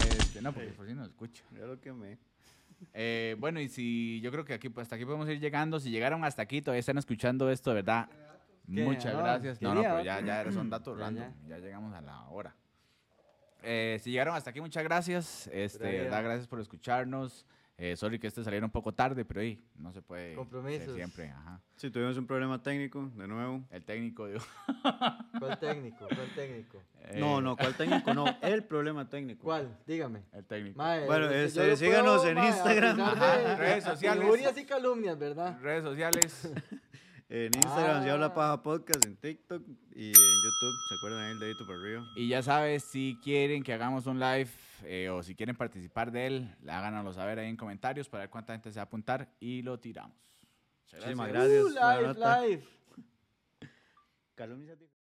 Este, 0.05 0.43
no, 0.43 0.53
porque 0.53 0.71
por 0.71 0.87
si 0.87 0.95
no 0.95 1.05
escucha. 1.05 1.45
Ya 1.53 1.67
lo 1.67 1.81
quemé. 1.81 2.19
Eh, 2.93 3.37
bueno, 3.39 3.61
y 3.61 3.69
si 3.69 4.21
yo 4.21 4.31
creo 4.31 4.45
que 4.45 4.55
aquí, 4.55 4.71
hasta 4.77 4.97
aquí 4.97 5.05
podemos 5.05 5.29
ir 5.29 5.41
llegando. 5.41 5.81
Si 5.81 5.91
llegaron 5.91 6.25
hasta 6.25 6.43
aquí, 6.43 6.61
todavía 6.61 6.81
están 6.81 6.99
escuchando 6.99 7.51
esto, 7.51 7.71
de 7.71 7.77
verdad. 7.77 8.09
Muchas 8.67 9.13
No, 9.13 9.19
gracias. 9.21 9.61
No, 9.63 9.75
no, 9.75 9.83
pero 9.83 10.03
ya, 10.03 10.21
ya 10.21 10.51
son 10.53 10.71
datos 10.71 10.99
random. 10.99 11.33
ya. 11.47 11.59
Llegamos 11.59 11.95
a 11.95 12.01
la 12.01 12.29
hora. 12.29 12.55
Eh, 13.63 13.99
si 14.03 14.11
llegaron 14.11 14.35
hasta 14.35 14.51
aquí, 14.51 14.61
muchas 14.61 14.85
gracias. 14.85 15.49
Este, 15.53 15.85
verdad, 15.85 16.23
gracias 16.23 16.47
por 16.47 16.61
escucharnos. 16.61 17.47
Eh, 17.77 17.97
sorry 17.97 18.21
que 18.21 18.29
este 18.29 18.45
saliera 18.45 18.65
un 18.65 18.71
poco 18.71 18.93
tarde, 18.95 19.25
pero 19.25 19.41
ahí 19.41 19.61
no 19.75 19.93
se 19.93 20.01
puede 20.01 20.35
Compromisos. 20.37 20.95
siempre. 20.95 21.31
Ajá. 21.31 21.61
Sí, 21.75 21.91
tuvimos 21.91 22.17
un 22.17 22.25
problema 22.27 22.63
técnico, 22.63 23.11
de 23.17 23.27
nuevo. 23.27 23.65
El 23.69 23.83
técnico 23.85 24.29
dijo. 24.29 24.47
¿Cuál 25.41 25.59
técnico? 25.59 26.07
¿Cuál 26.07 26.31
técnico? 26.37 26.81
No, 27.17 27.39
eh, 27.41 27.43
no, 27.43 27.57
¿cuál 27.57 27.75
técnico? 27.75 28.15
No, 28.15 28.27
el 28.43 28.63
problema 28.63 29.09
técnico. 29.09 29.43
¿Cuál? 29.43 29.77
Dígame. 29.87 30.23
El 30.33 30.45
técnico. 30.45 30.79
Mae, 30.79 31.05
Bueno, 31.07 31.29
este, 31.31 31.77
síganos 31.77 32.19
puedo, 32.19 32.29
en 32.29 32.35
mae, 32.37 32.49
Instagram. 32.49 33.01
Ajá, 33.01 33.37
de- 33.39 33.57
redes 33.57 33.85
sociales. 33.85 34.23
Injurias 34.25 34.57
y 34.57 34.65
calumnias, 34.67 35.19
¿verdad? 35.19 35.59
Redes 35.61 35.83
sociales. 35.83 36.53
En 37.29 37.51
Instagram, 37.55 38.05
si 38.05 38.11
habla 38.11 38.27
Ah. 38.27 38.35
paja 38.35 38.63
podcast, 38.63 39.05
en 39.07 39.17
TikTok 39.17 39.63
y 39.95 40.09
en 40.09 40.13
YouTube. 40.13 40.75
¿Se 40.89 40.95
acuerdan 40.97 41.23
ahí 41.25 41.33
el 41.33 41.39
dedito 41.41 41.67
para 41.67 41.79
arriba? 41.79 42.07
Y 42.17 42.29
ya 42.29 42.43
sabes, 42.43 42.85
si 42.85 43.19
quieren 43.23 43.63
que 43.63 43.73
hagamos 43.73 44.07
un 44.07 44.21
live 44.21 44.51
eh, 44.85 45.09
o 45.09 45.23
si 45.23 45.35
quieren 45.35 45.57
participar 45.57 46.13
de 46.13 46.27
él, 46.27 46.55
háganoslo 46.69 47.13
saber 47.13 47.39
ahí 47.39 47.49
en 47.49 47.57
comentarios 47.57 48.09
para 48.09 48.25
ver 48.25 48.31
cuánta 48.31 48.53
gente 48.53 48.71
se 48.71 48.77
va 48.79 48.83
a 48.83 48.85
apuntar 48.85 49.29
y 49.41 49.63
lo 49.63 49.79
tiramos. 49.81 50.17
Muchísimas 50.93 51.29
gracias. 51.29 51.75
gracias. 51.75 52.17
Uh, 52.17 52.21
live, 52.21 52.65
live. 54.37 54.85